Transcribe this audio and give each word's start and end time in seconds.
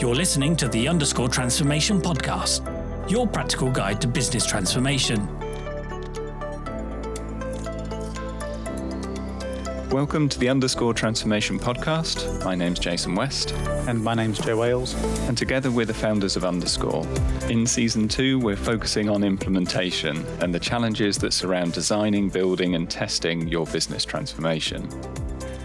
You're 0.00 0.14
listening 0.14 0.56
to 0.56 0.66
the 0.66 0.88
Underscore 0.88 1.28
Transformation 1.28 2.00
Podcast, 2.00 2.64
your 3.10 3.26
practical 3.26 3.70
guide 3.70 4.00
to 4.00 4.08
business 4.08 4.46
transformation. 4.46 5.28
Welcome 9.90 10.30
to 10.30 10.38
the 10.38 10.48
Underscore 10.48 10.94
Transformation 10.94 11.58
Podcast. 11.58 12.42
My 12.46 12.54
name's 12.54 12.78
Jason 12.78 13.14
West. 13.14 13.52
And 13.86 14.02
my 14.02 14.14
name's 14.14 14.38
Joe 14.38 14.56
Wales. 14.56 14.94
And 15.28 15.36
together 15.36 15.70
we're 15.70 15.84
the 15.84 15.92
founders 15.92 16.34
of 16.34 16.46
Underscore. 16.46 17.06
In 17.50 17.66
season 17.66 18.08
two, 18.08 18.38
we're 18.38 18.56
focusing 18.56 19.10
on 19.10 19.22
implementation 19.22 20.24
and 20.40 20.54
the 20.54 20.60
challenges 20.60 21.18
that 21.18 21.34
surround 21.34 21.74
designing, 21.74 22.30
building, 22.30 22.74
and 22.74 22.88
testing 22.88 23.48
your 23.48 23.66
business 23.66 24.06
transformation. 24.06 24.88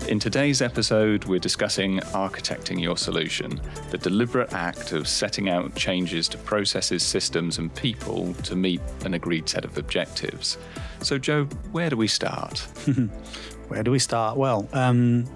In 0.07 0.19
today's 0.19 0.61
episode, 0.61 1.25
we're 1.25 1.39
discussing 1.39 1.97
architecting 2.13 2.79
your 2.79 2.95
solution, 2.95 3.59
the 3.89 3.97
deliberate 3.97 4.53
act 4.53 4.91
of 4.91 5.07
setting 5.07 5.49
out 5.49 5.73
changes 5.73 6.27
to 6.27 6.37
processes, 6.37 7.01
systems, 7.01 7.57
and 7.57 7.73
people 7.73 8.35
to 8.43 8.55
meet 8.55 8.81
an 9.03 9.15
agreed 9.15 9.49
set 9.49 9.65
of 9.65 9.79
objectives. 9.79 10.59
So, 11.01 11.17
Joe, 11.17 11.45
where 11.71 11.89
do 11.89 11.97
we 11.97 12.07
start? 12.07 12.59
where 13.67 13.81
do 13.81 13.89
we 13.89 13.97
start? 13.97 14.37
Well, 14.37 14.69
um, 14.73 15.27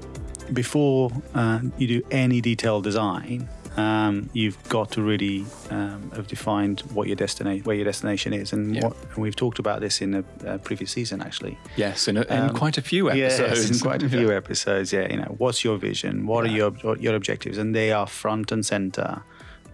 before 0.53 1.09
uh, 1.33 1.61
you 1.79 1.87
do 1.87 2.07
any 2.11 2.39
detailed 2.39 2.83
design, 2.83 3.49
um, 3.79 4.29
you've 4.33 4.61
got 4.69 4.91
to 4.91 5.01
really 5.01 5.45
um, 5.69 6.11
have 6.15 6.27
defined 6.27 6.81
what 6.93 7.07
your 7.07 7.15
destination, 7.15 7.63
where 7.63 7.75
your 7.75 7.85
destination 7.85 8.33
is, 8.33 8.51
and, 8.53 8.75
yeah. 8.75 8.85
what, 8.85 8.95
and 9.13 9.17
we've 9.17 9.35
talked 9.35 9.59
about 9.59 9.79
this 9.79 10.01
in 10.01 10.15
a, 10.15 10.23
a 10.45 10.59
previous 10.59 10.91
season, 10.91 11.21
actually. 11.21 11.57
Yes, 11.77 12.07
in, 12.07 12.17
a, 12.17 12.21
in 12.23 12.39
um, 12.49 12.55
quite 12.55 12.77
a 12.77 12.81
few 12.81 13.09
episodes. 13.09 13.59
Yes, 13.59 13.71
in 13.71 13.79
quite 13.79 14.03
a 14.03 14.09
few 14.09 14.31
episodes. 14.41 14.91
Yeah, 14.91 15.09
you 15.09 15.17
know, 15.17 15.35
what's 15.37 15.63
your 15.63 15.77
vision? 15.77 16.25
What 16.25 16.45
yeah. 16.45 16.51
are 16.51 16.71
your 16.83 16.97
your 16.97 17.15
objectives? 17.15 17.57
And 17.57 17.73
they 17.73 17.91
are 17.91 18.07
front 18.07 18.51
and 18.51 18.65
center 18.65 19.23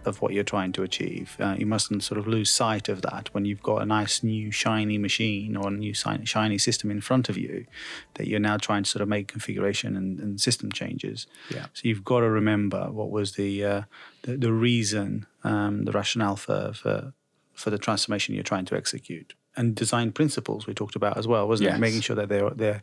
of 0.06 0.22
what 0.22 0.32
you're 0.32 0.44
trying 0.44 0.72
to 0.72 0.82
achieve. 0.82 1.36
Uh, 1.40 1.56
you 1.58 1.66
mustn't 1.66 2.02
sort 2.02 2.18
of 2.18 2.26
lose 2.26 2.50
sight 2.50 2.88
of 2.88 3.02
that 3.02 3.32
when 3.32 3.44
you've 3.44 3.62
got 3.62 3.82
a 3.82 3.86
nice 3.86 4.22
new 4.22 4.50
shiny 4.50 4.98
machine 4.98 5.56
or 5.56 5.68
a 5.68 5.70
new 5.70 5.94
shiny 5.94 6.58
system 6.58 6.90
in 6.90 7.00
front 7.00 7.28
of 7.28 7.36
you 7.36 7.66
that 8.14 8.26
you're 8.26 8.40
now 8.40 8.56
trying 8.56 8.82
to 8.82 8.90
sort 8.90 9.02
of 9.02 9.08
make 9.08 9.28
configuration 9.28 9.96
and, 9.96 10.18
and 10.20 10.40
system 10.40 10.70
changes. 10.72 11.26
Yeah. 11.50 11.66
So 11.72 11.82
you've 11.84 12.04
got 12.04 12.20
to 12.20 12.30
remember 12.30 12.90
what 12.90 13.10
was 13.10 13.32
the 13.32 13.64
uh, 13.64 13.82
the, 14.22 14.36
the, 14.36 14.52
reason, 14.52 15.26
um, 15.44 15.84
the 15.84 15.92
rationale 15.92 16.36
for, 16.36 16.72
for 16.72 17.12
for 17.54 17.70
the 17.70 17.78
transformation 17.78 18.34
you're 18.34 18.44
trying 18.44 18.66
to 18.66 18.76
execute. 18.76 19.34
And 19.56 19.74
design 19.74 20.12
principles 20.12 20.66
we 20.66 20.74
talked 20.74 20.96
about 20.96 21.16
as 21.16 21.26
well, 21.26 21.48
wasn't 21.48 21.70
yes. 21.70 21.78
it? 21.78 21.80
Making 21.80 22.00
sure 22.02 22.16
that 22.16 22.28
they're 22.28 22.50
they're 22.50 22.82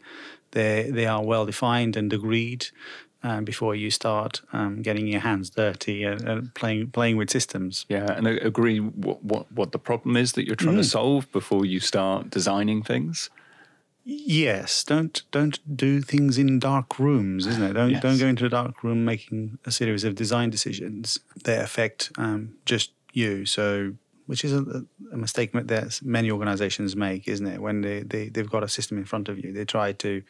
they 0.51 0.89
they 0.91 1.05
are 1.05 1.23
well 1.23 1.45
defined 1.45 1.95
and 1.95 2.11
agreed 2.11 2.67
um, 3.23 3.45
before 3.45 3.73
you 3.73 3.89
start 3.89 4.41
um, 4.51 4.81
getting 4.81 5.07
your 5.07 5.21
hands 5.21 5.49
dirty 5.49 6.03
and, 6.03 6.21
and, 6.27 6.53
playing 6.53 6.91
playing 6.91 7.17
with 7.17 7.29
systems. 7.29 7.85
Yeah, 7.87 8.11
and 8.11 8.27
agree 8.27 8.79
what, 8.79 9.23
what, 9.23 9.51
what 9.51 9.71
the 9.71 9.79
problem 9.79 10.17
is 10.17 10.33
that 10.33 10.45
you're 10.45 10.55
trying 10.55 10.75
mm. 10.75 10.79
to 10.79 10.83
solve 10.83 11.31
before 11.31 11.65
you 11.65 11.79
start 11.79 12.29
designing 12.29 12.83
things. 12.83 13.29
Yes, 14.05 14.83
don't 14.83 15.21
don't 15.31 15.59
do 15.77 16.01
things 16.01 16.37
in 16.37 16.59
dark 16.59 16.99
rooms, 16.99 17.47
isn't 17.47 17.63
it? 17.63 17.73
Don't 17.73 17.91
yes. 17.91 18.01
don't 18.01 18.19
go 18.19 18.27
into 18.27 18.45
a 18.45 18.49
dark 18.49 18.83
room 18.83 19.05
making 19.05 19.57
a 19.65 19.71
series 19.71 20.03
of 20.03 20.15
design 20.15 20.49
decisions 20.49 21.19
that 21.45 21.63
affect 21.63 22.11
um, 22.17 22.55
just 22.65 22.91
you. 23.13 23.45
So, 23.45 23.93
which 24.25 24.43
is 24.43 24.51
a, 24.51 24.83
a, 25.13 25.17
mistake 25.17 25.53
that 25.53 26.01
many 26.03 26.29
organisations 26.29 26.97
make, 26.97 27.29
isn't 27.29 27.47
it? 27.47 27.61
When 27.61 27.79
they, 27.79 28.01
they 28.01 28.27
they've 28.27 28.49
got 28.49 28.63
a 28.63 28.67
system 28.67 28.97
in 28.97 29.05
front 29.05 29.29
of 29.29 29.39
you, 29.39 29.53
they 29.53 29.63
try 29.63 29.93
to 29.93 30.21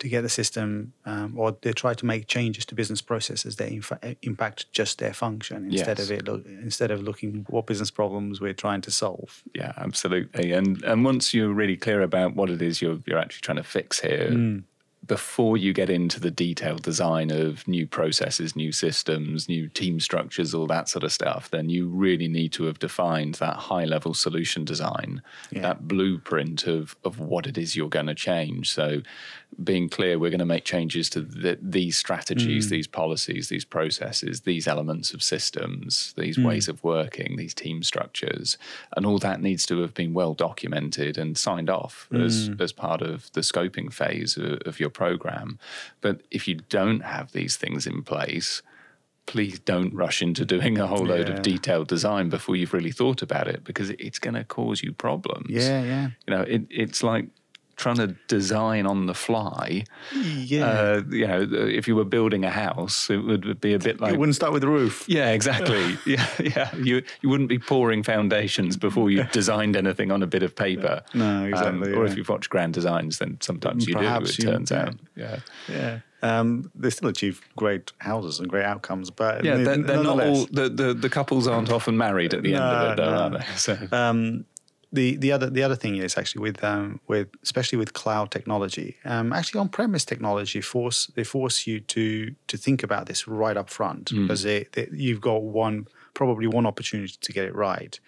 to 0.00 0.08
get 0.08 0.22
the 0.22 0.28
system, 0.28 0.92
um, 1.04 1.34
or 1.38 1.56
they 1.62 1.72
try 1.72 1.94
to 1.94 2.06
make 2.06 2.26
changes 2.26 2.64
to 2.66 2.74
business 2.74 3.00
processes 3.00 3.56
that 3.56 3.70
infa- 3.70 4.16
impact 4.22 4.70
just 4.72 4.98
their 4.98 5.12
function 5.12 5.70
instead 5.70 5.98
yes. 5.98 6.10
of 6.10 6.16
it. 6.16 6.28
Lo- 6.28 6.42
instead 6.46 6.90
of 6.90 7.02
looking 7.02 7.46
what 7.48 7.66
business 7.66 7.90
problems 7.90 8.40
we're 8.40 8.52
trying 8.52 8.80
to 8.82 8.90
solve. 8.90 9.42
Yeah, 9.54 9.72
absolutely. 9.76 10.52
And 10.52 10.82
and 10.84 11.04
once 11.04 11.32
you're 11.32 11.52
really 11.52 11.76
clear 11.76 12.02
about 12.02 12.34
what 12.34 12.50
it 12.50 12.62
is 12.62 12.82
you're 12.82 12.98
you're 13.06 13.18
actually 13.18 13.42
trying 13.42 13.56
to 13.56 13.64
fix 13.64 14.00
here, 14.00 14.30
mm 14.30 14.64
before 15.06 15.56
you 15.56 15.72
get 15.72 15.90
into 15.90 16.18
the 16.18 16.30
detailed 16.30 16.82
design 16.82 17.30
of 17.30 17.66
new 17.68 17.86
processes, 17.86 18.56
new 18.56 18.72
systems, 18.72 19.48
new 19.48 19.68
team 19.68 20.00
structures, 20.00 20.54
all 20.54 20.66
that 20.66 20.88
sort 20.88 21.04
of 21.04 21.12
stuff, 21.12 21.50
then 21.50 21.68
you 21.68 21.88
really 21.88 22.28
need 22.28 22.52
to 22.52 22.64
have 22.64 22.78
defined 22.78 23.34
that 23.34 23.56
high 23.56 23.84
level 23.84 24.14
solution 24.14 24.64
design, 24.64 25.22
yeah. 25.50 25.62
that 25.62 25.86
blueprint 25.86 26.66
of, 26.66 26.96
of 27.04 27.18
what 27.18 27.46
it 27.46 27.56
is 27.56 27.76
you're 27.76 27.88
going 27.88 28.06
to 28.06 28.14
change. 28.14 28.70
So, 28.70 29.02
being 29.62 29.88
clear, 29.88 30.18
we're 30.18 30.30
going 30.30 30.38
to 30.38 30.44
make 30.44 30.64
changes 30.64 31.08
to 31.10 31.20
the, 31.20 31.58
these 31.60 31.96
strategies, 31.96 32.66
mm. 32.66 32.70
these 32.70 32.86
policies, 32.86 33.48
these 33.48 33.64
processes, 33.64 34.42
these 34.42 34.68
elements 34.68 35.14
of 35.14 35.22
systems, 35.22 36.12
these 36.16 36.36
mm. 36.36 36.44
ways 36.44 36.68
of 36.68 36.82
working, 36.84 37.36
these 37.36 37.54
team 37.54 37.82
structures, 37.82 38.58
and 38.96 39.06
all 39.06 39.18
that 39.18 39.40
needs 39.40 39.64
to 39.66 39.80
have 39.80 39.94
been 39.94 40.12
well 40.12 40.34
documented 40.34 41.16
and 41.16 41.38
signed 41.38 41.70
off 41.70 42.08
mm. 42.12 42.24
as, 42.24 42.50
as 42.60 42.72
part 42.72 43.02
of 43.02 43.32
the 43.32 43.40
scoping 43.40 43.92
phase 43.92 44.36
of, 44.36 44.60
of 44.66 44.78
your 44.78 44.90
program. 44.90 45.58
But 46.00 46.22
if 46.30 46.46
you 46.46 46.56
don't 46.68 47.00
have 47.00 47.32
these 47.32 47.56
things 47.56 47.86
in 47.86 48.02
place, 48.02 48.62
please 49.26 49.58
don't 49.58 49.92
rush 49.92 50.22
into 50.22 50.44
doing 50.44 50.78
a 50.78 50.86
whole 50.86 51.04
load 51.04 51.28
yeah. 51.28 51.34
of 51.34 51.42
detailed 51.42 51.88
design 51.88 52.28
before 52.28 52.56
you've 52.56 52.72
really 52.72 52.92
thought 52.92 53.22
about 53.22 53.48
it 53.48 53.64
because 53.64 53.90
it's 53.90 54.18
going 54.18 54.34
to 54.34 54.44
cause 54.44 54.82
you 54.82 54.92
problems. 54.92 55.50
Yeah, 55.50 55.82
yeah. 55.82 56.08
You 56.26 56.36
know, 56.36 56.42
it, 56.42 56.62
it's 56.70 57.02
like 57.02 57.26
trying 57.76 57.96
to 57.96 58.08
design 58.26 58.86
on 58.86 59.06
the 59.06 59.14
fly. 59.14 59.84
Yeah. 60.12 60.66
Uh, 60.66 61.02
you 61.10 61.26
know, 61.26 61.46
if 61.50 61.86
you 61.86 61.94
were 61.94 62.04
building 62.04 62.44
a 62.44 62.50
house, 62.50 63.10
it 63.10 63.18
would 63.18 63.60
be 63.60 63.74
a 63.74 63.78
bit 63.78 64.00
like. 64.00 64.14
It 64.14 64.18
wouldn't 64.18 64.34
start 64.34 64.52
with 64.52 64.62
the 64.62 64.68
roof. 64.68 65.04
Yeah, 65.06 65.30
exactly. 65.30 65.98
yeah, 66.06 66.26
yeah. 66.40 66.74
You 66.74 67.02
you 67.20 67.28
wouldn't 67.28 67.48
be 67.48 67.58
pouring 67.58 68.02
foundations 68.02 68.76
before 68.76 69.10
you 69.10 69.24
designed 69.32 69.76
anything 69.76 70.10
on 70.10 70.22
a 70.22 70.26
bit 70.26 70.42
of 70.42 70.56
paper. 70.56 71.02
No, 71.14 71.44
exactly. 71.44 71.92
Um, 71.92 71.98
or 71.98 72.06
if 72.06 72.16
you've 72.16 72.28
watched 72.28 72.50
Grand 72.50 72.74
Designs, 72.74 73.18
then 73.18 73.38
sometimes 73.40 73.86
you 73.86 73.94
Perhaps 73.94 74.36
do. 74.36 74.48
It 74.48 74.52
turns 74.52 74.70
yeah. 74.70 74.82
out. 74.82 74.94
Yeah. 75.14 75.38
Yeah. 75.68 76.00
Um, 76.22 76.70
they 76.74 76.90
still 76.90 77.08
achieve 77.08 77.40
great 77.56 77.92
houses 77.98 78.40
and 78.40 78.48
great 78.48 78.64
outcomes, 78.64 79.10
but 79.10 79.44
yeah, 79.44 79.56
they're, 79.58 79.76
they're 79.76 80.02
not 80.02 80.20
all 80.20 80.46
the, 80.46 80.68
the, 80.68 80.94
the 80.94 81.10
couples 81.10 81.46
aren't 81.46 81.70
often 81.70 81.96
married 81.96 82.32
at 82.32 82.42
the 82.42 82.52
no, 82.52 82.62
end 82.62 82.76
of 82.76 82.92
it, 82.92 82.96
though, 82.96 83.10
no. 83.10 83.16
are 83.16 83.30
they? 83.30 83.44
So. 83.56 83.78
Um, 83.92 84.46
the 84.92 85.16
the 85.16 85.32
other 85.32 85.50
the 85.50 85.62
other 85.62 85.76
thing 85.76 85.96
is 85.96 86.16
actually 86.16 86.42
with 86.42 86.62
um, 86.62 87.00
with 87.06 87.28
especially 87.42 87.78
with 87.78 87.92
cloud 87.92 88.30
technology, 88.30 88.96
um, 89.04 89.32
actually 89.32 89.60
on 89.60 89.68
premise 89.68 90.04
technology 90.04 90.60
force 90.60 91.06
they 91.08 91.24
force 91.24 91.66
you 91.66 91.80
to 91.80 92.34
to 92.46 92.56
think 92.56 92.82
about 92.82 93.06
this 93.06 93.26
right 93.26 93.56
up 93.56 93.68
front 93.68 94.06
mm. 94.06 94.22
because 94.22 94.42
they, 94.42 94.66
they, 94.72 94.88
you've 94.92 95.20
got 95.20 95.42
one 95.42 95.86
probably 96.14 96.46
one 96.46 96.66
opportunity 96.66 97.14
to 97.20 97.32
get 97.32 97.44
it 97.44 97.54
right. 97.54 97.98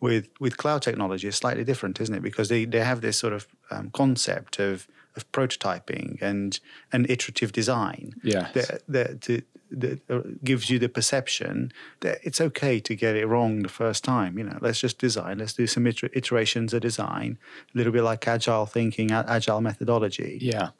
With 0.00 0.28
with 0.40 0.56
cloud 0.56 0.82
technology, 0.82 1.28
it's 1.28 1.36
slightly 1.38 1.64
different, 1.64 2.00
isn't 2.00 2.14
it? 2.14 2.22
Because 2.22 2.48
they, 2.48 2.64
they 2.64 2.80
have 2.80 3.00
this 3.00 3.16
sort 3.16 3.32
of 3.32 3.46
um, 3.70 3.90
concept 3.90 4.58
of 4.58 4.86
of 5.16 5.30
prototyping 5.32 6.20
and 6.20 6.60
and 6.92 7.08
iterative 7.10 7.52
design. 7.52 8.14
Yeah, 8.22 8.48
that, 8.54 8.82
that 8.88 9.20
to, 9.22 9.42
that 9.70 10.00
uh, 10.10 10.20
gives 10.42 10.70
you 10.70 10.78
the 10.78 10.88
perception 10.88 11.72
that 12.00 12.18
it's 12.22 12.40
okay 12.40 12.80
to 12.80 12.94
get 12.94 13.16
it 13.16 13.26
wrong 13.26 13.62
the 13.62 13.68
first 13.68 14.04
time. 14.04 14.38
You 14.38 14.44
know, 14.44 14.58
let's 14.60 14.80
just 14.80 14.98
design. 14.98 15.38
Let's 15.38 15.54
do 15.54 15.66
some 15.66 15.86
iterations 15.86 16.72
of 16.72 16.82
design, 16.82 17.38
a 17.74 17.78
little 17.78 17.92
bit 17.92 18.02
like 18.02 18.26
agile 18.26 18.66
thinking, 18.66 19.10
agile 19.12 19.60
methodology. 19.60 20.38
Yeah. 20.40 20.70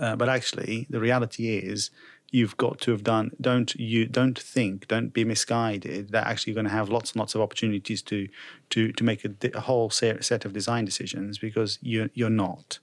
Uh, 0.00 0.16
but 0.16 0.28
actually, 0.28 0.86
the 0.88 1.00
reality 1.00 1.58
is 1.58 1.90
you've 2.30 2.56
got 2.56 2.80
to 2.80 2.90
have 2.90 3.04
done 3.04 3.30
don't 3.40 3.74
you 3.74 4.06
don't 4.06 4.38
think 4.38 4.88
don't 4.88 5.12
be 5.12 5.22
misguided 5.22 6.10
that 6.12 6.26
actually 6.26 6.50
you're 6.50 6.62
going 6.62 6.64
to 6.64 6.74
have 6.74 6.88
lots 6.88 7.12
and 7.12 7.20
lots 7.20 7.34
of 7.34 7.42
opportunities 7.42 8.00
to 8.00 8.26
to 8.70 8.90
to 8.92 9.04
make 9.04 9.22
a, 9.24 9.30
a 9.54 9.60
whole 9.60 9.90
set 9.90 10.44
of 10.46 10.52
design 10.54 10.84
decisions 10.84 11.38
because 11.38 11.78
you 11.82 12.08
you're 12.14 12.30
not 12.30 12.78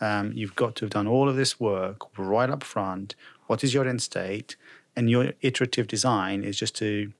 um, 0.00 0.32
you've 0.34 0.56
got 0.56 0.74
to 0.76 0.84
have 0.84 0.90
done 0.90 1.06
all 1.06 1.28
of 1.28 1.36
this 1.36 1.58
work 1.60 1.98
right 2.18 2.50
up 2.50 2.62
front. 2.62 3.14
What 3.46 3.62
is 3.62 3.74
your 3.74 3.86
end 3.86 4.02
state? 4.02 4.56
And 4.94 5.10
your 5.10 5.32
iterative 5.42 5.86
design 5.86 6.42
is 6.42 6.56
just 6.58 6.74
to 6.76 7.12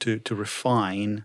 to 0.00 0.18
to 0.20 0.34
refine 0.34 1.24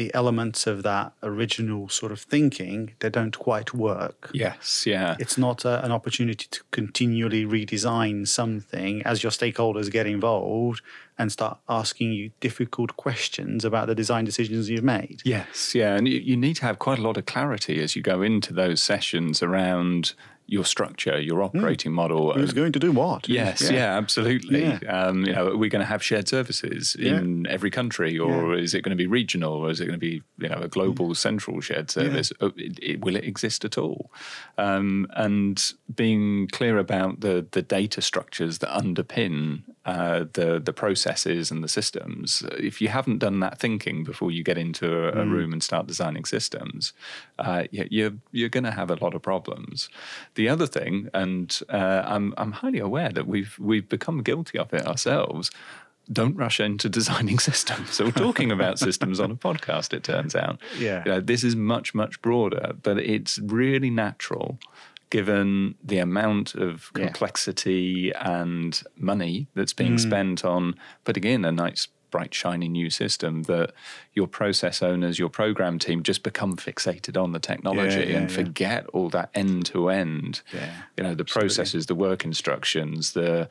the 0.00 0.14
elements 0.14 0.66
of 0.66 0.82
that 0.82 1.12
original 1.22 1.86
sort 1.90 2.10
of 2.10 2.20
thinking 2.20 2.94
that 3.00 3.12
don't 3.12 3.36
quite 3.38 3.74
work. 3.74 4.30
Yes, 4.32 4.86
yeah. 4.86 5.14
It's 5.18 5.36
not 5.36 5.66
a, 5.66 5.84
an 5.84 5.92
opportunity 5.92 6.46
to 6.50 6.62
continually 6.70 7.44
redesign 7.44 8.26
something 8.26 9.02
as 9.02 9.22
your 9.22 9.30
stakeholders 9.30 9.90
get 9.90 10.06
involved 10.06 10.80
and 11.18 11.30
start 11.30 11.58
asking 11.68 12.14
you 12.14 12.30
difficult 12.40 12.96
questions 12.96 13.62
about 13.62 13.88
the 13.88 13.94
design 13.94 14.24
decisions 14.24 14.70
you've 14.70 14.82
made. 14.82 15.20
Yes, 15.22 15.74
yeah. 15.74 15.96
And 15.96 16.08
you, 16.08 16.18
you 16.18 16.34
need 16.34 16.56
to 16.56 16.62
have 16.62 16.78
quite 16.78 16.98
a 16.98 17.02
lot 17.02 17.18
of 17.18 17.26
clarity 17.26 17.82
as 17.82 17.94
you 17.94 18.00
go 18.00 18.22
into 18.22 18.54
those 18.54 18.82
sessions 18.82 19.42
around 19.42 20.14
your 20.56 20.64
structure, 20.64 21.20
your 21.20 21.42
operating 21.42 21.92
model. 21.92 22.32
Who's 22.34 22.52
going 22.52 22.72
to 22.72 22.80
do 22.80 22.90
what? 22.92 23.28
Yes, 23.28 23.70
yeah, 23.70 23.96
absolutely. 23.96 24.62
Yeah. 24.64 24.78
Um, 24.88 25.24
you 25.24 25.32
know, 25.32 25.46
are 25.52 25.56
we 25.56 25.68
going 25.68 25.80
to 25.86 25.86
have 25.94 26.02
shared 26.02 26.26
services 26.28 26.96
in 26.96 27.46
every 27.46 27.70
country, 27.70 28.18
or 28.18 28.54
is 28.64 28.74
it 28.74 28.82
going 28.82 28.96
to 28.98 29.02
be 29.04 29.06
regional, 29.20 29.52
or 29.54 29.70
is 29.70 29.80
it 29.80 29.86
going 29.86 30.00
to 30.00 30.06
be 30.10 30.22
you 30.38 30.48
know 30.48 30.60
a 30.60 30.68
global 30.68 31.14
central 31.14 31.60
shared 31.60 31.88
service? 31.90 32.32
Uh, 32.40 32.50
It, 32.56 32.78
it, 32.82 33.04
will 33.04 33.16
it 33.16 33.24
exist 33.24 33.64
at 33.64 33.78
all? 33.78 34.10
Um, 34.58 35.06
and 35.14 35.56
being 35.94 36.48
clear 36.48 36.78
about 36.78 37.20
the 37.20 37.46
the 37.52 37.62
data 37.62 38.00
structures 38.02 38.58
that 38.58 38.70
underpin 38.82 39.62
uh, 39.86 40.24
the 40.32 40.60
the 40.68 40.72
processes 40.72 41.50
and 41.52 41.62
the 41.64 41.68
systems. 41.68 42.42
If 42.58 42.80
you 42.82 42.88
haven't 42.88 43.18
done 43.18 43.38
that 43.40 43.58
thinking 43.58 44.04
before 44.04 44.30
you 44.32 44.42
get 44.42 44.58
into 44.58 44.86
a, 45.04 45.22
a 45.22 45.24
room 45.26 45.52
and 45.52 45.62
start 45.62 45.86
designing 45.86 46.24
systems, 46.26 46.92
uh, 47.38 47.62
you- 47.70 47.88
you're 47.90 48.12
you're 48.32 48.48
going 48.56 48.64
to 48.72 48.76
have 48.80 48.90
a 48.90 48.98
lot 49.04 49.14
of 49.14 49.22
problems. 49.22 49.88
The 50.34 50.39
other 50.48 50.66
thing, 50.66 51.08
and 51.14 51.58
uh, 51.68 52.02
I'm 52.06 52.34
I'm 52.36 52.52
highly 52.52 52.78
aware 52.78 53.10
that 53.10 53.26
we've 53.26 53.56
we've 53.58 53.88
become 53.88 54.22
guilty 54.22 54.58
of 54.58 54.72
it 54.72 54.86
ourselves. 54.86 55.50
Don't 56.12 56.34
rush 56.34 56.58
into 56.58 56.88
designing 56.88 57.38
systems. 57.50 57.90
So 57.94 58.04
we're 58.06 58.10
talking 58.12 58.50
about 58.50 58.78
systems 58.88 59.20
on 59.20 59.30
a 59.30 59.36
podcast. 59.36 59.92
It 59.92 60.02
turns 60.02 60.34
out, 60.34 60.58
Yeah. 60.78 61.02
You 61.04 61.10
know, 61.12 61.20
this 61.20 61.44
is 61.44 61.54
much 61.54 61.94
much 61.94 62.20
broader, 62.22 62.72
but 62.82 62.98
it's 62.98 63.38
really 63.38 63.90
natural 63.90 64.58
given 65.10 65.74
the 65.84 65.98
amount 65.98 66.54
of 66.54 66.90
Yeah. 66.96 67.06
complexity 67.06 68.12
and 68.12 68.80
money 68.96 69.46
that's 69.54 69.72
being 69.72 69.98
spent 69.98 70.44
on 70.44 70.74
putting 71.04 71.24
in 71.24 71.44
a 71.44 71.50
nice 71.52 71.88
bright 72.10 72.34
shiny 72.34 72.68
new 72.68 72.90
system 72.90 73.44
that 73.44 73.72
your 74.14 74.26
process 74.26 74.82
owners 74.82 75.18
your 75.18 75.28
program 75.28 75.78
team 75.78 76.02
just 76.02 76.22
become 76.22 76.56
fixated 76.56 77.20
on 77.22 77.32
the 77.32 77.38
technology 77.38 77.96
yeah, 78.10 78.16
and 78.18 78.30
yeah. 78.30 78.36
forget 78.36 78.86
all 78.88 79.08
that 79.08 79.30
end 79.34 79.64
to 79.66 79.88
end 79.88 80.42
Yeah, 80.52 80.72
you 80.96 81.04
know 81.04 81.14
the 81.14 81.24
processes 81.24 81.86
the 81.86 81.94
work 81.94 82.24
instructions 82.24 83.12
the 83.12 83.48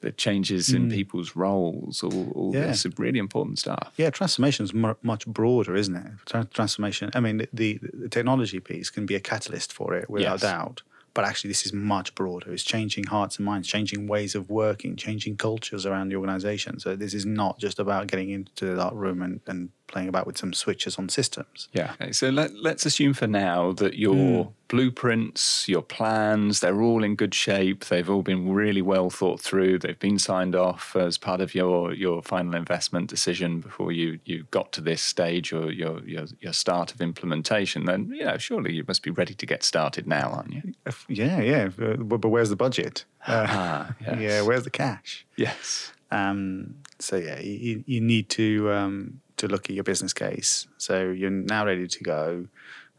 the 0.00 0.12
changes 0.12 0.74
in 0.74 0.88
mm. 0.88 0.92
people's 0.92 1.34
roles 1.34 2.02
all, 2.02 2.30
all 2.32 2.52
Yeah. 2.54 2.66
this 2.66 2.86
really 2.98 3.18
important 3.18 3.58
stuff 3.58 3.92
Yeah, 3.96 4.10
transformation 4.10 4.64
is 4.64 4.74
mu- 4.74 4.94
much 5.02 5.26
broader, 5.26 5.74
isn't 5.74 5.96
it? 5.96 6.06
Tra- 6.26 6.44
transformation. 6.52 7.10
I 7.14 7.20
mean, 7.20 7.46
the, 7.52 7.78
the 7.94 8.08
technology 8.10 8.60
piece 8.60 8.90
can 8.90 9.06
be 9.06 9.14
a 9.14 9.20
catalyst 9.20 9.72
for 9.72 9.94
it, 9.94 10.10
without 10.10 10.32
Yes. 10.34 10.40
doubt. 10.42 10.82
But 11.16 11.24
actually, 11.24 11.48
this 11.48 11.64
is 11.64 11.72
much 11.72 12.14
broader. 12.14 12.52
It's 12.52 12.62
changing 12.62 13.04
hearts 13.04 13.38
and 13.38 13.46
minds, 13.46 13.66
changing 13.66 14.06
ways 14.06 14.34
of 14.34 14.50
working, 14.50 14.96
changing 14.96 15.38
cultures 15.38 15.86
around 15.86 16.10
the 16.10 16.16
organization. 16.16 16.78
So 16.78 16.94
this 16.94 17.14
is 17.14 17.24
not 17.24 17.58
just 17.58 17.78
about 17.78 18.08
getting 18.08 18.28
into 18.28 18.74
that 18.74 18.92
room 18.92 19.22
and, 19.22 19.40
and 19.46 19.70
playing 19.86 20.08
about 20.08 20.26
with 20.26 20.36
some 20.38 20.52
switches 20.52 20.98
on 20.98 21.08
systems. 21.08 21.68
Yeah. 21.72 21.92
Okay, 22.00 22.12
so 22.12 22.28
let, 22.30 22.54
let's 22.54 22.84
assume 22.86 23.14
for 23.14 23.26
now 23.26 23.72
that 23.72 23.94
your 23.94 24.52
blueprints, 24.68 25.68
your 25.68 25.82
plans, 25.82 26.60
they're 26.60 26.80
all 26.82 27.04
in 27.04 27.14
good 27.14 27.34
shape. 27.34 27.84
They've 27.84 28.08
all 28.08 28.22
been 28.22 28.52
really 28.52 28.82
well 28.82 29.10
thought 29.10 29.40
through. 29.40 29.78
They've 29.78 29.98
been 29.98 30.18
signed 30.18 30.54
off 30.54 30.96
as 30.96 31.18
part 31.18 31.40
of 31.40 31.54
your, 31.54 31.92
your 31.92 32.22
final 32.22 32.54
investment 32.54 33.08
decision 33.08 33.60
before 33.60 33.92
you, 33.92 34.18
you 34.24 34.46
got 34.50 34.72
to 34.72 34.80
this 34.80 35.02
stage 35.02 35.52
or 35.52 35.70
your, 35.70 36.00
your, 36.04 36.24
your 36.40 36.52
start 36.52 36.92
of 36.92 37.00
implementation. 37.00 37.84
Then, 37.84 38.10
you 38.12 38.24
know, 38.24 38.38
surely 38.38 38.72
you 38.74 38.84
must 38.86 39.02
be 39.02 39.10
ready 39.10 39.34
to 39.34 39.46
get 39.46 39.62
started 39.62 40.06
now, 40.06 40.30
aren't 40.30 40.52
you? 40.52 40.74
Yeah, 41.08 41.40
yeah. 41.40 41.68
uh, 41.80 41.96
But, 41.96 42.18
but 42.22 42.28
where's 42.28 42.50
the 42.50 42.56
budget? 42.56 43.04
Uh, 43.26 43.46
Ah, 43.48 43.94
yes. 44.00 44.18
Yeah, 44.20 44.42
where's 44.42 44.64
the 44.64 44.70
cash? 44.70 45.26
Yes. 45.36 45.92
Um, 46.10 46.76
so 46.98 47.16
yeah, 47.16 47.40
you, 47.40 47.84
you 47.86 48.00
need 48.00 48.28
to 48.30 48.70
um, 48.72 49.20
to 49.36 49.48
look 49.48 49.68
at 49.68 49.74
your 49.74 49.84
business 49.84 50.12
case. 50.12 50.66
So 50.78 51.10
you're 51.10 51.30
now 51.30 51.66
ready 51.66 51.86
to 51.86 52.04
go, 52.04 52.46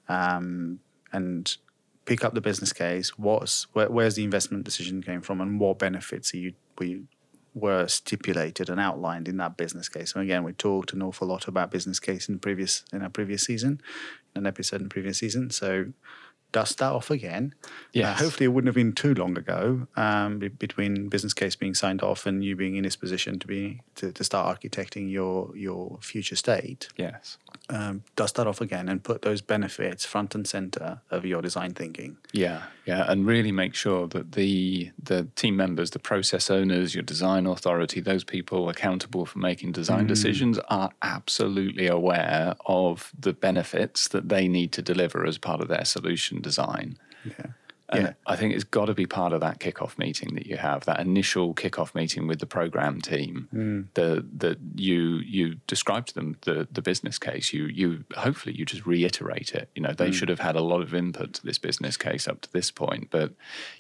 um, 0.08 0.80
and 1.12 1.56
pick 2.06 2.24
up 2.24 2.34
the 2.34 2.42
business 2.42 2.74
case. 2.74 3.18
What's 3.18 3.64
where, 3.74 3.90
where's 3.90 4.16
the 4.16 4.24
investment 4.24 4.64
decision 4.64 5.02
came 5.02 5.22
from, 5.22 5.42
and 5.42 5.60
what 5.60 5.80
benefits 5.80 6.34
are 6.34 6.38
you 6.38 6.54
were 6.78 6.86
you, 6.86 7.08
were 7.54 7.88
stipulated 7.88 8.70
and 8.70 8.80
outlined 8.80 9.28
in 9.28 9.38
that 9.38 9.58
business 9.58 9.90
case. 9.90 10.14
And 10.14 10.24
again, 10.24 10.44
we 10.44 10.54
talked 10.54 10.94
an 10.94 11.02
awful 11.02 11.28
lot 11.28 11.48
about 11.48 11.72
business 11.72 12.00
case 12.00 12.28
in 12.28 12.36
the 12.36 12.40
previous 12.40 12.84
in 12.94 13.02
our 13.02 13.10
previous 13.10 13.44
season, 13.44 13.82
in 14.36 14.42
an 14.42 14.48
episode 14.48 14.78
in 14.78 14.84
the 14.84 14.90
previous 14.90 15.18
season. 15.18 15.50
So 15.50 15.88
dust 16.58 16.80
that 16.80 16.92
off 16.92 17.12
again. 17.12 17.54
Uh, 17.96 18.14
hopefully, 18.14 18.46
it 18.46 18.48
wouldn't 18.48 18.68
have 18.68 18.76
been 18.76 18.94
too 18.94 19.14
long 19.14 19.38
ago 19.38 19.88
um, 19.96 20.40
be- 20.40 20.48
between 20.48 21.08
business 21.08 21.34
case 21.34 21.56
being 21.56 21.76
signed 21.76 22.02
off 22.02 22.26
and 22.26 22.44
you 22.44 22.56
being 22.56 22.76
in 22.76 22.84
this 22.84 22.96
position 22.96 23.38
to 23.38 23.46
be 23.46 23.82
to, 23.94 24.12
to 24.12 24.24
start 24.24 24.60
architecting 24.60 25.12
your 25.12 25.56
your 25.56 26.00
future 26.02 26.36
state. 26.36 26.90
Yes. 26.98 27.38
Um, 27.70 28.04
dust 28.16 28.36
that 28.36 28.48
off 28.48 28.62
again 28.62 28.88
and 28.90 29.04
put 29.04 29.22
those 29.22 29.42
benefits 29.42 30.06
front 30.06 30.34
and 30.34 30.48
center 30.48 31.02
of 31.12 31.26
your 31.26 31.42
design 31.42 31.74
thinking. 31.74 32.18
Yeah, 32.32 32.64
yeah, 32.86 33.04
and 33.12 33.28
really 33.28 33.52
make 33.52 33.76
sure 33.76 34.08
that 34.08 34.32
the 34.32 34.92
the 35.04 35.28
team 35.36 35.56
members, 35.58 35.92
the 35.92 36.00
process 36.00 36.50
owners, 36.50 36.96
your 36.96 37.04
design 37.04 37.46
authority, 37.46 38.00
those 38.00 38.24
people 38.24 38.70
accountable 38.70 39.26
for 39.26 39.38
making 39.40 39.74
design 39.74 40.08
decisions 40.08 40.58
are 40.70 40.92
absolutely 41.02 41.88
aware 41.88 42.56
of 42.66 43.12
the 43.20 43.34
benefits 43.34 44.08
that 44.08 44.30
they 44.30 44.48
need 44.48 44.72
to 44.72 44.82
deliver 44.82 45.26
as 45.26 45.38
part 45.38 45.62
of 45.62 45.68
their 45.68 45.86
solution 45.86 46.42
design. 46.48 46.98
Yeah. 47.26 47.52
And 47.90 48.04
Yeah. 48.04 48.14
I 48.34 48.36
think 48.36 48.54
it's 48.54 48.66
got 48.78 48.88
to 48.88 48.94
be 48.94 49.06
part 49.06 49.32
of 49.34 49.40
that 49.40 49.60
kickoff 49.60 49.98
meeting 49.98 50.36
that 50.36 50.46
you 50.46 50.58
have, 50.58 50.80
that 50.86 51.00
initial 51.00 51.54
kickoff 51.54 51.96
meeting 51.96 52.28
with 52.28 52.40
the 52.40 52.46
program 52.46 53.00
team. 53.00 53.48
Mm. 53.54 53.86
The 53.94 54.26
that 54.44 54.58
you 54.76 55.00
you 55.36 55.46
describe 55.68 56.06
to 56.08 56.14
them 56.14 56.36
the 56.42 56.68
the 56.78 56.82
business 56.82 57.18
case. 57.18 57.48
You 57.56 57.64
you 57.82 57.88
hopefully 58.26 58.54
you 58.58 58.66
just 58.66 58.86
reiterate 58.86 59.52
it. 59.60 59.70
You 59.76 59.82
know 59.84 59.94
they 59.94 60.10
mm. 60.10 60.14
should 60.18 60.32
have 60.34 60.44
had 60.50 60.56
a 60.58 60.68
lot 60.72 60.82
of 60.82 60.94
input 60.94 61.30
to 61.36 61.42
this 61.46 61.60
business 61.60 61.96
case 61.98 62.28
up 62.32 62.42
to 62.42 62.50
this 62.52 62.72
point, 62.72 63.06
but 63.10 63.30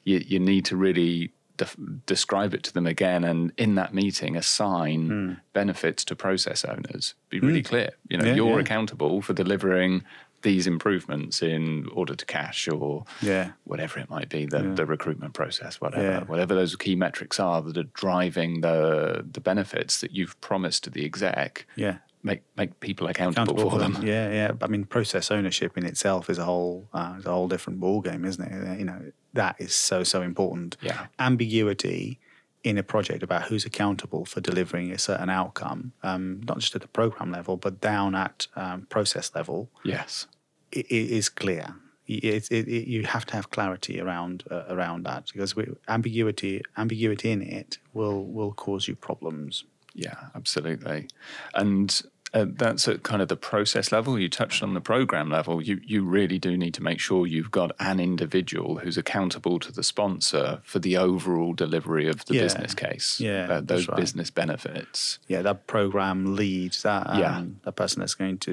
you 0.05 0.17
you 0.31 0.39
need 0.39 0.63
to 0.65 0.75
really. 0.87 1.31
Def- 1.57 1.81
describe 2.05 2.53
it 2.53 2.61
to 2.65 2.71
them 2.71 2.85
again, 2.85 3.23
and 3.23 3.51
in 3.57 3.73
that 3.75 3.91
meeting, 3.91 4.37
assign 4.37 5.01
mm. 5.09 5.37
benefits 5.53 6.05
to 6.05 6.15
process 6.15 6.63
owners. 6.63 7.15
Be 7.29 7.39
really 7.39 7.63
clear. 7.63 7.89
You 8.09 8.17
know, 8.19 8.25
Yeah, 8.27 8.35
you're 8.35 8.57
yeah. 8.59 8.65
accountable 8.65 9.23
for 9.23 9.33
delivering 9.33 10.03
these 10.43 10.67
improvements 10.67 11.41
in 11.41 11.87
order 11.93 12.15
to 12.15 12.25
cash 12.25 12.67
or 12.67 13.05
Yeah. 13.21 13.51
whatever 13.63 13.99
it 13.99 14.09
might 14.09 14.29
be, 14.29 14.45
the, 14.45 14.61
the 14.61 14.85
recruitment 14.85 15.33
process, 15.33 15.81
whatever, 15.81 16.03
Yeah. 16.03 16.23
whatever 16.25 16.53
those 16.55 16.75
key 16.75 16.95
metrics 16.95 17.39
are 17.39 17.61
that 17.63 17.77
are 17.77 17.89
driving 17.93 18.61
the 18.61 19.25
the 19.31 19.41
benefits 19.41 19.99
that 20.01 20.11
you've 20.11 20.39
promised 20.41 20.83
to 20.85 20.89
the 20.89 21.03
exec. 21.05 21.65
Yeah. 21.75 21.97
Make 22.23 22.41
make 22.55 22.79
people 22.79 23.07
accountable, 23.07 23.53
accountable 23.53 23.69
for 23.71 23.79
them. 23.79 23.97
Yeah, 24.05 24.31
yeah. 24.31 24.51
I 24.61 24.67
mean, 24.67 24.85
process 24.85 25.31
ownership 25.31 25.77
in 25.77 25.85
itself 25.85 26.29
is 26.29 26.37
a 26.37 26.43
whole 26.45 26.87
uh, 26.93 27.15
is 27.19 27.25
a 27.25 27.31
whole 27.31 27.47
different 27.47 27.79
ball 27.79 28.01
game, 28.01 28.25
isn't 28.25 28.43
it? 28.43 28.79
You 28.79 28.85
know, 28.85 29.11
that 29.33 29.55
is 29.59 29.73
so 29.73 30.03
so 30.03 30.21
important. 30.21 30.77
Yeah. 30.81 31.07
Ambiguity 31.19 32.19
in 32.67 32.77
a 32.77 32.83
project 32.83 33.23
about 33.23 33.43
who's 33.43 33.65
accountable 33.65 34.25
for 34.25 34.41
delivering 34.41 34.91
a 34.91 34.97
certain 34.97 35.29
outcome, 35.29 35.91
um, 36.03 36.41
not 36.47 36.59
just 36.59 36.75
at 36.75 36.81
the 36.81 36.87
program 36.87 37.31
level, 37.31 37.55
but 37.57 37.79
down 37.81 38.13
at 38.15 38.47
um, 38.55 38.85
process 38.89 39.31
level, 39.35 39.69
Yes. 39.83 40.27
i 40.75 40.79
i- 40.79 40.85
is 41.19 41.29
clear. 41.29 41.75
It, 42.07 42.23
it, 42.51 42.67
it, 42.67 42.87
you 42.87 43.03
have 43.05 43.25
to 43.25 43.33
have 43.35 43.49
clarity 43.49 43.99
around 43.99 44.43
uh, 44.49 44.63
around 44.69 45.05
that 45.05 45.23
because 45.33 45.55
we, 45.57 45.65
ambiguity 45.87 46.61
ambiguity 46.77 47.31
in 47.31 47.41
it 47.41 47.79
will 47.93 48.23
will 48.25 48.53
cause 48.53 48.87
you 48.89 48.95
problems. 48.95 49.65
Yeah, 49.93 50.19
absolutely. 50.35 51.07
And 51.53 52.01
uh, 52.33 52.45
that's 52.47 52.87
at 52.87 53.03
kind 53.03 53.21
of 53.21 53.27
the 53.29 53.37
process 53.37 53.91
level. 53.91 54.19
You 54.19 54.29
touched 54.29 54.61
on 54.61 54.73
the 54.73 54.81
program 54.81 55.29
level. 55.29 55.61
You 55.61 55.79
you 55.85 56.03
really 56.03 56.37
do 56.39 56.57
need 56.57 56.73
to 56.73 56.83
make 56.83 56.99
sure 56.99 57.25
you've 57.25 57.51
got 57.51 57.71
an 57.79 57.99
individual 57.99 58.79
who's 58.79 58.97
accountable 58.97 59.59
to 59.59 59.71
the 59.71 59.83
sponsor 59.83 60.59
for 60.63 60.79
the 60.79 60.97
overall 60.97 61.53
delivery 61.53 62.07
of 62.09 62.25
the 62.25 62.35
Yeah. 62.35 62.41
business 62.43 62.73
case. 62.73 63.19
Yeah, 63.19 63.47
uh, 63.49 63.61
those 63.61 63.87
right. 63.87 63.97
business 63.97 64.29
benefits. 64.29 65.19
yeah, 65.27 65.41
that 65.43 65.67
program 65.67 66.35
lead, 66.35 66.73
that 66.83 67.07
um, 67.09 67.19
Yeah. 67.19 67.43
that 67.63 67.75
person 67.75 67.99
that's 68.01 68.15
going 68.15 68.37
to 68.39 68.51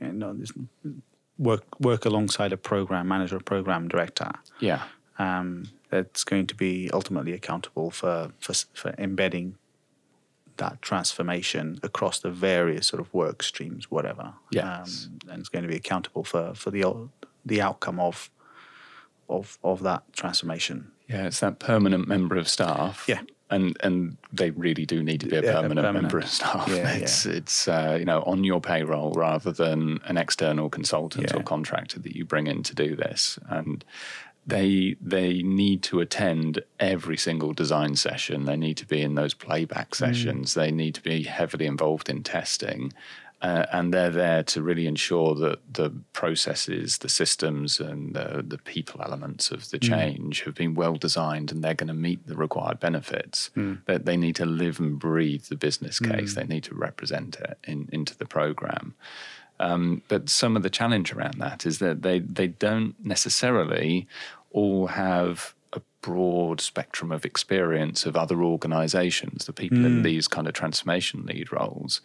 you 0.00 0.12
know, 0.12 0.34
this- 0.34 0.52
work 1.38 1.64
work 1.80 2.04
alongside 2.04 2.52
a 2.52 2.56
program 2.56 3.08
manager, 3.08 3.36
a 3.36 3.40
program 3.40 3.88
director, 3.88 4.30
Yeah, 4.60 4.82
um, 5.18 5.68
that's 5.90 6.24
going 6.24 6.46
to 6.48 6.54
be 6.54 6.90
ultimately 6.92 7.32
accountable 7.32 7.90
for, 7.90 8.32
for 8.40 8.54
for 8.74 8.94
embedding 8.98 9.56
that 10.58 10.80
transformation 10.82 11.78
across 11.82 12.18
the 12.20 12.30
various 12.30 12.86
sort 12.86 13.00
of 13.00 13.12
work 13.12 13.42
streams, 13.42 13.90
whatever. 13.90 14.34
Yes. 14.50 15.08
Um, 15.08 15.18
and 15.30 15.40
it's 15.40 15.48
going 15.48 15.62
to 15.62 15.68
be 15.68 15.76
accountable 15.76 16.24
for 16.24 16.54
for 16.54 16.70
the 16.70 17.08
the 17.44 17.60
outcome 17.62 18.00
of 18.00 18.30
of 19.28 19.58
of 19.62 19.82
that 19.82 20.02
transformation. 20.12 20.90
Yeah, 21.08 21.26
it's 21.26 21.40
that 21.40 21.58
permanent 21.58 22.08
member 22.08 22.36
of 22.36 22.48
staff. 22.48 23.04
Yeah. 23.08 23.20
And 23.48 23.76
and 23.80 24.16
they 24.32 24.50
really 24.50 24.84
do 24.86 25.04
need 25.04 25.20
to 25.20 25.28
be 25.28 25.36
a 25.36 25.42
Yeah, 25.42 25.52
permanent, 25.52 25.78
permanent. 25.86 26.02
member 26.02 26.18
of 26.18 26.28
staff. 26.28 26.66
Yeah, 26.68 26.94
it's 26.96 27.24
it's 27.26 27.68
uh, 27.68 27.96
you 27.98 28.04
know 28.04 28.22
on 28.22 28.42
your 28.42 28.60
payroll 28.60 29.12
rather 29.12 29.52
than 29.52 30.00
an 30.04 30.16
external 30.16 30.68
consultant 30.68 31.30
Yeah. 31.30 31.36
or 31.38 31.42
contractor 31.44 32.00
that 32.00 32.16
you 32.16 32.24
bring 32.24 32.48
in 32.48 32.64
to 32.64 32.74
do 32.74 32.96
this. 32.96 33.38
And 33.48 33.84
they 34.46 34.96
they 35.00 35.42
need 35.42 35.82
to 35.84 36.00
attend 36.00 36.62
every 36.78 37.16
single 37.16 37.52
design 37.52 37.96
session. 37.96 38.44
They 38.44 38.56
need 38.56 38.76
to 38.78 38.86
be 38.86 39.02
in 39.02 39.14
those 39.16 39.34
playback 39.34 39.90
Mm. 39.90 39.96
sessions. 39.96 40.54
They 40.54 40.70
need 40.70 40.94
to 40.94 41.02
be 41.02 41.24
heavily 41.24 41.66
involved 41.66 42.08
in 42.08 42.22
testing. 42.22 42.92
Uh, 43.42 43.66
and 43.70 43.92
they're 43.92 44.08
there 44.10 44.42
to 44.42 44.62
really 44.62 44.86
ensure 44.86 45.34
that 45.34 45.58
the 45.74 45.90
processes, 46.14 46.98
the 46.98 47.08
systems, 47.08 47.78
and 47.78 48.14
the, 48.14 48.42
the 48.46 48.56
people 48.56 49.02
elements 49.02 49.50
of 49.50 49.68
the 49.70 49.78
change 49.78 50.42
have 50.44 50.54
been 50.54 50.74
well 50.74 50.94
designed 50.96 51.52
and 51.52 51.62
they're 51.62 51.74
going 51.74 51.86
to 51.88 51.92
meet 52.08 52.26
the 52.26 52.34
required 52.34 52.80
benefits. 52.80 53.50
That 53.84 54.06
they 54.06 54.16
need 54.16 54.36
to 54.36 54.46
live 54.46 54.80
and 54.80 54.98
breathe 54.98 55.44
the 55.44 55.56
business 55.56 56.00
case, 56.00 56.34
they 56.34 56.44
need 56.46 56.64
to 56.64 56.74
represent 56.74 57.36
it 57.36 57.58
in, 57.64 57.88
into 57.92 58.16
the 58.16 58.24
program. 58.26 58.94
Um, 59.58 60.02
but 60.08 60.28
some 60.28 60.56
of 60.56 60.62
the 60.62 60.70
challenge 60.70 61.12
around 61.12 61.38
that 61.38 61.66
is 61.66 61.78
that 61.78 62.02
they, 62.02 62.18
they 62.20 62.48
don't 62.48 62.94
necessarily 63.04 64.06
all 64.50 64.88
have 64.88 65.54
a 65.72 65.80
broad 66.00 66.60
spectrum 66.60 67.12
of 67.12 67.24
experience 67.24 68.06
of 68.06 68.16
other 68.16 68.42
organizations, 68.42 69.44
the 69.44 69.52
people 69.52 69.84
in 69.84 70.02
these 70.02 70.28
kind 70.28 70.46
of 70.46 70.54
transformation 70.54 71.26
lead 71.26 71.52
roles. 71.52 72.00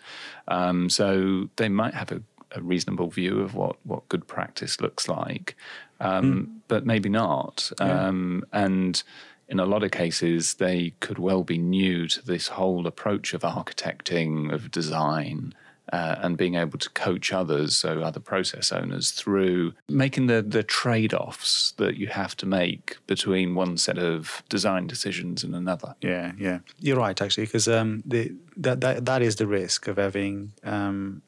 Um, 0.47 0.89
so 0.89 1.49
they 1.55 1.69
might 1.69 1.93
have 1.93 2.11
a, 2.11 2.21
a 2.51 2.61
reasonable 2.61 3.09
view 3.09 3.39
of 3.39 3.55
what, 3.55 3.77
what 3.83 4.07
good 4.09 4.27
practice 4.27 4.81
looks 4.81 5.07
like, 5.07 5.55
um, 5.99 6.61
but 6.67 6.85
maybe 6.85 7.09
not. 7.09 7.71
Um, 7.79 8.43
and 8.51 9.01
in 9.47 9.59
a 9.59 9.65
lot 9.65 9.83
of 9.83 9.91
cases, 9.91 10.55
they 10.55 10.93
could 11.01 11.19
well 11.19 11.43
be 11.43 11.57
new 11.57 12.07
to 12.07 12.25
this 12.25 12.49
whole 12.49 12.87
approach 12.87 13.33
of 13.33 13.41
architecting, 13.41 14.51
of 14.51 14.71
design, 14.71 15.53
uh, 15.91 16.15
and 16.19 16.37
being 16.37 16.55
able 16.55 16.79
to 16.79 16.89
coach 16.91 17.33
others, 17.33 17.75
so 17.75 18.01
other 18.01 18.19
process 18.19 18.71
owners, 18.71 19.11
through 19.11 19.73
making 19.89 20.27
the, 20.27 20.41
the 20.41 20.63
trade 20.63 21.13
offs 21.13 21.73
that 21.77 21.97
you 21.97 22.07
have 22.07 22.35
to 22.37 22.45
make 22.45 22.97
between 23.07 23.55
one 23.55 23.77
set 23.77 23.97
of 23.97 24.43
design 24.49 24.87
decisions 24.87 25.43
and 25.43 25.55
another. 25.55 25.95
Yeah, 26.01 26.31
yeah, 26.37 26.59
you're 26.79 26.97
right 26.97 27.19
actually, 27.21 27.45
because 27.45 27.67
um, 27.67 28.03
that, 28.05 28.81
that 28.81 29.05
that 29.05 29.21
is 29.21 29.35
the 29.35 29.47
risk 29.47 29.87
of 29.87 29.97
having 29.97 30.53
um, 30.63 31.21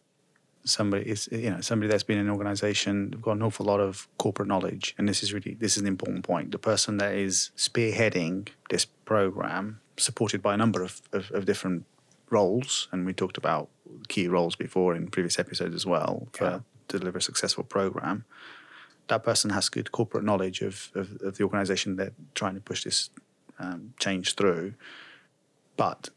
somebody 0.65 1.09
is 1.09 1.27
you 1.31 1.49
know 1.49 1.61
somebody 1.61 1.89
that's 1.89 2.03
been 2.03 2.17
in 2.17 2.27
an 2.27 2.31
organization 2.31 3.09
they've 3.09 3.21
got 3.21 3.33
an 3.33 3.41
awful 3.41 3.65
lot 3.65 3.79
of 3.79 4.07
corporate 4.17 4.47
knowledge, 4.47 4.95
and 4.97 5.07
this 5.07 5.23
is 5.23 5.33
really 5.33 5.55
this 5.55 5.75
is 5.75 5.81
an 5.81 5.87
important 5.87 6.23
point. 6.23 6.51
The 6.51 6.59
person 6.59 6.97
that 6.97 7.13
is 7.13 7.51
spearheading 7.57 8.49
this 8.69 8.85
program, 8.85 9.81
supported 9.97 10.41
by 10.41 10.53
a 10.53 10.57
number 10.57 10.83
of, 10.83 11.01
of, 11.11 11.31
of 11.31 11.45
different 11.45 11.85
roles, 12.29 12.87
and 12.91 13.05
we 13.05 13.13
talked 13.13 13.37
about 13.37 13.69
key 14.07 14.27
roles 14.27 14.55
before 14.55 14.95
in 14.95 15.07
previous 15.09 15.39
episodes 15.39 15.75
as 15.75 15.85
well 15.85 16.27
for 16.33 16.45
Yeah. 16.45 16.59
to 16.89 16.99
deliver 16.99 17.17
a 17.17 17.21
successful 17.21 17.63
program. 17.63 18.25
That 19.07 19.23
person 19.23 19.49
has 19.51 19.69
good 19.69 19.91
corporate 19.91 20.23
knowledge 20.23 20.61
of, 20.61 20.89
of, 20.95 21.21
of 21.21 21.37
the 21.37 21.43
organization 21.43 21.95
they're 21.97 22.13
trying 22.35 22.55
to 22.55 22.61
push 22.61 22.83
this 22.83 23.09
um, 23.59 23.93
change 23.99 24.35
through. 24.35 24.73
But 25.77 26.09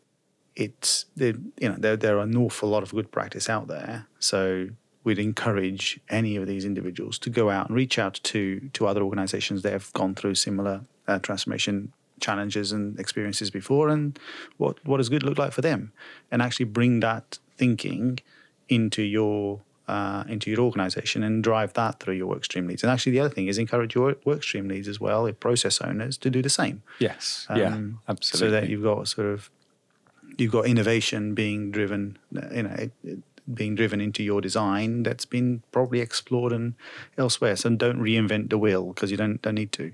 it's 0.54 1.06
there, 1.16 1.34
you 1.60 1.68
know 1.68 1.76
there 1.78 1.96
there 1.96 2.16
are 2.18 2.22
an 2.22 2.36
awful 2.36 2.68
lot 2.68 2.82
of 2.82 2.92
good 2.92 3.10
practice 3.10 3.48
out 3.50 3.66
there. 3.68 4.06
So 4.18 4.68
we'd 5.04 5.18
encourage 5.18 6.00
any 6.08 6.36
of 6.36 6.46
these 6.46 6.64
individuals 6.64 7.18
to 7.20 7.30
go 7.30 7.50
out 7.50 7.68
and 7.68 7.76
reach 7.76 7.98
out 7.98 8.20
to 8.24 8.68
to 8.72 8.86
other 8.86 9.02
organizations 9.02 9.62
that 9.62 9.72
have 9.72 9.92
gone 9.92 10.14
through 10.14 10.34
similar 10.34 10.82
uh, 11.08 11.18
transformation 11.18 11.92
challenges 12.20 12.72
and 12.72 12.98
experiences 12.98 13.50
before 13.50 13.88
and 13.90 14.18
what 14.56 14.78
what 14.86 14.96
does 14.96 15.08
good 15.10 15.22
look 15.22 15.36
like 15.38 15.52
for 15.52 15.60
them 15.60 15.92
and 16.30 16.40
actually 16.40 16.64
bring 16.64 17.00
that 17.00 17.38
thinking 17.56 18.18
into 18.68 19.02
your 19.02 19.60
uh, 19.88 20.24
into 20.28 20.50
your 20.50 20.60
organization 20.60 21.22
and 21.22 21.44
drive 21.44 21.72
that 21.74 22.00
through 22.00 22.14
your 22.14 22.26
work 22.26 22.44
stream 22.44 22.66
leads 22.66 22.82
and 22.82 22.90
actually 22.90 23.12
the 23.12 23.20
other 23.20 23.30
thing 23.32 23.46
is 23.46 23.56
encourage 23.56 23.94
your 23.94 24.16
work 24.24 24.42
stream 24.42 24.66
leads 24.66 24.88
as 24.88 24.98
well 25.00 25.26
your 25.28 25.34
process 25.34 25.80
owners 25.80 26.16
to 26.18 26.28
do 26.28 26.42
the 26.42 26.48
same 26.50 26.82
Yes. 26.98 27.46
yeah. 27.54 27.68
um, 27.74 28.00
Absolutely. 28.08 28.48
so 28.48 28.50
that 28.50 28.68
you've 28.68 28.82
got 28.82 29.06
sort 29.06 29.28
of 29.28 29.48
you've 30.38 30.50
got 30.50 30.66
innovation 30.66 31.34
being 31.34 31.70
driven 31.70 32.18
you 32.52 32.64
know 32.64 32.90
being 33.54 33.76
driven 33.76 34.00
into 34.00 34.24
your 34.24 34.40
design 34.40 35.04
that's 35.04 35.24
been 35.24 35.62
probably 35.70 36.00
explored 36.00 36.52
and 36.52 36.74
elsewhere 37.16 37.54
so 37.54 37.70
don't 37.70 38.00
reinvent 38.00 38.50
the 38.50 38.58
wheel 38.58 38.88
because 38.88 39.12
you 39.12 39.16
don't 39.16 39.40
don't 39.42 39.54
need 39.54 39.70
to 39.70 39.92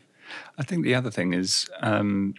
I 0.57 0.63
think 0.63 0.85
the 0.85 0.95
other 0.95 1.11
thing 1.11 1.35
is, 1.35 1.69
um, 1.83 2.35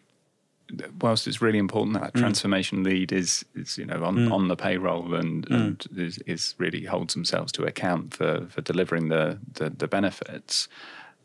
whilst 1.02 1.28
it's 1.28 1.42
really 1.42 1.60
important 1.60 1.94
that 1.94 2.04
that 2.04 2.14
mm. 2.14 2.20
transformation 2.20 2.84
lead 2.84 3.12
is, 3.12 3.46
is 3.56 3.78
you 3.78 3.86
know 3.86 4.04
on, 4.04 4.16
mm. 4.16 4.32
on 4.32 4.48
the 4.48 4.56
payroll 4.56 5.14
and, 5.14 5.48
mm. 5.48 5.56
and 5.56 5.88
is, 5.96 6.18
is 6.26 6.56
really 6.58 6.84
holds 6.86 7.14
themselves 7.14 7.52
to 7.54 7.64
account 7.64 8.14
for, 8.14 8.46
for 8.50 8.62
delivering 8.62 9.10
the, 9.10 9.40
the 9.54 9.70
the 9.70 9.88
benefits, 9.88 10.68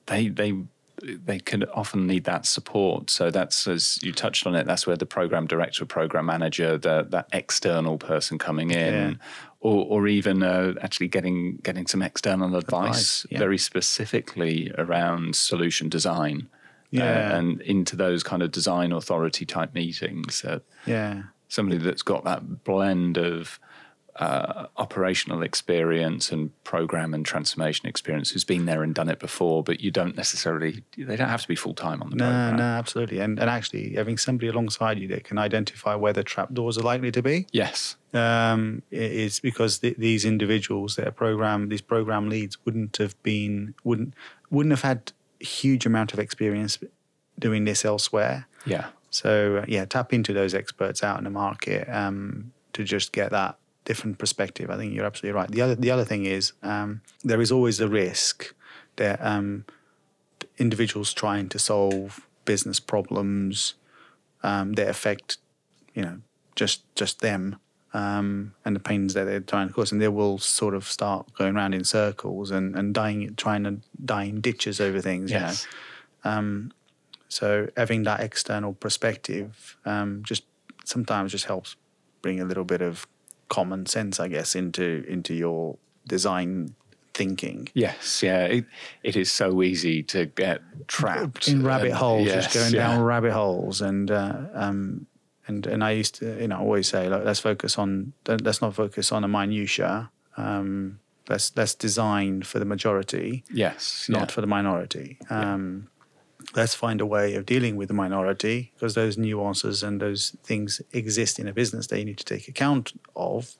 they 0.07 0.28
they 0.28 0.55
they 1.02 1.38
can 1.38 1.64
often 1.64 2.07
need 2.07 2.25
that 2.25 2.47
support. 2.47 3.11
So 3.11 3.31
that's 3.31 3.69
as 3.69 4.02
you 4.02 4.12
touched 4.12 4.47
on 4.47 4.55
it. 4.55 4.67
That's 4.67 4.87
where 4.87 4.97
the 4.97 5.07
program 5.07 5.47
director, 5.47 5.85
program 5.85 6.26
manager, 6.26 6.76
the, 6.76 7.07
that 7.11 7.28
external 7.33 7.99
person 7.99 8.38
coming 8.38 8.71
in. 8.71 9.11
Yeah. 9.12 9.14
Or, 9.61 9.87
or 9.87 10.07
even 10.07 10.45
uh, 10.45 10.75
actually 10.83 11.09
getting 11.09 11.57
getting 11.57 11.88
some 11.88 12.00
external 12.00 12.55
advice, 12.55 13.25
Advice, 13.25 13.26
yeah. 13.28 13.38
very 13.38 13.59
specifically 13.59 14.71
around 14.78 15.35
solution 15.35 15.88
design, 15.88 16.49
uh, 16.95 16.99
Yeah. 16.99 17.37
and 17.37 17.61
into 17.62 17.97
those 17.97 18.23
kind 18.23 18.42
of 18.42 18.50
design 18.50 18.92
authority 18.92 19.45
type 19.47 19.75
meetings. 19.75 20.42
That 20.42 20.62
yeah 20.87 21.23
somebody 21.49 21.78
that's 21.78 22.02
got 22.02 22.25
that 22.25 22.64
blend 22.64 23.16
of 23.18 23.59
uh, 24.16 24.66
operational 24.76 25.42
experience 25.45 26.33
and 26.33 26.50
program 26.64 27.14
and 27.14 27.25
transformation 27.25 27.87
experience 27.87 28.30
who's 28.33 28.42
been 28.42 28.66
there 28.66 28.83
and 28.83 28.92
done 28.92 29.09
it 29.09 29.21
before, 29.21 29.62
but 29.62 29.80
you 29.80 29.92
don't 29.92 30.16
necessarily 30.16 30.83
they 30.97 31.14
don't 31.14 31.28
have 31.28 31.40
to 31.42 31.47
be 31.47 31.54
full 31.54 31.73
time 31.73 32.02
on 32.02 32.11
the 32.11 32.16
no 32.16 32.25
program. 32.25 32.57
no 32.57 32.64
absolutely 32.64 33.21
and 33.21 33.38
and 33.38 33.49
actually 33.49 33.95
having 33.95 34.18
somebody 34.18 34.49
alongside 34.49 34.99
you 34.99 35.07
that 35.07 35.23
can 35.23 35.38
identify 35.38 35.95
where 35.95 36.12
the 36.12 36.25
trapdoors 36.25 36.76
are 36.76 36.83
likely 36.83 37.12
to 37.12 37.23
be 37.23 37.47
Yes. 37.52 37.95
um, 38.12 38.83
is 38.90 39.38
because 39.38 39.78
th- 39.78 39.97
these 39.97 40.25
individuals 40.25 40.97
that 40.97 41.07
are 41.07 41.12
program 41.12 41.68
these 41.68 41.80
program 41.83 42.28
leads 42.28 42.59
wouldn't 42.64 42.97
have 42.97 43.14
been 43.23 43.75
wouldn't 43.85 44.14
wouldn't 44.50 44.73
have 44.73 44.83
had 44.83 45.12
huge 45.40 45.87
amount 45.87 46.12
of 46.12 46.18
experience 46.18 46.78
doing 47.38 47.64
this 47.64 47.85
elsewhere 47.85 48.47
Yeah. 48.68 48.88
So 49.11 49.59
uh, 49.59 49.64
yeah, 49.66 49.85
tap 49.85 50.12
into 50.12 50.33
those 50.33 50.54
experts 50.54 51.02
out 51.02 51.18
in 51.18 51.25
the 51.25 51.30
market 51.30 51.88
um, 51.88 52.52
to 52.75 52.85
just 52.85 53.12
get 53.12 53.30
that 53.30 53.57
different 53.85 54.18
perspective. 54.18 54.71
I 54.71 54.76
think 54.76 54.92
you're 54.92 55.07
absolutely 55.07 55.38
right. 55.38 55.50
The 55.50 55.62
other 55.62 55.75
the 55.75 55.90
other 55.90 56.04
thing 56.04 56.26
is 56.26 56.52
um, 56.62 57.00
there 57.25 57.40
is 57.40 57.50
always 57.50 57.80
a 57.80 57.88
risk 57.88 58.54
that 58.97 59.18
um, 59.25 59.64
individuals 60.59 61.14
trying 61.14 61.49
to 61.50 61.59
solve 61.59 62.26
business 62.45 62.80
problems 62.80 63.75
um, 64.42 64.75
that 64.75 64.88
affect 64.88 65.38
you 65.95 66.02
know 66.02 66.18
just 66.54 66.83
just 66.95 67.21
them 67.21 67.57
um, 67.95 68.54
and 68.64 68.76
the 68.76 68.80
pains 68.80 69.14
that 69.14 69.25
they're 69.25 69.40
trying 69.40 69.68
to 69.68 69.75
cause, 69.75 69.92
and 69.92 70.00
they 70.00 70.09
will 70.09 70.38
sort 70.38 70.75
of 70.75 70.85
start 70.85 71.33
going 71.35 71.57
around 71.57 71.75
in 71.75 71.85
circles 71.85 72.50
and 72.50 72.76
and 72.76 72.95
dying 72.95 73.35
trying 73.37 73.64
to 73.64 73.78
die 74.04 74.25
in 74.25 74.40
ditches 74.40 74.80
over 74.80 75.00
things. 75.00 75.30
You 75.30 75.38
know. 75.38 75.47
Yes. 75.47 75.66
So 77.28 77.68
having 77.76 78.04
that 78.04 78.21
external 78.21 78.73
perspective 78.73 79.76
um, 79.85 80.23
just 80.25 80.45
sometimes 80.85 81.33
just 81.33 81.45
helps 81.45 81.76
bring 82.23 82.40
a 82.40 82.45
little 82.45 82.64
bit 82.64 82.80
of 82.80 83.07
common 83.49 83.87
sense, 83.87 84.18
I 84.18 84.28
guess, 84.28 84.54
into 84.54 85.04
into 85.07 85.35
your 85.35 85.76
design 86.07 86.75
thinking. 87.14 87.68
Yes. 87.75 88.23
Yeah. 88.23 88.45
It, 88.45 88.64
it 89.02 89.16
is 89.16 89.30
so 89.30 89.62
easy 89.62 90.02
to 90.04 90.26
get 90.26 90.62
trapped 90.87 91.49
In 91.49 91.64
rabbit 91.64 91.92
holes, 91.92 92.26
yes, 92.26 92.45
just 92.45 92.54
going 92.54 92.75
yeah. 92.75 92.88
down 92.88 93.02
rabbit 93.02 93.33
holes, 93.33 93.83
and 93.83 94.11
uh, 94.11 94.40
um, 94.54 95.07
and 95.49 95.67
and 95.67 95.83
I 95.83 95.90
used 95.93 96.14
to, 96.17 96.40
you 96.40 96.49
know, 96.49 96.59
always 96.59 96.88
say, 96.88 97.09
like, 97.09 97.25
let's 97.25 97.40
focus 97.40 97.78
on, 97.78 98.12
let's 98.26 98.61
not 98.62 98.75
focus 98.75 99.11
on 99.12 99.23
the 99.23 99.28
minutia. 99.28 100.11
Um, 100.37 101.00
let's 101.28 101.52
let's 101.57 101.75
design 101.75 102.43
for 102.43 102.59
the 102.59 102.64
majority, 102.64 103.43
Yes. 103.50 104.07
not 104.09 104.21
yeah. 104.21 104.26
for 104.35 104.40
the 104.40 104.47
minority. 104.47 105.19
Um, 105.31 105.88
Let's 106.55 106.73
find 106.75 107.00
a 107.00 107.07
way 107.07 107.35
of 107.35 107.45
dealing 107.45 107.75
with 107.76 107.88
the 107.88 107.95
minority 107.95 108.71
because 108.75 108.95
those 108.95 109.19
nuances 109.19 109.83
and 109.83 110.00
those 110.00 110.37
things 110.45 110.81
exist 110.93 111.38
in 111.40 111.49
a 111.49 111.52
business 111.52 111.88
that 111.88 111.99
you 111.99 112.05
need 112.05 112.17
to 112.19 112.25
take 112.25 112.47
account 112.49 112.93
of. 113.17 113.57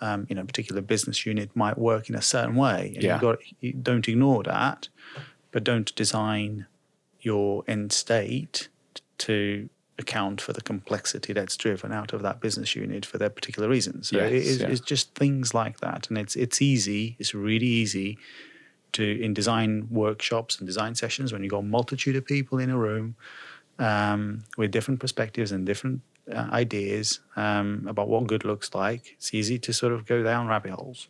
Um, 0.00 0.26
you 0.28 0.34
know, 0.34 0.40
a 0.42 0.44
particular 0.46 0.80
business 0.80 1.26
unit 1.26 1.54
might 1.54 1.76
work 1.76 2.08
in 2.08 2.14
a 2.16 2.22
certain 2.22 2.56
way, 2.56 2.92
and 2.94 3.02
Yeah. 3.02 3.12
you've 3.12 3.20
got 3.20 3.38
you 3.60 3.72
don't 3.74 4.08
ignore 4.08 4.42
that, 4.44 4.88
but 5.52 5.62
don't 5.64 5.94
design 5.96 6.66
your 7.20 7.62
end 7.68 7.92
state 7.92 8.68
to 9.18 9.68
account 9.98 10.40
for 10.40 10.52
the 10.52 10.60
complexity 10.60 11.32
that's 11.32 11.56
driven 11.56 11.92
out 11.92 12.12
of 12.12 12.22
that 12.22 12.40
business 12.40 12.76
unit 12.76 13.04
for 13.04 13.18
their 13.18 13.30
particular 13.30 13.68
reasons. 13.68 14.08
So 14.10 14.18
it 14.18 14.32
Yes, 14.32 14.46
is, 14.46 14.60
yeah. 14.60 14.68
it's 14.68 14.80
just 14.80 15.14
things 15.14 15.54
like 15.54 15.80
that, 15.80 16.08
and 16.08 16.16
it's 16.18 16.36
it's 16.36 16.62
easy. 16.62 17.16
It's 17.18 17.34
really 17.34 17.66
easy 17.66 18.18
to 18.92 19.04
in 19.22 19.34
design 19.34 19.88
workshops 19.90 20.58
and 20.58 20.66
design 20.66 20.94
sessions 20.94 21.32
when 21.32 21.42
you 21.42 21.50
got 21.50 21.58
a 21.58 21.62
multitude 21.62 22.16
of 22.16 22.24
people 22.24 22.58
in 22.58 22.70
a 22.70 22.78
room 22.78 23.16
um, 23.78 24.44
with 24.56 24.70
different 24.70 25.00
perspectives 25.00 25.52
and 25.52 25.66
different 25.66 26.00
uh, 26.32 26.48
ideas 26.52 27.20
um, 27.36 27.84
about 27.88 28.08
what 28.08 28.26
good 28.26 28.44
looks 28.44 28.74
like. 28.74 29.14
It's 29.16 29.34
easy 29.34 29.58
to 29.58 29.72
sort 29.72 29.92
of 29.92 30.06
go 30.06 30.22
down 30.22 30.46
rabbit 30.46 30.72
holes. 30.72 31.08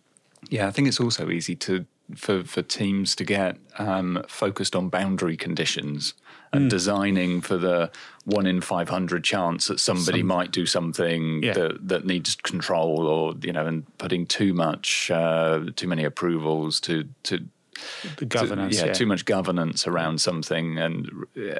Yeah, 0.50 0.66
I 0.68 0.70
think 0.70 0.88
it's 0.88 1.00
also 1.00 1.30
easy 1.30 1.56
to 1.56 1.84
for 2.16 2.44
for 2.44 2.62
teams 2.62 3.14
to 3.16 3.24
get 3.24 3.56
um, 3.78 4.22
focused 4.28 4.74
on 4.74 4.88
boundary 4.88 5.36
conditions 5.36 6.14
and 6.52 6.62
Hmm. 6.62 6.68
designing 6.68 7.40
for 7.42 7.58
the 7.58 7.90
one 8.24 8.46
in 8.46 8.60
five 8.62 8.88
hundred 8.88 9.22
chance 9.24 9.66
that 9.68 9.78
somebody 9.80 10.22
might 10.22 10.50
do 10.50 10.64
something 10.66 11.42
Yeah. 11.42 11.52
that 11.54 11.88
that 11.88 12.04
needs 12.06 12.34
control, 12.36 13.06
or 13.06 13.34
you 13.42 13.52
know, 13.52 13.66
and 13.66 13.84
putting 13.98 14.26
too 14.26 14.54
much 14.54 15.10
uh, 15.10 15.66
too 15.76 15.88
many 15.88 16.04
approvals 16.04 16.80
to 16.80 17.04
to 17.24 17.40
The 18.16 18.24
governance. 18.24 18.76
yeah, 18.76 18.86
yeah. 18.86 18.92
too 18.94 19.06
much 19.06 19.24
governance 19.24 19.86
around 19.86 20.20
something, 20.20 20.78
and 20.78 21.10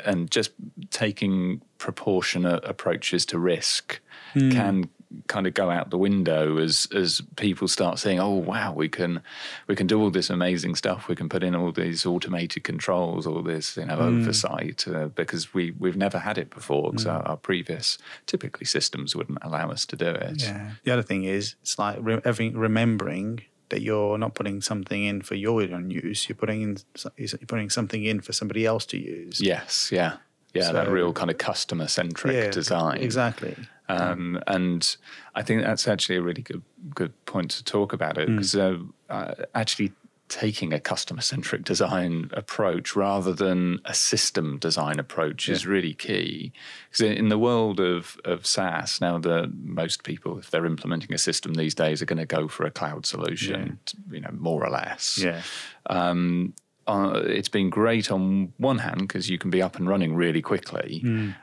and 0.05 0.31
just 0.31 0.53
taking 0.91 1.61
proportionate 1.79 2.65
approaches 2.65 3.27
to 3.27 3.39
risk 3.39 4.01
Hmm. 4.33 4.51
can 4.51 4.89
kind 5.27 5.47
of 5.47 5.55
go 5.55 5.71
out 5.71 5.91
the 5.91 5.99
window 5.99 6.59
as 6.59 6.87
as 6.95 7.21
people 7.37 7.67
start 7.69 7.99
saying, 7.99 8.21
"Oh 8.21 8.35
wow, 8.35 8.73
we 8.73 8.89
can 8.89 9.23
we 9.67 9.75
can 9.75 9.87
do 9.87 10.01
all 10.01 10.11
this 10.11 10.31
amazing 10.31 10.75
stuff. 10.75 11.09
We 11.09 11.17
can 11.17 11.29
put 11.29 11.43
in 11.43 11.55
all 11.55 11.73
these 11.73 12.05
automated 12.05 12.65
controls, 12.65 13.27
all 13.27 13.43
this 13.43 13.77
you 13.77 13.87
know 13.87 13.97
Hmm. 13.97 14.21
oversight 14.21 14.87
uh, 14.87 15.09
because 15.09 15.55
we 15.55 15.73
we've 15.79 15.97
never 15.97 16.19
had 16.19 16.37
it 16.39 16.51
before 16.51 16.91
because 16.91 17.07
our, 17.07 17.23
our 17.23 17.37
previous 17.37 17.97
typically 18.27 18.67
systems 18.67 19.17
wouldn't 19.17 19.39
allow 19.43 19.71
us 19.71 19.87
to 19.87 19.97
do 19.97 20.09
it." 20.09 20.43
Yeah. 20.43 20.73
The 20.85 20.91
other 20.93 21.03
thing 21.03 21.25
is, 21.25 21.55
it's 21.63 21.79
like 21.79 21.99
re- 22.01 22.21
every, 22.25 22.51
remembering 22.51 23.41
that 23.71 23.83
you're 23.83 24.17
not 24.19 24.35
putting 24.35 24.61
something 24.63 25.05
in 25.05 25.21
for 25.23 25.35
your 25.35 25.63
own 25.63 25.91
use. 25.91 26.29
You're 26.29 26.37
putting 26.37 26.63
in 26.63 26.79
you're 27.17 27.29
putting 27.47 27.71
something 27.71 28.05
in 28.05 28.21
for 28.21 28.33
somebody 28.33 28.67
else 28.67 28.85
to 28.87 28.99
use. 28.99 29.41
Yes, 29.41 29.91
yeah, 29.93 30.17
yeah, 30.55 30.73
that 30.73 30.89
real 30.91 31.13
kind 31.13 31.31
of 31.31 31.39
customer 31.39 31.87
centric 31.89 32.35
Yeah, 32.35 32.51
design. 32.51 32.99
Exactly. 32.99 33.57
Um, 33.89 34.39
and 34.47 34.97
I 35.35 35.43
think 35.43 35.63
that's 35.63 35.89
actually 35.89 36.17
a 36.17 36.23
really 36.23 36.43
good 36.43 36.63
good 36.95 37.13
point 37.25 37.51
to 37.53 37.65
talk 37.65 37.93
about 37.93 38.19
it 38.19 38.29
because 38.29 38.55
uh, 38.55 38.79
uh, 39.09 39.35
actually 39.55 39.93
taking 40.29 40.73
a 40.73 40.81
customer 40.81 41.23
centric 41.23 41.65
design 41.65 42.31
approach 42.35 42.95
rather 42.95 43.33
than 43.33 43.81
a 43.87 43.95
system 43.95 44.59
design 44.59 44.99
approach 44.99 45.49
is 45.49 45.67
really 45.67 45.95
key. 45.95 46.53
Because 46.91 47.01
in 47.01 47.29
the 47.29 47.39
world 47.39 47.81
of, 47.81 48.19
of 48.25 48.47
SaaS, 48.47 49.01
now 49.01 49.19
the 49.19 49.51
most 49.63 50.05
people, 50.05 50.39
if 50.39 50.51
they're 50.51 50.67
implementing 50.67 51.15
a 51.15 51.19
system 51.19 51.55
these 51.55 51.75
days, 51.75 52.03
are 52.03 52.07
going 52.07 52.19
to 52.19 52.27
go 52.27 52.47
for 52.47 52.67
a 52.67 52.71
cloud 52.71 53.07
solution, 53.07 53.79
you 54.11 54.21
know, 54.21 54.31
more 54.33 54.65
or 54.65 54.71
less. 54.71 55.19
Yeah. 55.19 55.43
um, 55.89 56.55
uh, 56.89 57.23
it's 57.27 57.51
been 57.51 57.69
great 57.71 58.11
on 58.11 58.53
one 58.57 58.79
hand 58.79 59.01
because 59.01 59.29
you 59.29 59.39
can 59.39 59.51
be 59.51 59.61
up 59.63 59.77
and 59.77 59.89
running 59.89 60.17
really 60.17 60.41
quickly, 60.41 61.03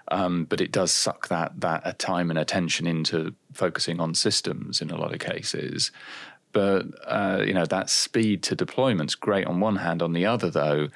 um, 0.09 0.45
but 0.45 0.59
it 0.59 0.71
does 0.71 0.91
suck 0.91 1.27
that 1.27 1.61
that 1.61 1.85
uh, 1.85 1.93
time 1.97 2.29
and 2.31 2.39
attention 2.39 2.87
into 2.87 3.33
focusing 3.53 3.99
on 3.99 4.15
systems 4.15 4.81
in 4.81 4.89
a 4.89 4.97
lot 4.97 5.13
of 5.13 5.19
cases. 5.19 5.91
But 6.51 6.87
uh, 7.05 7.43
you 7.45 7.53
know 7.53 7.65
that 7.65 7.89
speed 7.89 8.41
to 8.43 8.55
deployment's 8.55 9.15
great 9.15 9.45
on 9.45 9.59
one 9.59 9.77
hand. 9.77 10.01
On 10.01 10.13
the 10.13 10.25
other, 10.25 10.49
though, 10.49 10.89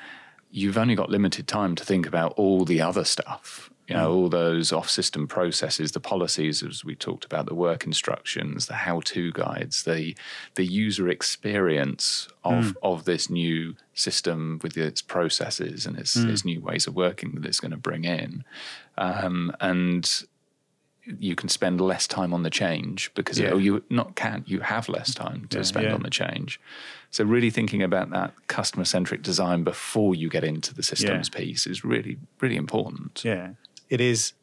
you've 0.49 0.77
only 0.77 0.95
got 0.95 1.09
limited 1.09 1.47
time 1.47 1.75
to 1.75 1.85
think 1.85 2.07
about 2.07 2.33
all 2.33 2.65
the 2.65 2.81
other 2.81 3.05
stuff. 3.05 3.68
You 3.89 3.95
know, 3.95 4.11
all 4.13 4.29
those 4.29 4.71
off-system 4.71 5.27
processes, 5.27 5.91
the 5.93 5.99
policies, 5.99 6.61
as 6.63 6.85
we 6.85 6.95
talked 6.95 7.25
about, 7.25 7.45
the 7.47 7.55
work 7.55 7.85
instructions, 7.85 8.67
the 8.67 8.75
how-to 8.75 9.31
guides, 9.33 9.83
the 9.83 10.15
the 10.55 10.65
user 10.65 11.09
experience 11.09 12.27
of 12.43 12.77
of 12.83 13.05
this 13.05 13.29
new 13.29 13.75
system 13.93 14.59
with 14.63 14.77
its 14.77 15.01
processes 15.01 15.85
and 15.85 15.97
its, 15.97 16.15
its 16.15 16.45
new 16.45 16.61
ways 16.61 16.87
of 16.87 16.95
working 16.95 17.31
that 17.35 17.45
it's 17.45 17.59
going 17.59 17.71
to 17.71 17.77
bring 17.77 18.05
in, 18.05 18.43
um, 18.97 19.51
and 19.59 20.23
you 21.17 21.35
can 21.35 21.49
spend 21.49 21.81
less 21.81 22.05
time 22.07 22.33
on 22.35 22.43
the 22.43 22.49
change 22.51 23.11
because 23.15 23.39
Yeah. 23.39 23.51
oh, 23.53 23.57
you 23.57 23.83
not 23.89 24.15
can 24.15 24.43
you 24.45 24.59
have 24.59 24.87
less 24.89 25.13
time 25.13 25.47
to 25.49 25.57
Yeah, 25.57 25.63
spend 25.63 25.85
yeah. 25.87 25.93
on 25.95 26.03
the 26.03 26.09
change. 26.11 26.59
So 27.09 27.23
really 27.23 27.49
thinking 27.49 27.81
about 27.81 28.11
that 28.11 28.33
customer 28.47 28.85
centric 28.85 29.23
design 29.23 29.63
before 29.63 30.13
you 30.13 30.29
get 30.29 30.43
into 30.43 30.75
the 30.75 30.83
systems 30.83 31.27
piece 31.29 31.65
is 31.65 31.83
really 31.83 32.17
really 32.41 32.57
important. 32.57 33.23
Yeah. 33.25 33.53
It 33.89 34.01
is 34.01 34.33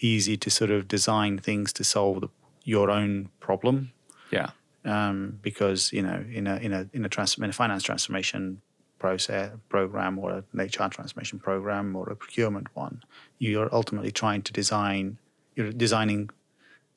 easy 0.00 0.36
to 0.36 0.50
sort 0.50 0.70
of 0.70 0.88
design 0.88 1.38
things 1.38 1.72
to 1.74 1.84
solve 1.84 2.20
the, 2.22 2.28
your 2.64 2.90
own 2.90 3.28
problem 3.40 3.92
Yeah. 4.30 4.50
um, 4.84 5.38
because 5.42 5.92
you 5.92 6.02
know 6.02 6.24
in 6.32 6.46
a 6.46 6.56
in 6.56 6.72
a 6.72 6.88
in 6.92 7.04
a, 7.04 7.08
trans- 7.08 7.38
in 7.38 7.44
a 7.44 7.52
finance 7.52 7.82
transformation 7.82 8.60
process 8.98 9.50
program 9.68 10.18
or 10.18 10.30
an 10.52 10.60
HR 10.60 10.88
transformation 10.88 11.38
program 11.40 11.96
or 11.96 12.08
a 12.08 12.16
procurement 12.16 12.68
one, 12.74 13.02
you're 13.38 13.68
ultimately 13.74 14.12
trying 14.12 14.42
to 14.42 14.52
design. 14.52 15.18
You're 15.56 15.72
designing 15.72 16.30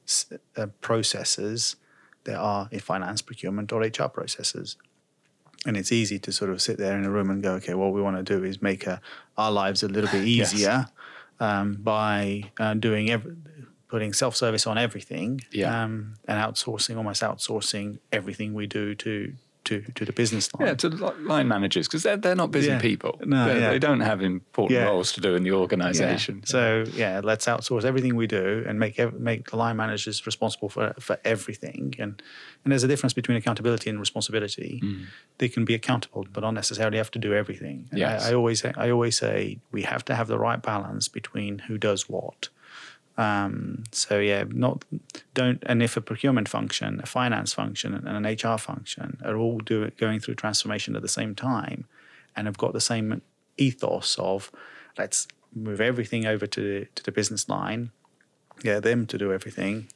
s- 0.08 0.28
uh, 0.56 0.68
processes 0.82 1.76
that 2.26 2.36
are 2.38 2.68
in 2.72 2.80
finance, 2.80 3.22
procurement, 3.22 3.72
or 3.74 3.82
HR 3.82 4.08
processes. 4.10 4.78
And 5.68 5.76
it's 5.78 5.92
easy 5.92 6.20
to 6.20 6.32
sort 6.32 6.52
of 6.52 6.62
sit 6.62 6.78
there 6.78 6.96
in 6.98 7.06
a 7.06 7.10
room 7.10 7.30
and 7.32 7.42
go, 7.42 7.54
okay, 7.56 7.74
what 7.74 7.92
we 7.92 8.02
want 8.02 8.18
to 8.18 8.24
do 8.24 8.44
is 8.44 8.62
make 8.62 8.88
uh 8.88 8.98
our 9.38 9.52
lives 9.52 9.82
a 9.84 9.88
little 9.88 10.10
bit 10.12 10.24
Yes. 10.54 10.54
Um, 11.40 11.76
by 11.82 12.52
uh, 12.60 12.74
doing 12.76 13.10
every, 13.10 13.36
putting 13.88 14.14
self 14.14 14.36
service 14.36 14.66
on 14.68 14.78
everything 14.78 15.42
Yeah. 15.52 15.84
um, 15.84 16.16
and 16.28 16.40
outsourcing, 16.40 16.98
almost 16.98 17.22
outsourcing 17.22 18.00
everything 18.12 18.54
we 18.54 18.68
do 18.68 18.96
to 18.96 19.34
to, 19.66 19.82
to 19.96 20.06
the 20.06 20.14
business 20.14 20.54
line. 20.54 20.68
Yeah, 20.68 20.74
to 20.76 20.90
line 20.90 21.48
managers 21.48 21.88
because 21.88 22.04
they're 22.04 22.18
they're 22.18 22.36
not 22.36 22.52
busy 22.52 22.70
Yeah. 22.70 22.80
people. 22.80 23.20
No, 23.26 23.48
yeah. 23.48 23.70
they 23.72 23.80
don't 23.80 24.00
have 24.02 24.22
important 24.22 24.80
Yeah. 24.80 24.86
roles 24.86 25.12
to 25.14 25.22
do 25.22 25.36
in 25.36 25.44
the 25.44 25.50
Yeah. 25.50 25.56
organisation. 25.56 26.44
So 26.46 26.86
yeah, 26.94 27.22
let's 27.24 27.46
outsource 27.46 27.84
everything 27.86 28.16
we 28.16 28.28
do 28.28 28.64
and 28.68 28.80
make 28.80 28.98
make 29.20 29.50
the 29.52 29.58
line 29.58 29.76
managers 29.78 30.26
responsible 30.26 30.70
for 30.70 30.94
for 31.00 31.18
everything. 31.26 31.94
And 32.00 32.22
and 32.64 32.72
there's 32.72 32.84
a 32.84 32.88
difference 32.88 33.14
between 33.14 33.38
accountability 33.38 33.90
and 33.90 34.00
responsibility. 34.00 34.82
Mm. 34.84 35.06
They 35.38 35.50
can 35.50 35.66
be 35.66 35.74
accountable, 35.74 36.26
but 36.34 36.42
not 36.42 36.54
necessarily 36.54 36.98
have 36.98 37.12
to 37.12 37.20
do 37.20 37.34
everything. 37.34 37.88
And 37.92 38.00
Yes. 38.00 38.26
I, 38.26 38.32
I 38.32 38.34
always 38.34 38.64
I 38.66 38.90
always 38.92 39.18
say 39.18 39.60
we 39.72 39.84
have 39.84 40.04
to 40.06 40.16
have 40.16 40.28
the 40.28 40.40
right 40.40 40.62
balance 40.62 41.08
between 41.08 41.60
who 41.68 41.78
does 41.78 42.08
what. 42.10 42.50
Um, 43.18 43.84
so 43.92 44.20
yeah, 44.20 44.44
not 44.50 44.84
don't 45.34 45.64
and 45.66 45.82
if 45.82 45.96
a 45.96 46.02
procurement 46.02 46.50
function, 46.50 47.00
a 47.02 47.06
finance 47.06 47.54
function, 47.54 47.94
and 47.94 48.08
an 48.08 48.26
HR 48.26 48.58
function 48.58 49.20
are 49.24 49.38
all 49.38 49.60
do, 49.60 49.90
going 49.92 50.20
through 50.20 50.36
transformation 50.36 50.96
at 50.96 51.02
the 51.02 51.08
same 51.08 51.34
time, 51.34 51.86
and 52.36 52.48
have 52.48 52.58
got 52.58 52.74
the 52.74 52.82
same 52.82 53.22
ethos 53.58 54.18
of 54.20 54.52
let's 54.98 55.28
move 55.54 55.80
everything 55.80 56.26
over 56.26 56.46
to 56.46 56.62
the, 56.62 56.86
to 56.96 57.04
the 57.04 57.12
business 57.12 57.48
line, 57.48 57.92
get 58.60 58.84
them 58.84 59.06
to 59.06 59.18
do 59.18 59.32
everything. 59.32 59.88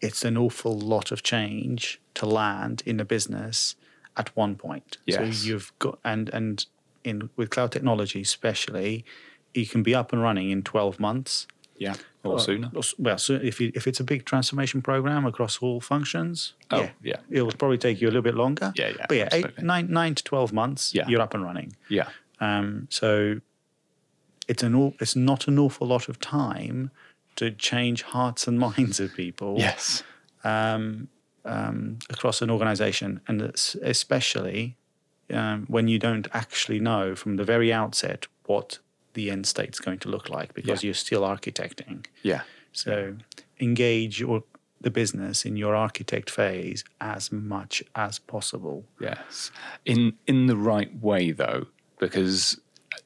It's 0.00 0.24
an 0.24 0.36
awful 0.36 0.78
lot 0.78 1.10
of 1.10 1.24
change 1.24 2.00
to 2.14 2.26
land 2.26 2.84
in 2.86 3.00
a 3.00 3.04
business 3.04 3.74
at 4.16 4.34
one 4.36 4.54
point. 4.54 4.98
Yes. 5.04 5.16
So 5.16 5.48
you've 5.48 5.72
got 5.80 5.98
and 6.04 6.28
and 6.28 6.64
in 7.02 7.30
with 7.34 7.50
cloud 7.50 7.72
technology 7.72 8.20
especially, 8.20 9.04
you 9.52 9.66
can 9.66 9.82
be 9.82 9.96
up 9.96 10.12
and 10.12 10.22
running 10.22 10.52
in 10.52 10.62
twelve 10.62 11.00
months 11.00 11.48
yeah, 11.78 11.94
or 12.24 12.38
sooner. 12.40 12.70
or 12.74 12.82
Well, 12.98 13.18
so 13.18 13.34
if 13.34 13.60
you, 13.60 13.70
if 13.74 13.86
it's 13.86 14.00
a 14.00 14.04
big 14.04 14.24
transformation 14.24 14.82
program 14.82 15.24
across 15.24 15.58
all 15.58 15.80
functions, 15.80 16.54
Oh, 16.70 16.80
yeah, 16.82 16.90
yeah. 17.02 17.16
it 17.30 17.42
will 17.42 17.52
probably 17.52 17.78
take 17.78 18.00
you 18.00 18.06
a 18.08 18.10
little 18.10 18.22
bit 18.22 18.34
longer. 18.34 18.72
Yeah, 18.76 18.88
yeah, 18.96 19.06
But 19.08 19.16
yeah, 19.16 19.28
eight, 19.32 19.62
nine, 19.62 19.90
nine 19.90 20.14
to 20.16 20.24
twelve 20.24 20.52
months, 20.52 20.94
Yeah. 20.94 21.06
you're 21.08 21.20
up 21.22 21.34
and 21.34 21.42
running. 21.44 21.74
Yeah, 21.88 22.08
Um, 22.40 22.88
so 22.90 23.40
it's 24.48 24.62
an 24.62 24.94
it's 25.00 25.14
not 25.16 25.46
an 25.48 25.58
awful 25.58 25.86
lot 25.86 26.08
of 26.08 26.18
time 26.20 26.90
to 27.36 27.50
change 27.52 28.02
hearts 28.02 28.46
and 28.48 28.58
minds 28.68 28.98
of 29.00 29.14
people 29.14 29.54
yes, 29.58 30.02
um, 30.44 31.08
um, 31.44 31.98
across 32.10 32.42
an 32.42 32.50
organization, 32.50 33.20
and 33.28 33.42
especially 33.82 34.76
um, 35.30 35.66
when 35.68 35.88
you 35.88 35.98
don't 35.98 36.26
actually 36.32 36.80
know 36.80 37.14
from 37.14 37.36
the 37.36 37.44
very 37.44 37.72
outset 37.72 38.26
what 38.46 38.78
the 39.18 39.30
end 39.34 39.44
state's 39.46 39.80
going 39.86 39.98
to 40.04 40.08
look 40.14 40.26
like 40.36 40.50
because 40.54 40.82
Yeah. 40.82 40.88
you're 40.88 40.94
still 41.06 41.22
architecting. 41.34 42.06
yeah, 42.22 42.42
So 42.72 42.92
engage 43.60 44.14
your, 44.20 44.42
the 44.80 44.90
business 44.90 45.44
in 45.44 45.56
your 45.56 45.74
architect 45.74 46.28
phase 46.30 46.84
as 47.00 47.30
much 47.32 47.82
as 47.94 48.18
possible. 48.34 48.84
yes. 49.00 49.50
In 49.84 50.00
in 50.26 50.46
the 50.46 50.56
right 50.70 50.92
way 51.08 51.32
though, 51.42 51.66
because 51.98 52.60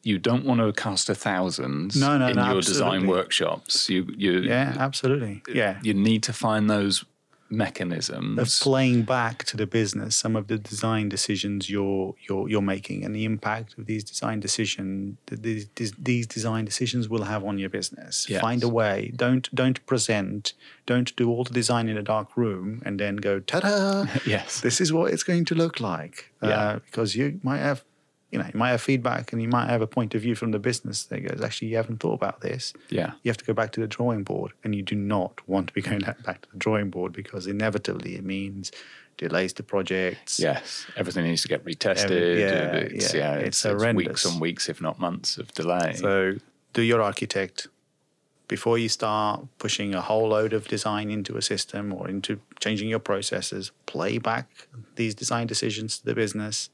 you 0.05 0.19
don't 0.19 0.45
want 0.45 0.61
to 0.61 0.73
cast 0.85 1.09
a 1.09 1.15
thousand 1.15 1.95
No, 1.97 2.19
no, 2.19 2.27
in 2.29 2.37
no, 2.37 2.53
your 2.53 2.61
design 2.63 3.07
workshops. 3.07 3.89
You 3.89 4.01
you 4.25 4.33
Yeah, 4.55 4.77
absolutely. 4.89 5.35
Yeah. 5.61 5.79
you 5.83 5.95
need 5.95 6.23
to 6.29 6.33
find 6.33 6.69
those 6.69 7.05
Mechanisms 7.53 8.39
of 8.39 8.49
playing 8.63 9.03
back 9.03 9.45
to 9.45 9.57
the 9.57 9.67
business 9.67 10.17
some 10.17 10.37
of 10.37 10.47
the 10.47 10.59
design 10.59 11.09
decisions 11.09 11.69
you're 11.69 12.15
you're 12.27 12.49
you're 12.49 12.63
making 12.63 13.05
and 13.05 13.15
the 13.15 13.25
impact 13.25 13.77
of 13.79 13.87
these 13.87 14.03
design 14.03 14.41
decision 14.41 15.19
these, 15.27 15.69
these 15.99 16.27
design 16.27 16.65
decisions 16.65 17.09
will 17.09 17.25
have 17.25 17.45
on 17.45 17.59
your 17.59 17.69
business. 17.69 18.29
Yes. 18.29 18.41
Find 18.41 18.63
a 18.63 18.69
way. 18.69 19.13
Don't 19.15 19.53
don't 19.55 19.85
present. 19.87 20.55
Don't 20.87 21.15
do 21.17 21.31
all 21.31 21.45
the 21.45 21.53
design 21.53 21.89
in 21.89 21.97
a 21.97 22.03
dark 22.03 22.37
room 22.37 22.83
and 22.85 22.99
then 22.99 23.17
go 23.17 23.41
ta-da. 23.41 24.07
Yes. 24.27 24.61
This 24.61 24.81
is 24.81 24.93
what 24.93 25.13
it's 25.13 25.23
going 25.23 25.45
to 25.47 25.55
look 25.55 25.81
like. 25.81 26.31
Yeah. 26.43 26.49
Uh, 26.49 26.79
because 26.81 27.15
you 27.17 27.41
might 27.43 27.59
have 27.59 27.85
you 28.33 28.39
know, 28.39 28.47
you 28.53 28.59
might 28.59 28.71
have 28.71 28.81
feedback 28.81 29.33
and 29.33 29.43
you 29.43 29.49
might 29.49 29.69
have 29.69 29.83
a 29.83 29.87
point 29.87 30.15
of 30.15 30.23
view 30.23 30.35
from 30.35 30.53
the 30.53 30.59
business 30.59 31.05
that 31.05 31.21
goes, 31.21 31.43
actually, 31.43 31.69
you 31.69 31.77
haven't 31.77 31.99
thought 32.01 32.15
about 32.15 32.41
this. 32.41 32.73
Yeah. 32.89 33.13
You 33.23 33.29
have 33.31 33.37
to 33.37 33.45
go 33.45 33.53
back 33.53 33.73
to 33.73 33.81
the 33.81 33.87
drawing 33.87 34.25
board, 34.25 34.53
and 34.65 34.75
you 34.75 34.83
do 34.83 34.97
not 34.97 35.47
want 35.47 35.69
to 35.69 35.75
be 35.75 35.83
going 35.91 36.01
back 36.01 36.41
to 36.41 36.51
the 36.51 36.57
drawing 36.59 36.89
board 36.91 37.13
because 37.13 37.47
inevitably 37.47 38.17
it 38.17 38.25
means 38.25 38.73
delays 39.19 39.53
to 39.53 39.63
projects. 39.63 40.41
Yes, 40.41 40.87
everything 40.97 41.25
needs 41.25 41.43
to 41.43 41.49
get 41.49 41.63
retested. 41.65 42.05
Every- 42.05 42.41
yeah, 42.41 42.73
it's, 42.73 43.15
yeah, 43.15 43.35
yeah, 43.35 43.35
it's 43.41 43.65
it's, 43.67 43.83
it's 43.83 43.95
weeks 43.95 44.25
and 44.25 44.41
weeks, 44.41 44.69
if 44.71 44.81
not 44.81 44.99
months, 44.99 45.37
of 45.37 45.53
delay. 45.53 45.93
So 45.95 46.37
do 46.73 46.81
your 46.83 47.03
architect 47.03 47.69
before 48.49 48.79
you 48.79 48.89
start 48.89 49.45
pushing 49.59 49.95
a 49.95 50.01
whole 50.01 50.29
load 50.29 50.53
of 50.55 50.69
design 50.69 51.11
into 51.11 51.37
a 51.37 51.43
system 51.43 51.93
or 51.93 52.09
into 52.09 52.41
changing 52.61 52.89
your 52.89 52.99
processes. 52.99 53.73
Play 53.87 54.17
back 54.19 54.69
these 54.97 55.15
design 55.15 55.47
decisions 55.47 55.99
to 55.99 56.05
the 56.07 56.15
business. 56.15 56.71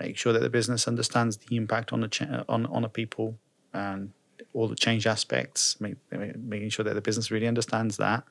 Make 0.00 0.16
sure 0.16 0.32
that 0.32 0.42
the 0.42 0.50
business 0.50 0.88
understands 0.88 1.36
the 1.36 1.56
impact 1.56 1.92
on 1.92 2.00
the 2.00 2.08
cha- 2.08 2.44
on 2.48 2.66
on 2.66 2.82
the 2.82 2.88
people 2.88 3.36
and 3.72 4.10
all 4.54 4.66
the 4.68 4.76
change 4.86 5.06
aspects. 5.06 5.80
Make, 5.80 5.96
making 6.36 6.70
sure 6.70 6.84
that 6.84 6.94
the 6.94 7.00
business 7.08 7.30
really 7.30 7.46
understands 7.46 7.96
that, 7.98 8.22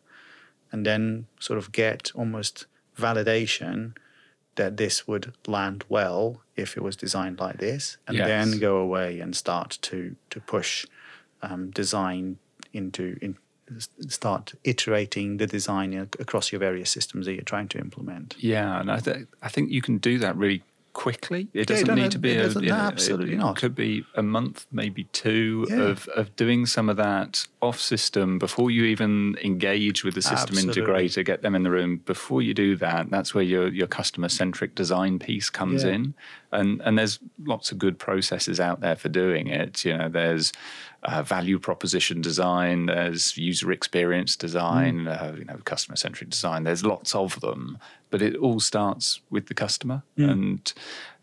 and 0.72 0.86
then 0.86 1.28
sort 1.40 1.58
of 1.60 1.72
get 1.72 2.12
almost 2.16 2.66
validation 2.98 3.94
that 4.56 4.78
this 4.78 5.08
would 5.08 5.34
land 5.48 5.84
well 5.90 6.42
if 6.56 6.76
it 6.76 6.84
was 6.84 6.96
designed 6.96 7.40
like 7.40 7.58
this, 7.60 7.98
and 8.08 8.18
Yes. 8.18 8.28
then 8.28 8.60
go 8.60 8.78
away 8.78 9.20
and 9.22 9.36
start 9.36 9.78
to 9.84 10.16
to 10.32 10.40
push 10.42 10.86
um, 11.42 11.70
design 11.72 12.38
into 12.74 13.18
in, 13.22 13.38
start 14.10 14.54
iterating 14.64 15.38
the 15.38 15.48
design 15.48 15.94
across 16.20 16.52
your 16.52 16.60
various 16.60 16.90
systems 16.90 17.26
that 17.26 17.34
you're 17.36 17.44
trying 17.44 17.68
to 17.70 17.78
implement. 17.78 18.36
Yeah, 18.40 18.80
and 18.80 18.92
I, 18.92 19.00
th- 19.00 19.28
I 19.44 19.48
think 19.50 19.70
you 19.72 19.82
can 19.82 19.98
do 20.00 20.18
that 20.20 20.36
really 20.36 20.64
quickly. 21.00 21.48
It 21.54 21.68
doesn't 21.68 21.88
no, 21.88 21.96
need 21.96 22.12
to 22.12 22.20
be 22.20 22.32
it 22.32 22.56
a, 22.56 22.60
you 22.60 22.68
know, 22.68 22.76
it- 22.76 22.92
absolutely 22.94 23.36
it, 23.36 23.38
not. 23.38 23.56
could 23.56 23.74
be 23.74 24.04
a 24.16 24.22
month, 24.22 24.66
maybe 24.70 25.06
two 25.14 25.66
Yeah. 25.70 25.84
of, 25.92 26.08
of 26.10 26.36
doing 26.36 26.66
some 26.66 26.90
of 26.90 26.98
that 26.98 27.48
off 27.62 27.80
system 27.80 28.38
before 28.38 28.70
you 28.70 28.84
even 28.84 29.38
engage 29.42 30.04
with 30.04 30.14
the 30.16 30.22
system 30.22 30.58
Absolutely. 30.58 30.82
integrator, 30.84 31.24
get 31.26 31.42
them 31.42 31.56
in 31.56 31.64
the 31.64 31.72
room. 31.72 32.02
Before 32.06 32.42
you 32.42 32.54
do 32.54 32.76
that, 32.78 33.10
that's 33.10 33.34
where 33.34 33.44
your, 33.46 33.70
your 33.70 33.88
customer 33.88 34.28
centric 34.28 34.76
design 34.76 35.20
piece 35.20 35.50
comes 35.50 35.84
Yeah. 35.86 35.92
in. 35.92 36.14
And, 36.52 36.82
and 36.84 36.98
there's 36.98 37.20
lots 37.46 37.72
of 37.72 37.78
good 37.78 37.98
processes 37.98 38.60
out 38.60 38.82
there 38.82 38.96
for 38.98 39.08
doing 39.08 39.48
it. 39.48 39.86
You 39.86 39.98
know, 39.98 40.10
there's 40.10 40.52
uh, 41.04 41.24
value 41.24 41.60
proposition 41.60 42.22
design, 42.22 42.88
there's 42.88 43.38
user 43.38 43.72
experience 43.72 44.36
design, 44.36 45.08
uh, 45.08 45.34
you 45.38 45.46
know, 45.46 45.58
customer 45.64 45.96
centric 45.96 46.30
design. 46.30 46.64
There's 46.64 46.84
lots 46.84 47.16
of 47.16 47.40
them, 47.40 47.78
but 48.10 48.22
it 48.22 48.36
all 48.36 48.60
starts 48.60 49.22
with 49.30 49.48
the 49.48 49.54
customer 49.54 50.04
and 50.30 50.74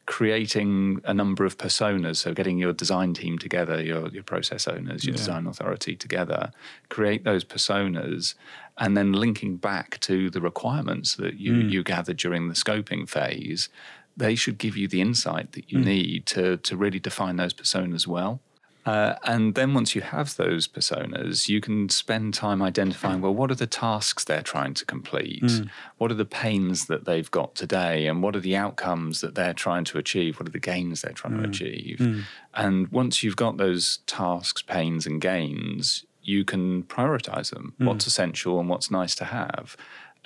creating 0.07 1.01
a 1.05 1.13
number 1.13 1.45
of 1.45 1.59
personas. 1.59 2.17
So 2.17 2.33
getting 2.33 2.59
your 2.59 2.73
design 2.73 3.13
team 3.13 3.39
together, 3.39 3.83
your 3.83 4.09
your 4.09 4.23
process 4.23 4.67
owners, 4.69 5.05
your 5.05 5.15
design 5.17 5.47
authority 5.47 5.97
together, 5.97 6.53
create 6.89 7.25
those 7.25 7.45
personas, 7.45 8.35
and 8.79 8.97
then 8.97 9.13
linking 9.13 9.57
back 9.57 9.99
to 10.01 10.31
the 10.31 10.41
requirements 10.41 11.17
that 11.17 11.35
you 11.39 11.55
you 11.69 11.83
gather 11.83 12.15
during 12.15 12.49
the 12.49 12.55
scoping 12.55 13.09
phase. 13.09 13.69
They 14.17 14.35
should 14.35 14.57
give 14.57 14.79
you 14.79 14.89
the 14.89 15.03
insight 15.03 15.53
that 15.53 15.71
you 15.71 15.79
need 15.79 16.25
to 16.27 16.57
to 16.57 16.77
really 16.77 17.01
define 17.01 17.37
those 17.37 17.53
personas 17.53 18.07
well. 18.07 18.41
Uh, 18.87 19.17
and 19.25 19.57
then 19.57 19.75
once 19.75 19.97
you 19.97 20.01
have 20.01 20.37
those 20.37 20.69
personas, 20.69 21.49
you 21.49 21.61
can 21.61 21.89
spend 21.89 22.33
time 22.33 22.63
identifying 22.63 23.21
well, 23.21 23.35
what 23.35 23.51
are 23.51 23.57
the 23.57 23.67
tasks 23.67 24.23
they're 24.25 24.43
trying 24.43 24.75
to 24.75 24.87
complete? 24.87 25.43
Mm. 25.43 25.69
What 25.99 26.13
are 26.13 26.15
the 26.15 26.25
pains 26.25 26.87
that 26.87 27.05
they've 27.05 27.31
got 27.31 27.57
today? 27.57 28.07
And 28.07 28.23
what 28.23 28.37
are 28.37 28.41
the 28.41 28.57
outcomes 28.57 29.21
that 29.23 29.35
they're 29.35 29.53
trying 29.53 29.85
to 29.87 29.99
achieve? 29.99 30.39
What 30.39 30.49
are 30.49 30.53
the 30.53 30.61
gains 30.61 31.03
they're 31.03 31.13
trying 31.13 31.37
to 31.43 31.49
mm. 31.49 31.51
achieve? 31.51 31.99
Mm. 31.99 32.23
And 32.55 32.89
once 32.89 33.25
you've 33.25 33.37
got 33.37 33.57
those 33.57 33.99
tasks, 34.07 34.63
pains, 34.63 35.05
and 35.05 35.21
gains, 35.21 36.07
you 36.23 36.45
can 36.45 36.83
prioritize 36.85 37.51
them 37.51 37.75
what's 37.79 38.07
essential 38.07 38.59
and 38.59 38.69
what's 38.69 38.91
nice 38.91 39.15
to 39.17 39.25
have. 39.25 39.77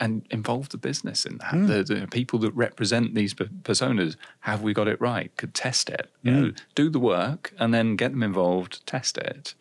And 0.01 0.27
involve 0.31 0.71
the 0.71 0.79
business 0.79 1.27
in 1.27 1.37
that. 1.39 1.51
Hmm. 1.51 1.67
The, 1.67 1.83
the 1.85 2.09
people 2.11 2.39
that 2.41 2.53
represent 2.53 3.15
these 3.15 3.35
personas, 3.35 4.17
have 4.41 4.63
we 4.63 4.73
got 4.73 4.89
it 4.89 4.99
right? 5.01 5.31
Could 5.37 5.53
test 5.55 5.91
it. 5.91 6.11
You 6.23 6.31
know, 6.31 6.47
hmm. 6.47 6.57
do 6.75 6.89
the 6.89 6.99
work 6.99 7.53
and 7.59 7.75
then 7.75 7.97
get 7.97 8.13
them 8.13 8.23
involved, 8.23 8.87
test 8.87 9.19
it. 9.19 9.55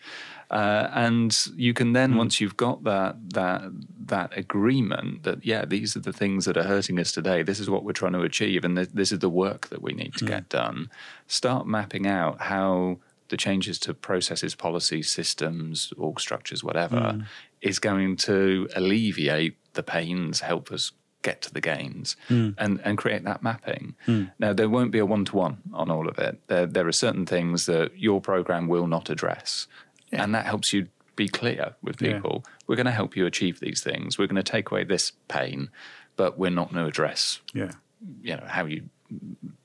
Uh, 0.49 0.89
and 0.93 1.47
you 1.55 1.73
can 1.73 1.93
then, 1.93 2.11
hmm. 2.11 2.17
once 2.17 2.41
you've 2.41 2.57
got 2.57 2.83
that 2.83 3.15
that 3.33 3.61
that 4.07 4.35
agreement 4.35 5.23
that 5.23 5.45
yeah, 5.45 5.63
these 5.65 5.95
are 5.95 5.99
the 5.99 6.13
things 6.13 6.45
that 6.45 6.57
are 6.57 6.63
hurting 6.63 6.99
us 6.99 7.11
today. 7.11 7.43
This 7.43 7.59
is 7.59 7.69
what 7.69 7.83
we're 7.83 7.91
trying 7.91 8.13
to 8.13 8.21
achieve, 8.21 8.65
and 8.65 8.75
th- 8.75 8.89
this 8.93 9.11
is 9.11 9.19
the 9.19 9.29
work 9.29 9.67
that 9.69 9.81
we 9.81 9.93
need 9.93 10.15
to 10.15 10.25
get 10.25 10.49
done. 10.49 10.89
Start 11.27 11.67
mapping 11.67 12.07
out 12.07 12.41
how 12.41 12.97
the 13.29 13.37
changes 13.37 13.77
to 13.79 13.93
processes, 13.93 14.55
policies, 14.55 15.09
systems, 15.09 15.93
org 15.97 16.19
structures, 16.19 16.63
whatever, 16.63 17.25
is 17.61 17.79
going 17.79 18.15
to 18.17 18.67
alleviate 18.75 19.57
the 19.73 19.83
pains, 19.83 20.41
help 20.41 20.71
us 20.71 20.91
get 21.21 21.41
to 21.41 21.53
the 21.53 21.61
gains, 21.61 22.15
and 22.29 22.55
and 22.83 22.97
create 22.97 23.23
that 23.25 23.43
mapping. 23.43 23.95
Now 24.39 24.53
there 24.53 24.69
won't 24.69 24.91
be 24.91 24.99
a 24.99 25.05
one 25.05 25.25
to 25.25 25.35
one 25.35 25.57
on 25.73 25.91
all 25.91 26.07
of 26.07 26.17
it. 26.19 26.39
There 26.47 26.65
there 26.65 26.87
are 26.87 26.91
certain 26.93 27.25
things 27.25 27.65
that 27.65 27.97
your 27.97 28.21
program 28.21 28.67
will 28.67 28.87
not 28.87 29.09
address, 29.09 29.67
and 30.11 30.33
that 30.35 30.45
helps 30.45 30.71
you 30.73 30.87
be 31.15 31.27
clear 31.27 31.75
with 31.81 32.01
Yeah. 32.01 32.13
people. 32.13 32.45
We're 32.67 32.77
going 32.77 32.85
to 32.85 32.91
help 33.01 33.17
you 33.17 33.25
achieve 33.25 33.59
these 33.59 33.81
things. 33.81 34.17
We're 34.17 34.27
going 34.27 34.43
to 34.43 34.51
take 34.51 34.71
away 34.71 34.85
this 34.85 35.11
pain, 35.27 35.69
but 36.15 36.39
we're 36.39 36.49
not 36.51 36.71
going 36.71 36.83
to 36.85 36.87
address 36.89 37.41
Yeah. 37.53 37.71
you 38.21 38.37
know 38.37 38.45
how 38.47 38.65
you 38.65 38.83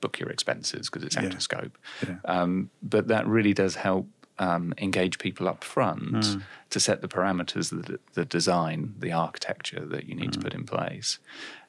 book 0.01 0.19
your 0.19 0.29
expenses 0.29 0.89
because 0.89 1.03
it's 1.05 1.15
out 1.15 1.23
Yeah. 1.23 1.29
of 1.35 1.41
scope. 1.41 1.77
Yeah. 2.05 2.17
Um, 2.25 2.69
but 2.83 3.07
that 3.07 3.25
really 3.27 3.53
does 3.53 3.75
help 3.75 4.07
um, 4.39 4.73
engage 4.77 5.17
people 5.19 5.47
up 5.47 5.63
front 5.63 6.25
Hmm. 6.25 6.39
to 6.69 6.79
set 6.79 7.01
the 7.01 7.07
parameters, 7.07 7.69
the, 7.69 7.99
the 8.13 8.25
design, 8.25 8.93
the 8.99 9.11
architecture 9.11 9.85
that 9.85 10.05
you 10.07 10.15
need 10.15 10.25
Hmm. 10.25 10.31
to 10.31 10.39
put 10.39 10.53
in 10.53 10.65
place, 10.65 11.19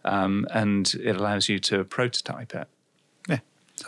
um, 0.05 0.47
and 0.53 0.95
it 1.03 1.17
allows 1.17 1.49
you 1.49 1.59
to 1.61 1.85
prototype 1.85 2.55
it. 2.55 2.69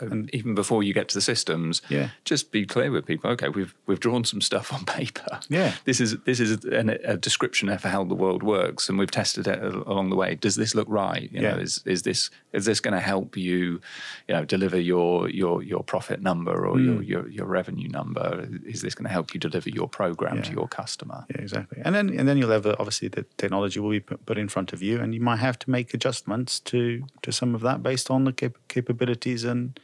Yeah. 0.01 0.07
So 0.09 0.25
even 0.33 0.55
before 0.55 0.83
you 0.83 0.93
get 0.93 1.07
to 1.09 1.15
the 1.15 1.21
systems, 1.21 1.81
Yeah. 1.89 2.09
just 2.25 2.51
be 2.51 2.65
clear 2.65 2.91
with 2.91 3.05
people. 3.05 3.29
Okay, 3.31 3.49
we've 3.49 3.73
we've 3.87 3.99
drawn 3.99 4.23
some 4.23 4.41
stuff 4.41 4.71
on 4.73 4.85
paper. 4.85 5.39
Yeah. 5.49 5.73
this 5.85 5.99
is 5.99 6.17
this 6.25 6.39
is 6.39 6.63
an, 6.65 6.89
a 7.03 7.17
description 7.17 7.69
of 7.69 7.83
how 7.83 8.03
the 8.03 8.15
world 8.15 8.43
works, 8.43 8.89
and 8.89 8.99
we've 8.99 9.11
tested 9.11 9.47
it 9.47 9.61
along 9.63 10.09
the 10.09 10.15
way. 10.15 10.35
Does 10.35 10.55
this 10.55 10.75
look 10.75 10.87
right? 10.89 11.29
You 11.31 11.41
know, 11.41 11.55
Yeah. 11.55 11.63
is 11.63 11.81
is 11.85 12.01
this 12.03 12.29
is 12.53 12.65
this 12.65 12.79
going 12.79 12.93
to 12.93 12.99
help 12.99 13.35
you, 13.37 13.81
you 14.27 14.35
know, 14.35 14.45
deliver 14.45 14.79
your 14.79 15.29
your 15.29 15.63
your 15.63 15.83
profit 15.83 16.21
number 16.21 16.65
or 16.67 16.75
Mm. 16.75 16.85
your, 16.85 17.01
your 17.03 17.29
your 17.29 17.45
revenue 17.47 17.89
number? 17.89 18.47
Is 18.65 18.81
this 18.81 18.93
going 18.95 19.07
to 19.07 19.11
help 19.13 19.33
you 19.33 19.39
deliver 19.39 19.69
your 19.69 19.87
program 19.89 20.41
to 20.43 20.51
your 20.51 20.67
customer? 20.67 21.25
Yeah, 21.29 21.41
exactly. 21.41 21.81
And 21.83 21.95
then 21.95 22.09
and 22.19 22.27
then 22.27 22.37
you'll 22.37 22.51
have 22.51 22.65
uh, 22.65 22.75
obviously 22.79 23.07
the 23.09 23.25
technology 23.37 23.79
will 23.79 23.89
be 23.91 23.99
put 23.99 24.25
put 24.25 24.37
in 24.37 24.49
front 24.49 24.73
of 24.73 24.81
you, 24.81 24.99
and 25.01 25.13
you 25.15 25.21
might 25.21 25.39
have 25.39 25.57
to 25.59 25.69
make 25.71 25.93
adjustments 25.93 26.59
to 26.71 27.03
to 27.21 27.31
some 27.31 27.55
of 27.55 27.61
that 27.61 27.81
based 27.81 28.11
on 28.11 28.25
the 28.25 28.33
cap- 28.33 28.57
capabilities 28.67 29.43
and 29.43 29.78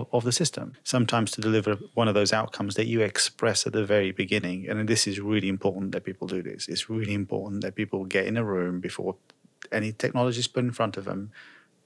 of, 0.00 0.06
of 0.12 0.24
the 0.24 0.32
system. 0.32 0.72
Sometimes 0.84 1.30
to 1.32 1.40
deliver 1.40 1.76
one 1.94 2.08
of 2.08 2.14
those 2.14 2.32
outcomes 2.32 2.74
that 2.76 2.86
you 2.86 3.00
express 3.00 3.66
at 3.66 3.72
the 3.72 3.84
very 3.84 4.12
beginning, 4.12 4.68
and 4.68 4.88
this 4.88 5.06
is 5.06 5.20
really 5.20 5.48
important 5.48 5.92
that 5.92 6.04
people 6.04 6.26
do 6.28 6.42
this. 6.42 6.68
It's 6.68 6.88
really 6.90 7.14
important 7.14 7.62
that 7.62 7.74
people 7.74 8.04
get 8.04 8.26
in 8.26 8.36
a 8.36 8.44
room 8.44 8.80
before 8.80 9.16
any 9.72 9.92
technology 9.92 10.40
is 10.40 10.48
put 10.48 10.64
in 10.64 10.72
front 10.72 10.96
of 10.96 11.04
them 11.04 11.30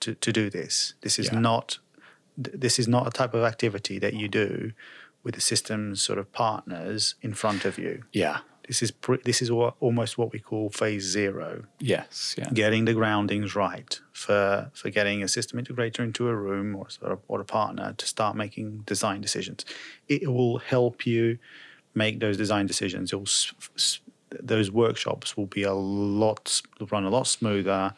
to, 0.01 0.15
to 0.15 0.33
do 0.33 0.51
this. 0.51 0.95
This 1.03 1.19
is 1.19 1.31
Yeah. 1.33 1.41
not 1.41 1.79
this 2.41 2.79
is 2.79 2.87
not 2.87 3.05
a 3.05 3.11
type 3.11 3.35
of 3.35 3.43
activity 3.43 3.99
that 3.99 4.15
you 4.15 4.29
do 4.29 4.71
with 5.25 5.35
the 5.35 5.41
system's 5.41 6.01
sort 6.01 6.21
of 6.21 6.31
partners 6.33 7.17
in 7.21 7.35
front 7.35 7.65
of 7.65 7.79
you. 7.79 8.05
Yeah. 8.13 8.39
This 8.69 8.83
is 8.83 8.91
pre- 8.91 9.23
this 9.25 9.41
is 9.43 9.51
what, 9.51 9.75
almost 9.81 10.19
what 10.19 10.31
we 10.33 10.39
call 10.41 10.69
phase 10.71 11.05
zero, 11.05 11.65
Yes. 11.81 12.35
Yeah. 12.39 12.51
getting 12.53 12.85
the 12.85 12.93
groundings 12.93 13.55
right 13.57 13.99
for 14.13 14.71
for 14.75 14.91
getting 14.91 15.23
a 15.23 15.29
system 15.29 15.59
integrator 15.59 16.01
into 16.01 16.29
a 16.29 16.37
room 16.37 16.77
or 16.77 16.87
or 17.29 17.41
a 17.41 17.45
partner 17.45 17.95
to 17.97 18.07
start 18.07 18.37
making 18.37 18.83
design 18.87 19.21
decisions. 19.23 19.65
It 20.07 20.31
will 20.31 20.59
help 20.59 21.07
you 21.07 21.39
make 21.95 22.21
those 22.21 22.37
design 22.37 22.67
decisions. 22.67 23.11
It'll, 23.13 23.27
those 24.43 24.71
workshops 24.71 25.35
will 25.37 25.47
be 25.47 25.63
a 25.63 25.73
lot 25.75 26.61
run 26.93 27.05
a 27.05 27.11
lot 27.11 27.27
smoother. 27.27 27.95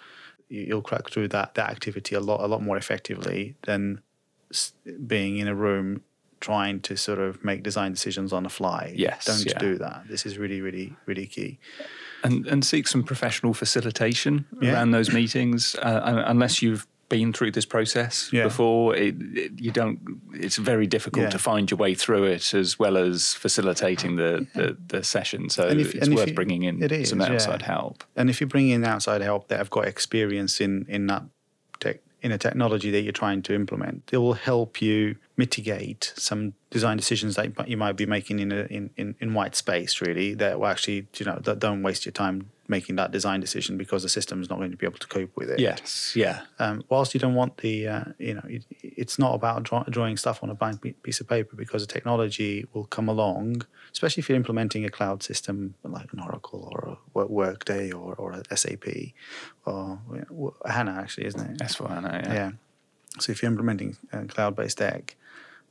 You- 0.49 0.67
You'll 0.69 0.83
crack 0.91 1.11
through 1.11 1.29
that 1.29 1.55
that 1.55 1.69
activity 1.71 2.15
a 2.15 2.21
lot 2.21 2.41
a 2.41 2.47
lot 2.47 2.63
more 2.63 2.77
effectively 2.77 3.57
than 3.63 4.01
being 5.07 5.39
in 5.39 5.49
a 5.49 5.55
room 5.55 6.03
trying 6.41 6.81
to 6.81 6.97
sort 6.97 7.19
of 7.19 7.45
make 7.45 7.63
design 7.63 7.93
decisions 7.93 8.33
on 8.33 8.43
the 8.45 8.49
fly. 8.49 8.93
Yes, 8.97 9.25
don't 9.27 9.45
yeah. 9.47 9.59
do 9.59 9.79
that. 9.79 10.05
This 10.09 10.25
is 10.27 10.39
really 10.39 10.61
really 10.61 10.95
really 11.07 11.27
key. 11.27 11.59
and, 12.23 12.47
and 12.47 12.65
seek 12.65 12.87
some 12.89 13.03
professional 13.03 13.55
facilitation 13.55 14.45
Yeah. 14.61 14.73
around 14.75 14.91
those 14.91 15.11
meetings. 15.13 15.75
Uh, 15.77 16.23
unless 16.27 16.61
you've 16.63 16.87
been 17.09 17.33
through 17.33 17.51
this 17.51 17.65
process 17.67 18.29
Yeah. 18.33 18.45
before, 18.45 18.95
it, 18.95 19.17
it, 19.35 19.53
you 19.59 19.73
don't. 19.73 19.99
It's 20.33 20.57
very 20.57 20.87
difficult 20.87 21.25
Yeah. 21.25 21.31
to 21.31 21.39
find 21.39 21.69
your 21.71 21.79
way 21.79 21.95
through 21.95 22.25
it, 22.25 22.55
as 22.55 22.79
well 22.79 22.97
as 22.97 23.35
facilitating 23.35 24.17
the 24.17 24.47
the, 24.55 24.77
the 24.89 25.03
session. 25.03 25.49
So 25.51 25.67
if- 25.69 25.95
it's 25.95 26.09
worth 26.09 26.29
you- 26.29 26.35
bringing 26.35 26.63
in 26.65 26.83
it 26.83 26.91
some 27.09 27.21
is, 27.21 27.29
yeah. 27.29 27.35
outside 27.35 27.63
help. 27.63 28.05
And 28.17 28.31
if 28.31 28.41
you 28.41 28.47
bring 28.47 28.69
in 28.69 28.85
outside 28.85 29.23
help 29.23 29.49
that 29.49 29.59
have 29.59 29.71
got 29.71 29.87
experience 29.87 30.61
in 30.61 30.87
in 30.89 31.07
that 31.09 31.25
in 32.23 32.33
a 32.33 32.39
technology 32.39 32.91
that 32.91 33.01
you're 33.01 33.13
trying 33.13 33.43
to 33.43 33.55
implement. 33.55 34.09
It 34.13 34.19
will 34.19 34.35
help 34.35 34.83
you 34.83 35.17
mitigate 35.37 36.13
some 36.17 36.55
design 36.71 36.97
decisions 36.97 37.37
that 37.37 37.69
you 37.69 37.77
might 37.77 37.97
be 37.97 38.07
making 38.07 38.41
in 38.41 38.53
a, 38.53 38.63
in, 38.65 38.91
in, 38.97 39.15
in 39.21 39.35
white 39.35 39.57
space, 39.57 40.01
really, 40.01 40.35
that 40.35 40.61
will 40.61 40.67
actually, 40.67 41.07
you 41.17 41.27
know, 41.27 41.39
that 41.43 41.59
don't 41.59 41.83
waste 41.83 42.05
your 42.05 42.13
time 42.13 42.51
making 42.71 42.97
that 42.97 43.11
design 43.11 43.41
decision 43.41 43.77
because 43.77 44.03
the 44.03 44.09
system 44.09 44.41
is 44.41 44.49
not 44.49 44.59
going 44.59 44.71
to 44.71 44.77
be 44.77 44.87
able 44.87 44.99
to 44.99 45.07
cope 45.09 45.33
with 45.35 45.51
it. 45.51 45.59
Yes, 45.59 46.15
yeah. 46.15 46.43
Um, 46.59 46.85
whilst 46.89 47.13
you 47.13 47.21
don't 47.21 47.35
want 47.35 47.59
the, 47.59 47.89
uh, 47.89 48.05
you 48.19 48.35
know, 48.35 48.43
it, 48.47 48.65
it's 48.83 49.19
not 49.19 49.35
about 49.35 49.65
draw, 49.65 49.83
drawing 49.85 50.17
stuff 50.17 50.43
on 50.43 50.49
a 50.49 50.55
blank 50.55 50.81
piece 51.03 51.21
of 51.21 51.29
paper 51.29 51.57
because 51.57 51.87
the 51.87 51.93
technology 51.93 52.65
will 52.73 52.85
come 52.85 53.09
along, 53.09 53.67
especially 53.93 54.21
if 54.21 54.29
you're 54.29 54.37
implementing 54.37 54.85
a 54.85 54.89
cloud 54.89 55.23
system 55.23 55.75
like 55.83 56.13
an 56.13 56.21
Oracle 56.21 56.69
or 56.71 56.97
a 57.23 57.27
Workday 57.27 57.91
or, 57.91 58.15
or 58.15 58.33
a 58.33 58.57
SAP 58.57 58.87
or 59.67 59.99
HANA, 60.65 60.93
actually, 60.93 61.27
isn't 61.27 61.51
it? 61.51 61.59
That's 61.59 61.81
what 61.81 61.91
HANA, 61.91 62.23
yeah. 62.25 62.33
yeah. 62.33 62.51
So 63.19 63.33
if 63.33 63.43
you're 63.43 63.51
implementing 63.51 63.97
a 64.13 64.25
cloud-based 64.25 64.79
tech, 64.79 65.17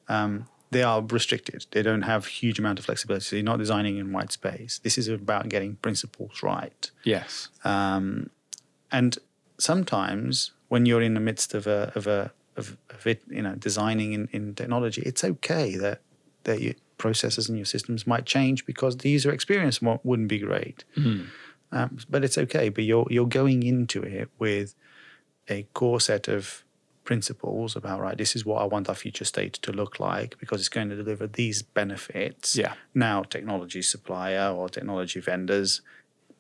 um, 0.10 0.48
they 0.72 0.84
are 0.84 1.02
restricted. 1.02 1.66
They 1.72 1.82
don't 1.82 2.04
have 2.04 2.28
huge 2.28 2.60
amount 2.60 2.80
of 2.80 2.86
flexibility. 2.86 3.26
So 3.26 3.36
you're 3.36 3.44
not 3.44 3.60
designing 3.60 3.98
in 3.98 4.12
white 4.12 4.32
space. 4.32 4.80
This 4.80 4.98
is 4.98 5.08
about 5.08 5.50
getting 5.50 5.76
principles 5.78 6.44
right. 6.44 6.90
Yes. 7.04 7.50
Um, 7.64 8.30
and 8.92 9.18
sometimes 9.58 10.52
when 10.68 10.86
you're 10.86 11.02
in 11.02 11.14
the 11.16 11.20
midst 11.20 11.54
of 11.54 11.68
a 11.68 11.92
of 11.96 12.08
a 12.08 12.32
of, 12.56 12.78
of 12.90 13.08
it, 13.08 13.24
you 13.30 13.42
know, 13.42 13.56
designing 13.56 14.14
in, 14.14 14.30
in 14.32 14.56
technology, 14.56 15.02
it's 15.06 15.24
okay 15.24 15.76
that 15.78 16.02
that 16.44 16.62
your 16.62 16.74
processes 16.98 17.50
and 17.50 17.58
your 17.58 17.66
systems 17.66 18.06
might 18.06 18.26
change 18.26 18.66
because 18.66 18.98
the 18.98 19.10
user 19.10 19.32
experience 19.32 19.82
wouldn't 19.82 20.28
be 20.28 20.40
great. 20.40 20.84
Mm. 20.98 21.28
Um, 21.72 21.98
but 22.10 22.24
it's 22.24 22.38
okay. 22.38 22.70
But 22.70 22.84
you're 22.84 23.08
you're 23.10 23.28
going 23.28 23.64
into 23.64 24.04
it 24.04 24.30
with 24.38 24.76
a 25.50 25.64
core 25.74 26.00
set 26.00 26.28
of 26.28 26.64
principles 27.10 27.76
about 27.76 28.00
right 28.00 28.20
this 28.20 28.36
is 28.36 28.46
what 28.46 28.62
i 28.62 28.66
want 28.74 28.88
our 28.88 28.94
future 28.94 29.26
state 29.26 29.54
to 29.54 29.72
look 29.72 30.00
like 30.00 30.38
because 30.40 30.60
it's 30.60 30.70
going 30.70 30.90
to 30.90 30.96
deliver 30.96 31.26
these 31.26 31.64
benefits. 31.64 32.56
Yeah. 32.56 32.74
Now 32.94 33.24
technology 33.24 33.82
supplier 33.82 34.48
or 34.56 34.70
technology 34.70 35.20
vendors 35.20 35.82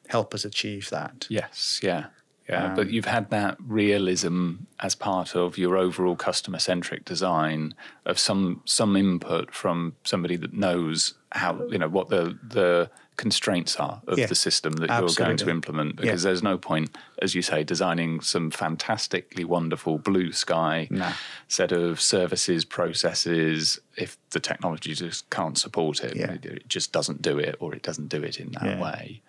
help 0.10 0.36
us 0.36 0.46
achieve 0.46 0.92
that. 0.92 1.26
Yes 1.28 1.80
yeah. 1.82 2.06
Yeah 2.48 2.66
um, 2.66 2.76
but 2.76 2.92
you've 2.92 3.12
had 3.18 3.32
that 3.32 3.58
realism 3.66 4.42
as 4.80 4.94
part 4.94 5.36
of 5.36 5.58
your 5.58 5.76
overall 5.76 6.16
customer 6.16 6.60
centric 6.60 7.04
design 7.04 7.74
of 8.06 8.20
some 8.20 8.62
some 8.66 8.96
input 8.96 9.52
from 9.62 9.96
somebody 10.04 10.36
that 10.36 10.54
knows 10.54 11.16
how 11.32 11.52
you 11.74 11.80
know 11.80 11.90
what 11.90 12.10
the 12.10 12.38
the 12.48 12.92
constraints 13.20 13.76
are 13.76 14.02
of 14.08 14.18
yeah, 14.18 14.28
the 14.28 14.34
system 14.34 14.72
that 14.72 14.90
absolutely. 14.90 15.22
you're 15.22 15.28
going 15.28 15.38
to 15.38 15.50
implement 15.50 15.98
because 15.98 16.24
yeah. 16.24 16.30
there's 16.30 16.42
no 16.42 16.58
point 16.58 16.90
as 17.22 17.36
you 17.36 17.42
say 17.42 17.66
designing 17.66 18.22
some 18.22 18.50
fantastically 18.50 19.44
wonderful 19.44 19.98
blue 19.98 20.32
sky 20.32 20.88
no. 20.90 21.12
set 21.50 21.74
of 21.74 22.00
services 22.00 22.64
processes 22.64 23.78
if 23.98 24.18
the 24.30 24.40
technology 24.40 24.94
just 24.94 25.30
can't 25.30 25.58
support 25.58 26.02
it 26.02 26.16
yeah. 26.16 26.32
it, 26.32 26.46
it, 26.46 26.70
just 26.70 26.94
doesn't 26.94 27.22
do 27.22 27.38
it 27.38 27.58
or 27.60 27.76
it 27.76 27.84
doesn't 27.84 28.08
do 28.08 28.24
it 28.24 28.40
in 28.40 28.54
that 28.54 28.80
way 28.80 29.22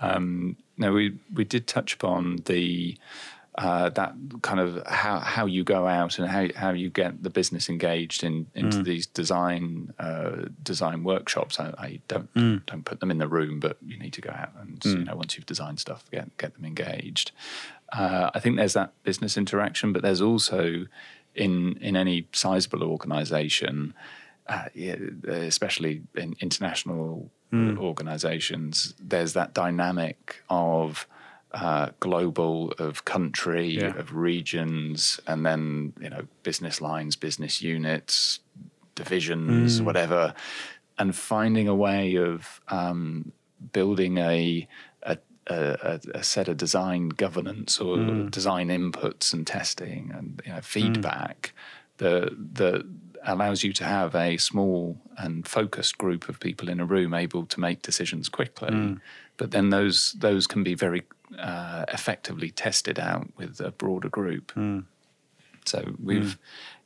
um, 0.00 0.56
now 0.76 0.90
we 0.90 1.16
we 1.32 1.44
did 1.44 1.68
touch 1.68 1.94
upon 1.94 2.42
the 2.46 2.98
uh, 3.56 3.90
that 3.90 4.14
kind 4.40 4.60
of 4.60 4.82
how 4.86 5.18
how 5.18 5.44
you 5.44 5.62
go 5.62 5.86
out 5.86 6.18
and 6.18 6.28
how 6.28 6.48
how 6.56 6.70
you 6.70 6.88
get 6.88 7.22
the 7.22 7.28
business 7.28 7.68
engaged 7.68 8.24
in 8.24 8.46
into 8.54 8.78
mm. 8.78 8.84
these 8.84 9.06
design 9.06 9.92
uh, 9.98 10.46
design 10.62 11.04
workshops. 11.04 11.60
I, 11.60 11.74
I 11.78 12.00
don't 12.08 12.32
mm. 12.34 12.64
don't 12.64 12.84
put 12.84 13.00
them 13.00 13.10
in 13.10 13.18
the 13.18 13.28
room, 13.28 13.60
but 13.60 13.76
you 13.84 13.98
need 13.98 14.14
to 14.14 14.22
go 14.22 14.30
out 14.30 14.52
and 14.58 14.80
mm. 14.80 14.98
you 14.98 15.04
know 15.04 15.16
once 15.16 15.36
you've 15.36 15.46
designed 15.46 15.80
stuff, 15.80 16.10
get 16.10 16.34
get 16.38 16.54
them 16.54 16.64
engaged. 16.64 17.32
Uh, 17.92 18.30
I 18.32 18.40
think 18.40 18.56
there's 18.56 18.72
that 18.72 18.92
business 19.02 19.36
interaction, 19.36 19.92
but 19.92 20.00
there's 20.00 20.22
also 20.22 20.86
in 21.34 21.76
in 21.76 21.94
any 21.94 22.28
sizable 22.32 22.82
organisation, 22.82 23.92
uh, 24.46 24.66
yeah, 24.74 24.96
especially 25.26 26.02
in 26.14 26.36
international 26.40 27.30
mm. 27.52 27.78
organisations, 27.78 28.94
there's 28.98 29.34
that 29.34 29.54
dynamic 29.54 30.42
of 30.48 31.06
uh, 31.54 31.90
global, 32.00 32.72
of 32.78 33.04
country, 33.04 33.68
yeah. 33.68 33.96
of 33.96 34.14
regions, 34.14 35.20
and 35.26 35.44
then 35.44 35.92
you 36.00 36.10
know 36.10 36.26
business 36.42 36.80
lines, 36.80 37.16
business 37.16 37.62
units, 37.62 38.40
divisions, 38.94 39.80
mm. 39.80 39.84
whatever, 39.84 40.34
and 40.98 41.14
finding 41.14 41.68
a 41.68 41.74
way 41.74 42.16
of 42.16 42.60
um, 42.68 43.32
building 43.72 44.18
a, 44.18 44.66
a 45.02 45.18
a, 45.48 46.00
a, 46.14 46.22
set 46.22 46.48
of 46.48 46.56
design 46.56 47.08
governance 47.08 47.80
or 47.80 47.96
mm. 47.96 48.30
design 48.30 48.68
inputs 48.68 49.32
and 49.32 49.46
testing 49.46 50.12
and 50.14 50.40
you 50.46 50.52
know, 50.52 50.60
feedback 50.60 51.52
mm. 51.98 51.98
that 51.98 52.54
that 52.54 52.86
allows 53.24 53.62
you 53.62 53.72
to 53.72 53.84
have 53.84 54.14
a 54.14 54.36
small 54.36 54.96
and 55.18 55.46
focused 55.46 55.98
group 55.98 56.28
of 56.28 56.40
people 56.40 56.68
in 56.68 56.80
a 56.80 56.84
room 56.84 57.14
able 57.14 57.46
to 57.46 57.60
make 57.60 57.82
decisions 57.82 58.28
quickly. 58.28 58.70
Mm. 58.70 59.00
But 59.36 59.50
then 59.50 59.70
those 59.70 60.12
those 60.12 60.46
can 60.46 60.62
be 60.62 60.74
very 60.74 61.02
uh, 61.38 61.84
effectively 61.92 62.50
tested 62.50 62.98
out 62.98 63.28
with 63.36 63.60
a 63.60 63.70
broader 63.70 64.08
group. 64.08 64.52
Mm. 64.54 64.84
So 65.64 65.94
we've 66.02 66.36
mm. 66.36 66.38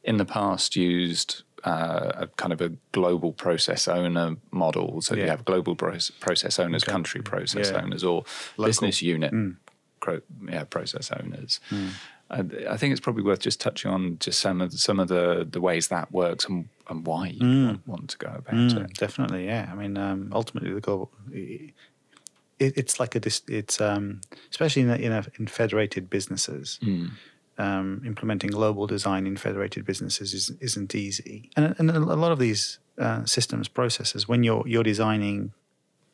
in 0.04 0.16
the 0.18 0.24
past 0.24 0.76
used 0.76 1.42
uh, 1.64 2.12
a 2.14 2.26
kind 2.36 2.52
of 2.52 2.60
a 2.60 2.72
global 2.92 3.32
process 3.32 3.88
owner 3.88 4.36
model. 4.50 5.00
So 5.00 5.14
yeah. 5.14 5.24
you 5.24 5.30
have 5.30 5.44
global 5.44 5.74
process 5.74 6.58
owners, 6.58 6.84
okay. 6.84 6.92
country 6.92 7.22
process 7.22 7.70
yeah. 7.70 7.82
owners, 7.82 8.04
or 8.04 8.24
Local. 8.56 8.68
business 8.68 9.02
unit 9.02 9.32
mm. 9.32 9.56
pro- 10.00 10.20
yeah, 10.48 10.64
process 10.64 11.10
owners. 11.10 11.60
Mm. 11.70 11.90
I, 12.30 12.72
I 12.72 12.76
think 12.76 12.92
it's 12.92 13.00
probably 13.00 13.22
worth 13.22 13.40
just 13.40 13.60
touching 13.60 13.90
on 13.90 14.18
just 14.18 14.40
some 14.40 14.60
of 14.60 14.72
the, 14.72 14.78
some 14.78 15.00
of 15.00 15.08
the, 15.08 15.46
the 15.48 15.60
ways 15.60 15.88
that 15.88 16.10
works 16.12 16.44
and, 16.46 16.68
and 16.88 17.06
why 17.06 17.28
you 17.28 17.40
mm. 17.40 17.80
want, 17.86 18.10
to 18.10 18.18
go 18.18 18.28
about 18.28 18.54
mm, 18.54 18.84
it. 18.84 18.94
Definitely, 18.94 19.46
yeah. 19.46 19.68
I 19.70 19.74
mean, 19.74 19.96
um, 19.96 20.30
ultimately, 20.32 20.72
the 20.72 20.80
global 20.80 21.10
it, 22.58 22.76
it's 22.76 22.98
like 23.00 23.14
a 23.14 23.20
it's 23.48 23.80
um, 23.80 24.20
especially 24.50 24.82
in 24.82 24.90
a, 24.90 24.96
in, 24.96 25.12
a, 25.12 25.24
in 25.38 25.46
federated 25.46 26.10
businesses. 26.10 26.78
Mm. 26.82 27.10
Um, 27.58 28.02
implementing 28.04 28.50
global 28.50 28.86
design 28.86 29.26
in 29.26 29.38
federated 29.38 29.86
businesses 29.86 30.34
is, 30.34 30.50
isn't 30.60 30.94
easy, 30.94 31.50
and, 31.56 31.74
and 31.78 31.90
a 31.90 31.98
lot 31.98 32.30
of 32.30 32.38
these 32.38 32.78
uh, 32.98 33.24
systems 33.24 33.66
processes, 33.66 34.28
when 34.28 34.42
you're 34.42 34.62
you're 34.66 34.82
designing, 34.82 35.52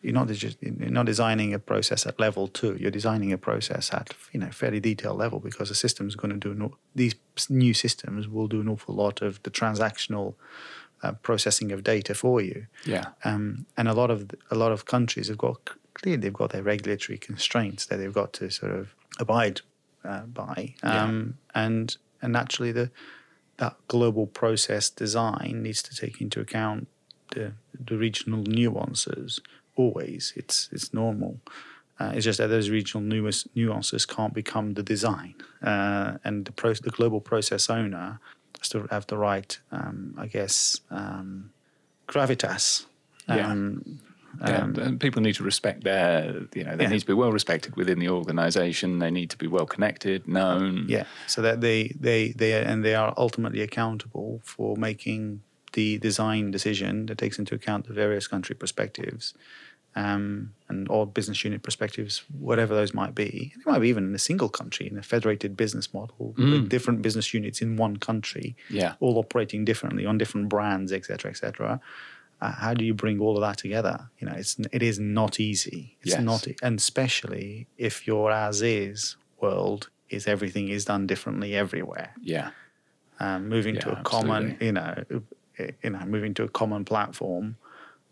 you're 0.02 0.14
not 0.14 0.28
just 0.28 0.57
you're 0.61 0.90
not 0.90 1.07
designing 1.07 1.52
a 1.52 1.59
process 1.59 2.07
at 2.07 2.20
level 2.20 2.46
two. 2.46 2.76
You're 2.78 2.92
designing 2.92 3.33
a 3.33 3.38
process 3.38 3.92
at 3.92 4.14
you 4.33 4.38
know 4.38 4.50
fairly 4.50 4.78
detailed 4.78 5.18
level 5.18 5.40
because 5.40 5.68
the 5.68 5.74
system 5.74 6.07
is 6.07 6.14
going 6.14 6.31
to 6.31 6.38
do 6.38 6.55
no, 6.55 6.76
these 6.94 7.16
new 7.48 7.74
systems 7.74 8.28
will 8.28 8.46
do 8.46 8.61
an 8.61 8.68
awful 8.68 8.94
lot 8.94 9.20
of 9.20 9.42
the 9.42 9.50
transactional 9.50 10.35
uh, 11.02 11.11
processing 11.22 11.72
of 11.72 11.83
data 11.83 12.14
for 12.14 12.40
you. 12.40 12.66
Yeah, 12.85 13.07
um, 13.24 13.66
and 13.76 13.88
a 13.88 13.94
lot 13.94 14.12
of 14.12 14.31
a 14.48 14.55
lot 14.55 14.70
of 14.70 14.85
countries 14.85 15.26
have 15.26 15.38
got 15.38 15.70
clearly 15.94 16.20
they've 16.20 16.33
got 16.33 16.50
their 16.50 16.62
regulatory 16.62 17.18
constraints 17.18 17.87
that 17.87 17.96
they've 17.96 18.12
got 18.12 18.33
to 18.35 18.50
sort 18.50 18.72
of 18.72 18.94
abide 19.18 19.61
uh, 20.05 20.22
by, 20.22 20.74
um, 20.83 21.35
yeah. 21.55 21.64
and 21.64 21.96
and 22.20 22.33
naturally 22.33 22.72
the 22.72 22.90
that 23.59 23.76
global 23.88 24.26
process 24.26 24.90
design 24.90 25.62
needs 25.62 25.83
to 25.83 25.94
take 25.94 26.20
into 26.20 26.40
account 26.40 26.88
the 27.35 27.52
the 27.78 27.96
regional 27.96 28.42
nuances. 28.42 29.40
Always, 29.76 30.33
it's 30.37 30.68
it's 30.72 30.92
normal. 30.92 31.40
Uh, 32.00 32.12
it's 32.14 32.24
just 32.24 32.38
that 32.38 32.48
those 32.48 32.70
regional 32.70 33.02
nuances 33.55 34.07
can't 34.07 34.35
become 34.35 34.74
the 34.74 34.83
design, 34.83 35.35
uh, 35.62 36.18
and 36.24 36.46
the, 36.46 36.52
pro- 36.52 36.72
the 36.74 36.90
global 36.90 37.20
process 37.20 37.70
owner 37.70 38.18
has 38.59 38.68
to 38.70 38.87
have 38.90 39.07
the 39.07 39.16
right, 39.16 39.59
um, 39.70 40.14
I 40.18 40.26
guess, 40.26 40.81
um, 40.90 41.52
gravitas. 42.09 42.87
Um, 43.28 44.00
yeah, 44.40 44.64
and 44.64 45.01
people 45.01 45.23
need 45.23 45.35
to 45.37 45.42
respect 45.42 45.85
their, 45.85 46.47
you 46.55 46.64
know, 46.64 46.77
they 46.77 46.85
yeah. 46.85 46.90
need 46.90 47.01
to 47.01 47.07
be 47.07 47.12
well 47.12 47.33
respected 47.33 47.77
within 47.77 47.99
the 47.99 48.09
organisation. 48.09 48.99
They 48.99 49.11
need 49.11 49.31
to 49.31 49.38
be 49.38 49.47
well 49.47 49.66
connected, 49.66 50.27
known. 50.27 50.87
Yeah, 50.88 51.05
so 51.27 51.42
that 51.42 51.61
they 51.61 51.95
they 51.99 52.33
they 52.33 52.55
are, 52.55 52.62
and 52.62 52.85
they 52.85 52.95
are 52.95 53.14
ultimately 53.16 53.61
accountable 53.61 54.40
for 54.45 54.77
making 54.77 55.42
the 55.73 55.99
design 55.99 56.51
decision 56.51 57.07
that 57.07 57.18
takes 57.18 57.38
into 57.38 57.55
account 57.55 57.87
the 57.87 57.95
various 57.95 58.27
country 58.27 58.55
perspectives, 58.55 59.35
um, 59.95 60.55
and 60.68 60.88
all 60.88 61.05
business 61.07 61.45
unit 61.45 61.62
perspectives, 61.62 62.25
whatever 62.38 62.75
those 62.75 62.95
might 62.95 63.14
be. 63.14 63.53
It 63.55 63.66
might 63.66 63.81
be 63.81 63.88
even 63.88 64.05
in 64.05 64.14
a 64.14 64.18
single 64.18 64.49
country, 64.49 64.88
in 64.88 64.99
a 64.99 65.03
federated 65.03 65.57
business 65.57 65.92
model, 65.92 66.35
mm. 66.38 66.53
with 66.53 66.68
different 66.68 67.03
business 67.03 67.35
units 67.35 67.61
in 67.61 67.77
one 67.77 67.99
country, 67.99 68.57
yeah, 68.71 68.95
all 69.01 69.18
operating 69.18 69.64
differently 69.64 70.07
on 70.07 70.16
different 70.16 70.49
brands, 70.49 70.90
etc., 70.90 71.31
etc 71.31 71.81
how 72.50 72.74
do 72.74 72.85
you 72.85 72.94
bring 72.94 73.20
all 73.20 73.37
of 73.37 73.42
that 73.42 73.59
together? 73.59 74.11
You 74.18 74.26
know, 74.26 74.35
it's 74.35 74.57
it 74.72 74.83
is 74.83 74.98
not 74.98 75.38
easy. 75.38 75.96
It's 76.02 76.12
yes. 76.12 76.22
not, 76.22 76.46
and 76.62 76.78
especially 76.78 77.68
if 77.78 78.07
your 78.07 78.33
as 78.33 78.62
is 78.62 79.16
world 79.40 79.90
is 80.09 80.26
everything 80.26 80.68
is 80.68 80.85
done 80.85 81.07
differently 81.07 81.55
everywhere. 81.55 82.12
Yeah, 82.20 82.50
um, 83.20 83.48
moving 83.48 83.76
yeah, 83.76 83.83
to 83.83 84.00
a 84.00 84.02
common, 84.02 84.57
you 84.61 84.72
know, 84.72 85.05
you 85.59 85.90
know, 85.90 86.05
moving 86.05 86.35
to 86.35 86.44
a 86.44 86.48
common 86.48 86.85
platform. 86.85 87.57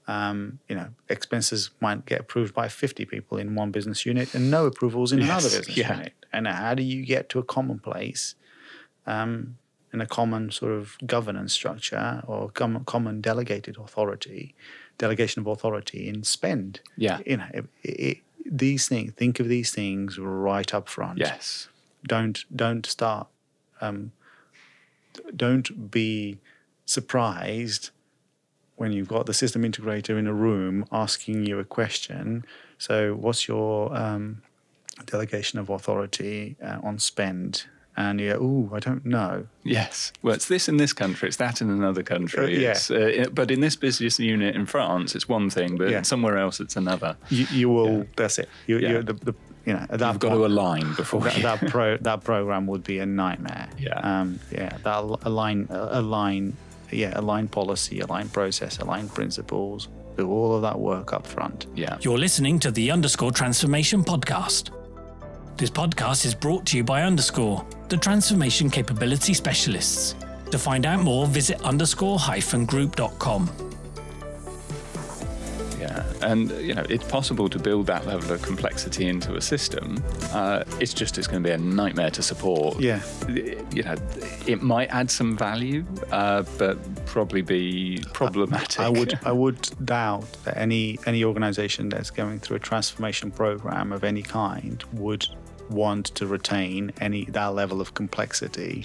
Um, 0.06 0.58
you 0.68 0.74
know, 0.74 0.88
expenses 1.08 1.70
might 1.80 2.04
get 2.04 2.20
approved 2.20 2.52
by 2.52 2.66
50 2.66 3.04
people 3.04 3.38
in 3.38 3.54
one 3.54 3.70
business 3.70 4.04
unit 4.04 4.34
and 4.34 4.50
no 4.50 4.66
approvals 4.66 5.12
in 5.12 5.20
yes. 5.20 5.28
another 5.28 5.58
business 5.58 5.76
yeah. 5.76 5.96
unit. 5.96 6.12
And 6.32 6.48
how 6.48 6.74
do 6.74 6.82
you 6.82 7.04
get 7.04 7.28
to 7.28 7.38
a 7.38 7.44
common 7.44 7.78
place 7.78 8.34
um, 9.06 9.56
in 9.92 10.00
a 10.00 10.06
common 10.06 10.50
sort 10.50 10.72
of 10.72 10.96
governance 11.06 11.52
structure 11.52 12.22
or 12.26 12.50
com- 12.50 12.84
common 12.84 13.20
delegated 13.20 13.76
authority, 13.76 14.54
delegation 14.98 15.40
of 15.40 15.46
authority 15.46 16.08
in 16.08 16.22
spend. 16.22 16.80
Yeah. 16.96 17.18
You 17.26 17.38
know, 17.38 17.48
it, 17.52 17.64
it, 17.82 18.18
these 18.44 18.88
things. 18.88 19.12
Think 19.14 19.40
of 19.40 19.48
these 19.48 19.72
things 19.72 20.18
right 20.18 20.72
up 20.72 20.88
front. 20.88 21.18
Yes. 21.18 21.68
Don't 22.06 22.44
don't 22.54 22.86
start. 22.86 23.28
Um, 23.80 24.12
don't 25.34 25.90
be 25.90 26.38
surprised 26.86 27.90
when 28.76 28.92
you've 28.92 29.08
got 29.08 29.26
the 29.26 29.34
system 29.34 29.62
integrator 29.62 30.18
in 30.18 30.26
a 30.26 30.32
room 30.32 30.86
asking 30.90 31.44
you 31.44 31.58
a 31.58 31.64
question. 31.64 32.44
So, 32.78 33.14
what's 33.14 33.46
your 33.46 33.94
um, 33.94 34.42
delegation 35.04 35.58
of 35.58 35.68
authority 35.68 36.56
uh, 36.64 36.78
on 36.82 36.98
spend? 36.98 37.66
And 37.96 38.20
you 38.20 38.32
go, 38.32 38.38
oh, 38.70 38.74
I 38.74 38.78
don't 38.78 39.04
know. 39.04 39.46
Yes. 39.64 40.12
Well, 40.22 40.34
it's 40.34 40.46
this 40.48 40.68
in 40.68 40.76
this 40.78 40.92
country, 40.92 41.28
it's 41.28 41.36
that 41.38 41.60
in 41.60 41.68
another 41.70 42.02
country. 42.02 42.56
Uh, 42.56 42.60
yeah. 42.60 42.70
It's, 42.70 42.90
uh, 42.90 43.26
but 43.32 43.50
in 43.50 43.60
this 43.60 43.76
business 43.76 44.18
unit 44.18 44.54
in 44.56 44.64
France, 44.66 45.14
it's 45.14 45.28
one 45.28 45.50
thing, 45.50 45.76
but 45.76 45.90
Yeah. 45.90 46.02
somewhere 46.02 46.38
else, 46.38 46.60
it's 46.60 46.76
another. 46.76 47.16
You, 47.28 47.46
you 47.52 47.68
will. 47.68 48.06
That's 48.16 48.38
it. 48.38 48.48
You, 48.66 48.78
Yeah. 48.78 48.88
you, 48.92 49.02
the, 49.02 49.12
the, 49.14 49.34
you 49.66 49.72
know, 49.74 49.86
at 49.90 49.98
that 49.98 50.12
You've 50.12 50.20
got 50.20 50.30
to 50.30 50.46
align 50.46 50.94
before. 50.94 51.20
that, 51.22 51.42
that 51.42 51.60
pro 51.70 51.96
that 51.98 52.24
program 52.24 52.66
would 52.68 52.84
be 52.84 52.98
a 53.00 53.06
nightmare. 53.06 53.68
Yeah. 53.78 53.98
Um, 53.98 54.38
yeah. 54.50 54.78
That 54.84 55.00
align 55.24 55.66
uh, 55.70 55.88
align 55.90 56.56
yeah 56.90 57.12
align 57.14 57.48
policy, 57.48 58.00
align 58.00 58.28
process, 58.30 58.78
align 58.78 59.08
principles. 59.10 59.88
Do 60.16 60.30
all 60.30 60.56
of 60.56 60.62
that 60.62 60.78
work 60.78 61.12
up 61.12 61.26
front. 61.26 61.66
yeah. 61.74 61.98
You're 62.00 62.18
listening 62.18 62.58
to 62.60 62.70
the 62.70 62.90
Underscore 62.90 63.32
Transformation 63.32 64.02
Podcast. 64.04 64.70
This 65.60 65.68
podcast 65.68 66.24
is 66.24 66.34
brought 66.34 66.64
to 66.68 66.78
you 66.78 66.82
by 66.82 67.02
Underscore, 67.02 67.66
the 67.90 67.96
transformation 67.98 68.70
capability 68.70 69.34
specialists. 69.34 70.14
To 70.50 70.56
find 70.56 70.86
out 70.86 71.00
more, 71.00 71.26
visit 71.26 71.60
underscore 71.60 72.18
hyphen 72.18 72.64
group.com. 72.64 73.50
Yeah, 75.78 76.02
and 76.22 76.50
you 76.62 76.72
know 76.72 76.86
it's 76.88 77.04
possible 77.04 77.50
to 77.50 77.58
build 77.58 77.86
that 77.88 78.06
level 78.06 78.32
of 78.32 78.40
complexity 78.40 79.06
into 79.06 79.34
a 79.34 79.40
system. 79.42 80.02
Uh, 80.32 80.64
it's 80.78 80.94
just 80.94 81.18
it's 81.18 81.26
going 81.26 81.42
to 81.42 81.46
be 81.46 81.52
a 81.52 81.58
nightmare 81.58 82.10
to 82.12 82.22
support. 82.22 82.80
Yeah. 82.80 83.02
you 83.28 83.82
know, 83.82 83.96
it 84.46 84.62
might 84.62 84.88
add 84.88 85.10
some 85.10 85.36
value, 85.36 85.84
uh, 86.10 86.42
but 86.56 86.78
probably 87.04 87.42
be 87.42 88.02
problematic. 88.14 88.80
I 88.80 88.88
would 88.88 89.18
I 89.26 89.32
would 89.32 89.68
doubt 89.84 90.24
that 90.44 90.56
any 90.56 90.98
any 91.04 91.22
organization 91.22 91.90
that's 91.90 92.10
going 92.10 92.40
through 92.40 92.56
a 92.56 92.60
transformation 92.60 93.30
program 93.30 93.92
of 93.92 94.04
any 94.04 94.22
kind 94.22 94.82
would 94.94 95.28
want 95.70 96.06
to 96.16 96.26
retain 96.26 96.92
any 97.00 97.24
that 97.26 97.54
level 97.54 97.80
of 97.80 97.94
complexity. 97.94 98.84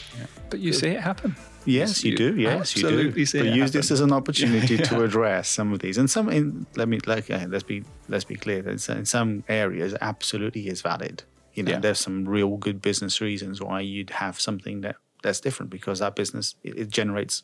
but 0.49 0.59
you 0.59 0.71
see 0.73 0.89
it 0.89 1.01
happen. 1.01 1.35
Yes, 1.65 2.03
you, 2.03 2.11
You 2.11 2.17
do. 2.17 2.35
Yes, 2.37 2.75
you 2.77 2.87
do. 2.87 3.25
see 3.25 3.39
But 3.39 3.47
use 3.55 3.71
this 3.71 3.89
as 3.89 3.99
an 3.99 4.13
opportunity 4.13 4.77
to 4.89 5.03
address 5.03 5.49
some 5.49 5.73
of 5.73 5.79
these, 5.79 5.97
and 5.97 6.09
some. 6.09 6.29
In, 6.29 6.67
let 6.75 6.87
me 6.87 6.99
like 7.07 7.31
uh, 7.31 7.45
let's 7.49 7.63
be 7.63 7.83
let's 8.07 8.23
be 8.23 8.35
clear. 8.35 8.61
that 8.61 8.87
In 8.89 9.05
some 9.05 9.43
areas, 9.49 9.95
absolutely 9.99 10.67
is 10.67 10.81
valid. 10.81 11.23
You 11.55 11.63
know, 11.63 11.71
Yeah. 11.71 11.79
there's 11.79 11.99
some 11.99 12.25
real 12.27 12.57
good 12.57 12.81
business 12.81 13.19
reasons 13.21 13.61
why 13.61 13.81
you'd 13.81 14.11
have 14.11 14.39
something 14.39 14.81
that 14.81 14.97
that's 15.23 15.39
different 15.39 15.71
because 15.71 15.99
that 15.99 16.15
business 16.15 16.55
it, 16.63 16.77
it 16.77 16.89
generates 16.89 17.43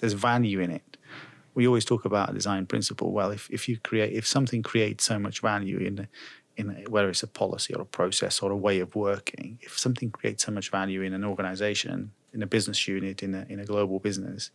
there's 0.00 0.14
value 0.14 0.58
in 0.60 0.70
it. 0.72 0.96
We 1.54 1.66
always 1.66 1.84
talk 1.84 2.04
about 2.04 2.32
design 2.34 2.66
principle. 2.66 3.12
Well, 3.12 3.30
if, 3.32 3.48
if 3.50 3.68
you 3.68 3.76
create 3.78 4.12
if 4.14 4.26
something 4.26 4.62
creates 4.62 5.04
so 5.04 5.18
much 5.18 5.40
value 5.40 5.78
in 5.78 6.08
in 6.60 6.66
whether 6.94 7.08
it's 7.12 7.22
a 7.22 7.32
policy 7.42 7.72
or 7.74 7.82
a 7.82 7.90
process 8.00 8.34
or 8.42 8.50
a 8.52 8.56
way 8.66 8.76
of 8.84 8.90
working, 8.94 9.58
if 9.66 9.72
something 9.78 10.10
creates 10.18 10.44
so 10.46 10.52
much 10.52 10.68
value 10.70 11.02
in 11.02 11.12
an 11.18 11.24
organization, 11.32 12.12
in 12.34 12.42
a 12.42 12.46
business 12.56 12.80
unit, 12.96 13.22
in 13.26 13.34
a 13.34 13.42
in 13.52 13.58
a 13.60 13.66
global 13.72 13.98
business, 13.98 14.50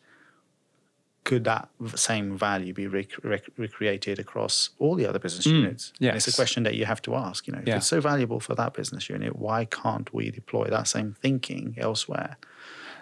could 1.30 1.44
that 1.44 1.68
same 1.96 2.38
value 2.38 2.72
be 2.82 2.86
rec- 2.88 3.24
rec- 3.24 3.50
recreated 3.58 4.20
across 4.20 4.70
all 4.80 4.94
the 5.00 5.06
other 5.10 5.18
business 5.26 5.46
units? 5.48 5.92
And 6.00 6.16
it's 6.18 6.28
a 6.28 6.34
question 6.42 6.62
that 6.64 6.76
you 6.76 6.86
have 6.86 7.02
to 7.08 7.16
ask. 7.16 7.48
You 7.48 7.54
know, 7.54 7.60
if 7.60 7.68
Yeah. 7.68 7.78
it's 7.78 7.88
so 7.88 8.00
valuable 8.00 8.40
for 8.40 8.54
that 8.56 8.74
business 8.80 9.10
unit, 9.10 9.36
why 9.36 9.66
can't 9.66 10.14
we 10.14 10.30
deploy 10.30 10.66
that 10.70 10.88
same 10.88 11.16
thinking 11.26 11.76
elsewhere? 11.78 12.38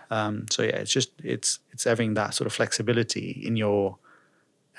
Um, 0.10 0.46
so 0.50 0.64
yeah, 0.64 0.78
it's 0.84 0.92
just 1.00 1.12
it's 1.24 1.60
it's 1.74 1.84
having 1.84 2.14
that 2.16 2.34
sort 2.34 2.46
of 2.48 2.54
flexibility 2.54 3.30
in 3.48 3.56
your 3.58 3.98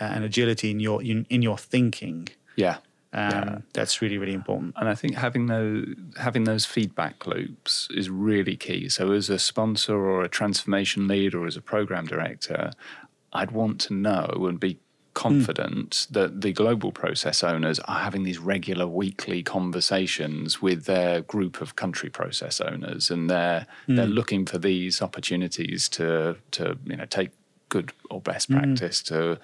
uh, 0.01 0.05
and 0.15 0.25
agility 0.25 0.71
in 0.71 0.81
your 0.81 1.03
in, 1.03 1.27
in 1.29 1.43
your 1.43 1.59
thinking. 1.59 2.29
Yeah. 2.57 2.77
Um, 3.15 3.31
Yeah. 3.31 3.59
That's 3.73 4.03
really 4.03 4.19
really 4.19 4.35
important. 4.35 4.75
And 4.77 4.89
I 4.89 4.95
think 4.95 5.15
having 5.15 5.47
those 5.47 5.95
having 6.17 6.45
those 6.45 6.67
feedback 6.67 7.27
loops 7.27 7.89
is 7.91 8.11
really 8.11 8.57
key. 8.57 8.89
So 8.89 9.13
as 9.13 9.31
a 9.31 9.39
sponsor 9.39 9.97
or 9.97 10.23
a 10.23 10.29
transformation 10.29 11.09
lead 11.09 11.35
or 11.35 11.47
as 11.47 11.57
a 11.57 11.63
program 11.63 12.07
director, 12.07 12.73
I'd 13.33 13.53
want 13.53 13.81
to 13.83 13.95
know 13.95 14.47
and 14.49 14.59
be 14.59 14.79
confident 15.15 16.07
hmm. 16.09 16.15
that 16.15 16.41
the 16.41 16.53
global 16.53 16.93
process 16.93 17.43
owners 17.43 17.79
are 17.81 18.01
having 18.01 18.25
these 18.25 18.39
regular 18.39 18.87
weekly 18.87 19.43
conversations 19.43 20.61
with 20.61 20.85
their 20.85 21.23
group 21.23 21.61
of 21.61 21.77
country 21.77 22.11
process 22.11 22.61
owners 22.61 23.11
and 23.11 23.31
they're 23.31 23.67
hmm. 23.87 23.95
they're 23.97 24.07
looking 24.07 24.45
for 24.45 24.59
these 24.59 25.01
opportunities 25.01 25.89
to 25.89 26.37
to 26.51 26.77
you 26.85 26.97
know 26.97 27.07
take 27.07 27.31
good 27.69 27.93
or 28.11 28.21
best 28.21 28.49
hmm. 28.49 28.59
practice 28.59 29.03
to 29.03 29.39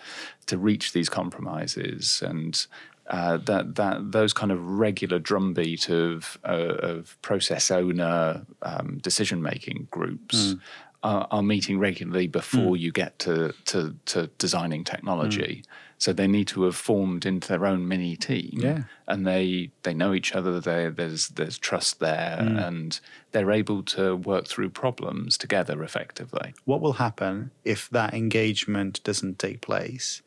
to 0.46 0.58
reach 0.58 0.92
these 0.92 1.08
compromises 1.08 2.22
and 2.26 2.66
uh, 3.10 3.36
that 3.38 3.74
that 3.74 4.12
those 4.12 4.32
kind 4.32 4.52
of 4.52 4.64
regular 4.64 5.18
drumbeat 5.18 5.88
of 5.90 6.38
uh, 6.44 6.76
of 6.92 7.20
process 7.22 7.70
owner 7.70 8.46
um, 8.62 8.98
decision 9.02 9.42
making 9.42 9.88
groups 9.90 10.54
are, 11.02 11.26
are 11.30 11.42
meeting 11.42 11.78
regularly 11.78 12.28
before 12.28 12.76
you 12.76 12.92
get 12.92 13.18
to, 13.18 13.52
to 13.64 13.94
to 14.06 14.28
designing 14.38 14.84
technology. 14.84 15.64
So 15.98 16.14
they 16.14 16.26
need 16.28 16.46
to 16.48 16.62
have 16.62 16.76
formed 16.76 17.26
into 17.26 17.48
their 17.48 17.66
own 17.66 17.86
mini 17.86 18.16
team, 18.16 18.52
Yeah. 18.62 18.82
and 19.06 19.26
they 19.26 19.70
they 19.82 19.92
know 19.92 20.14
each 20.14 20.34
other. 20.34 20.58
They, 20.58 20.88
there's 20.88 21.28
there's 21.28 21.58
trust 21.58 22.00
there, 22.00 22.38
and 22.40 22.98
they're 23.32 23.50
able 23.50 23.82
to 23.96 24.16
work 24.16 24.46
through 24.46 24.70
problems 24.70 25.36
together 25.36 25.82
effectively. 25.82 26.54
What 26.64 26.80
will 26.80 26.94
happen 26.94 27.50
if 27.64 27.90
that 27.90 28.14
engagement 28.14 29.02
doesn't 29.04 29.38
take 29.38 29.60
place? 29.60 30.22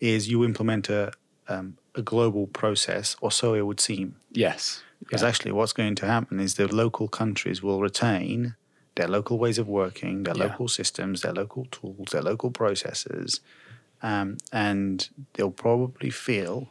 Is 0.00 0.28
you 0.30 0.44
implement 0.44 0.88
a 0.88 1.12
um, 1.48 1.76
a 1.94 2.02
global 2.02 2.46
process, 2.46 3.16
or 3.20 3.30
so 3.30 3.54
it 3.54 3.62
would 3.66 3.80
seem. 3.80 4.16
Yes, 4.32 4.82
Because 5.00 5.22
actually, 5.24 5.52
what's 5.52 5.72
going 5.72 5.96
to 5.96 6.06
happen 6.06 6.38
is 6.40 6.54
the 6.54 6.72
local 6.72 7.08
countries 7.08 7.60
will 7.62 7.80
retain 7.80 8.54
their 8.94 9.08
local 9.08 9.36
ways 9.38 9.58
of 9.58 9.66
working, 9.66 10.22
their 10.22 10.36
Yeah. 10.36 10.44
local 10.44 10.68
systems, 10.68 11.22
their 11.22 11.32
local 11.32 11.66
tools, 11.72 12.08
their 12.12 12.22
local 12.22 12.50
processes, 12.50 13.40
um, 14.02 14.36
and 14.52 15.08
they'll 15.34 15.50
probably 15.50 16.10
feel. 16.10 16.68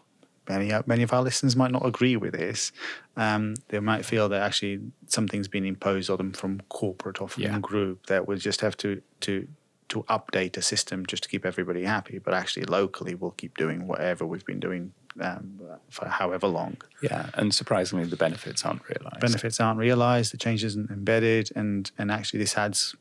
Many, 0.50 0.72
many 0.86 1.04
of 1.04 1.14
our 1.14 1.22
listeners 1.22 1.56
might 1.56 1.72
not 1.72 1.86
agree 1.86 2.16
with 2.18 2.34
this. 2.34 2.72
Um, 3.16 3.56
they 3.70 3.80
might 3.80 4.06
feel 4.06 4.28
that 4.30 4.42
actually 4.42 4.80
something's 5.08 5.48
been 5.48 5.66
imposed 5.66 6.10
on 6.10 6.18
them 6.18 6.34
from 6.34 6.62
corporate 6.68 7.22
or 7.22 7.30
from 7.30 7.44
Yeah. 7.44 7.60
group 7.60 8.08
that 8.08 8.28
we 8.28 8.38
just 8.38 8.62
have 8.62 8.76
to 8.78 9.02
to 9.22 9.48
to 9.90 10.04
update 10.04 10.56
a 10.56 10.62
system 10.62 11.06
just 11.06 11.22
to 11.24 11.28
keep 11.28 11.46
everybody 11.46 11.84
happy. 11.84 12.18
But 12.18 12.34
actually, 12.34 12.64
locally, 12.66 13.14
we'll 13.14 13.32
keep 13.32 13.58
doing 13.58 13.88
whatever 13.88 14.26
we've 14.26 14.46
been 14.46 14.60
doing 14.62 14.94
um, 15.20 15.60
for 15.90 16.08
however 16.08 16.48
long 16.48 16.78
yeah, 17.02 17.30
and 17.34 17.54
surprisingly, 17.54 18.06
the 18.06 18.16
benefits 18.16 18.64
aren't 18.66 18.82
realised. 18.88 19.20
benefits 19.20 19.60
aren't 19.60 19.80
realized, 19.80 20.32
the 20.34 20.38
change 20.38 20.64
isn't 20.64 20.90
embedded, 20.90 21.50
and 21.56 21.92
and 21.98 22.12
actually 22.12 22.40
this 22.40 22.58
adds 22.58 22.96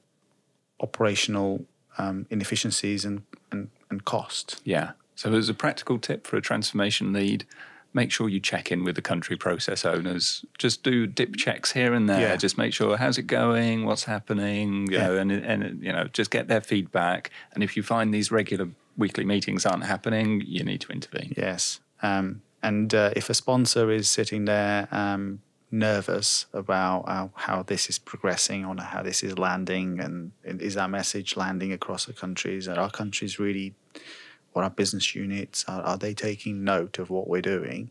operational 0.81 1.65
um, 1.99 2.27
inefficiencies 2.31 3.05
and, 3.05 3.23
and 3.53 3.69
and 3.91 4.05
cost. 4.05 4.61
Yeah. 4.65 4.93
So, 5.15 5.33
as 5.35 5.49
a 5.49 5.55
practical 5.55 5.99
tip 5.99 6.27
for 6.27 6.37
a 6.37 6.41
transformation 6.41 7.13
lead, 7.13 7.45
make 7.93 8.11
sure 8.11 8.29
you 8.29 8.41
check 8.41 8.73
in 8.73 8.85
with 8.85 8.95
the 8.95 9.03
country 9.03 9.37
process 9.37 9.85
owners. 9.85 10.45
Just 10.59 10.83
do 10.83 11.07
dip 11.07 11.37
checks 11.37 11.73
here 11.73 11.93
and 11.93 12.09
there. 12.09 12.21
Yeah. 12.21 12.37
Just 12.37 12.57
make 12.57 12.73
sure 12.73 12.97
how's 12.97 13.19
it 13.19 13.27
going, 13.27 13.85
what's 13.85 14.05
happening, 14.05 14.87
you 14.91 14.97
Yeah. 14.97 15.07
know, 15.09 15.17
and 15.19 15.31
and 15.33 15.83
you 15.83 15.93
know, 15.93 16.05
just 16.05 16.31
get 16.31 16.49
their 16.49 16.61
feedback. 16.63 17.31
And 17.53 17.63
if 17.63 17.77
you 17.77 17.83
find 17.83 18.15
these 18.15 18.31
regular 18.33 18.69
weekly 18.97 19.25
meetings 19.25 19.67
aren't 19.67 19.85
happening, 19.85 20.43
you 20.47 20.65
need 20.65 20.81
to 20.83 20.93
intervene. 20.93 21.35
Yes, 21.37 21.81
um, 22.03 22.43
and 22.63 22.95
uh, 22.95 23.11
if 23.17 23.31
a 23.31 23.35
sponsor 23.35 23.91
is 23.91 24.09
sitting 24.09 24.45
there 24.45 24.89
um, 24.91 25.41
nervous 25.71 26.47
about 26.53 27.03
uh, 27.07 27.29
how 27.35 27.63
this 27.63 27.89
is 27.89 27.99
progressing 27.99 28.65
or 28.65 28.75
how 28.81 29.03
this 29.03 29.23
is 29.23 29.39
landing, 29.39 30.01
and, 30.01 30.33
and 30.45 30.61
is 30.61 30.77
our 30.77 30.89
message 30.89 31.37
landing 31.37 31.73
across 31.73 32.07
the 32.07 32.13
countries? 32.13 32.69
Are 32.69 32.79
our 32.79 32.91
countries 32.91 33.39
really, 33.39 33.75
what 34.53 34.63
our 34.63 34.71
business 34.71 35.15
units, 35.15 35.65
are, 35.69 35.83
are 35.83 35.97
they 35.97 36.15
taking 36.15 36.65
note 36.65 36.99
of 36.99 37.09
what 37.09 37.29
we're 37.29 37.41
doing? 37.43 37.91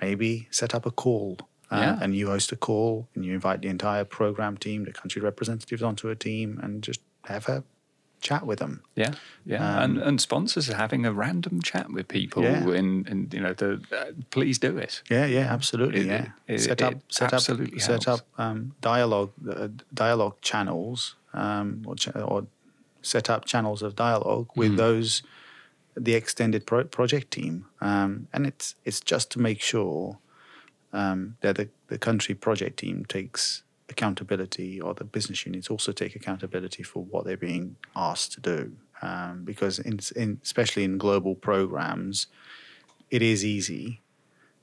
Maybe 0.00 0.46
set 0.50 0.74
up 0.74 0.86
a 0.86 0.90
call. 0.90 1.38
Uh, 1.70 1.76
Yeah. 1.76 1.98
And 2.02 2.14
you 2.16 2.26
host 2.26 2.52
a 2.52 2.56
call 2.56 3.08
and 3.14 3.24
you 3.24 3.32
invite 3.34 3.62
the 3.62 3.68
entire 3.68 4.04
program 4.04 4.56
team, 4.56 4.84
the 4.84 4.92
country 4.92 5.22
representatives 5.22 5.82
onto 5.82 6.08
a 6.08 6.16
team, 6.16 6.58
and 6.62 6.82
just 6.82 7.00
have 7.24 7.48
a 7.48 7.62
chat 8.20 8.46
with 8.46 8.58
them. 8.58 8.82
Yeah, 8.96 9.14
yeah, 9.46 9.82
and 9.82 9.98
and 9.98 10.20
sponsors 10.20 10.68
are 10.70 10.76
having 10.76 11.06
a 11.06 11.12
random 11.12 11.60
chat 11.62 11.86
with 11.90 12.06
people, 12.08 12.44
Um, 12.46 12.52
Yeah. 12.68 12.74
in, 12.78 13.06
in 13.08 13.28
you 13.32 13.40
know, 13.40 13.54
the 13.54 13.80
uh, 13.92 14.12
please 14.30 14.58
do 14.58 14.76
it. 14.78 15.02
Yeah, 15.10 15.26
yeah, 15.26 15.52
absolutely. 15.52 16.00
It- 16.00 16.06
yeah, 16.06 16.26
it- 16.46 16.60
set 16.60 16.82
up, 16.82 16.94
set 17.08 17.32
absolutely 17.32 17.78
up, 17.78 17.82
set 17.82 18.08
up 18.08 18.20
um, 18.38 18.74
dialogue, 18.80 19.32
uh, 19.48 19.68
dialogue 19.94 20.36
channels, 20.42 21.16
um, 21.32 21.82
or, 21.86 21.96
ch- 21.96 22.14
or 22.14 22.46
set 23.02 23.30
up 23.30 23.44
channels 23.46 23.82
of 23.82 23.94
dialogue 23.94 24.48
with 24.56 24.76
those 24.76 25.22
the 25.96 26.14
extended 26.14 26.66
pro- 26.66 26.84
project 26.84 27.30
team, 27.30 27.64
um, 27.80 28.28
and 28.32 28.46
it's 28.46 28.74
it's 28.84 29.00
just 29.00 29.30
to 29.32 29.38
make 29.40 29.60
sure 29.60 30.18
um, 30.92 31.36
that 31.40 31.56
the, 31.56 31.68
the 31.88 31.98
country 31.98 32.34
project 32.34 32.78
team 32.78 33.04
takes 33.04 33.62
accountability, 33.90 34.80
or 34.80 34.94
the 34.94 35.04
business 35.04 35.44
units 35.44 35.68
also 35.68 35.92
take 35.92 36.16
accountability 36.16 36.82
for 36.82 37.02
what 37.04 37.24
they're 37.24 37.36
being 37.36 37.76
asked 37.94 38.32
to 38.32 38.40
do. 38.40 38.72
Um, 39.02 39.44
because 39.44 39.78
in, 39.78 39.98
in 40.14 40.40
especially 40.42 40.84
in 40.84 40.98
global 40.98 41.34
programs, 41.34 42.26
it 43.10 43.22
is 43.22 43.44
easy 43.44 44.00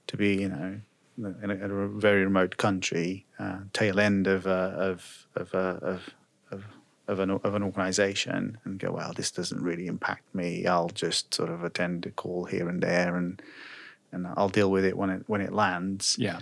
to 0.05 0.17
be, 0.17 0.41
you 0.41 0.49
know, 0.49 0.79
in 1.17 1.49
a, 1.49 1.53
in 1.55 1.71
a 1.71 1.87
very 1.87 2.23
remote 2.23 2.57
country, 2.57 3.25
uh, 3.39 3.59
tail 3.73 3.99
end 3.99 4.27
of 4.27 4.45
a, 4.45 4.75
of 4.89 5.27
of 5.35 5.53
a, 5.53 5.57
of 5.57 6.09
of 6.51 6.65
of 7.07 7.19
an 7.19 7.31
of 7.31 7.55
an 7.55 7.63
organisation, 7.63 8.59
and 8.63 8.79
go, 8.79 8.91
well, 8.91 9.13
this 9.13 9.31
doesn't 9.31 9.61
really 9.61 9.87
impact 9.87 10.23
me. 10.35 10.67
I'll 10.67 10.89
just 10.89 11.33
sort 11.33 11.49
of 11.49 11.63
attend 11.63 12.05
a 12.05 12.11
call 12.11 12.45
here 12.45 12.69
and 12.69 12.81
there, 12.81 13.15
and 13.15 13.41
and 14.11 14.27
I'll 14.37 14.49
deal 14.49 14.69
with 14.69 14.85
it 14.85 14.95
when 14.95 15.09
it 15.09 15.23
when 15.25 15.41
it 15.41 15.51
lands. 15.51 16.15
Yeah, 16.19 16.41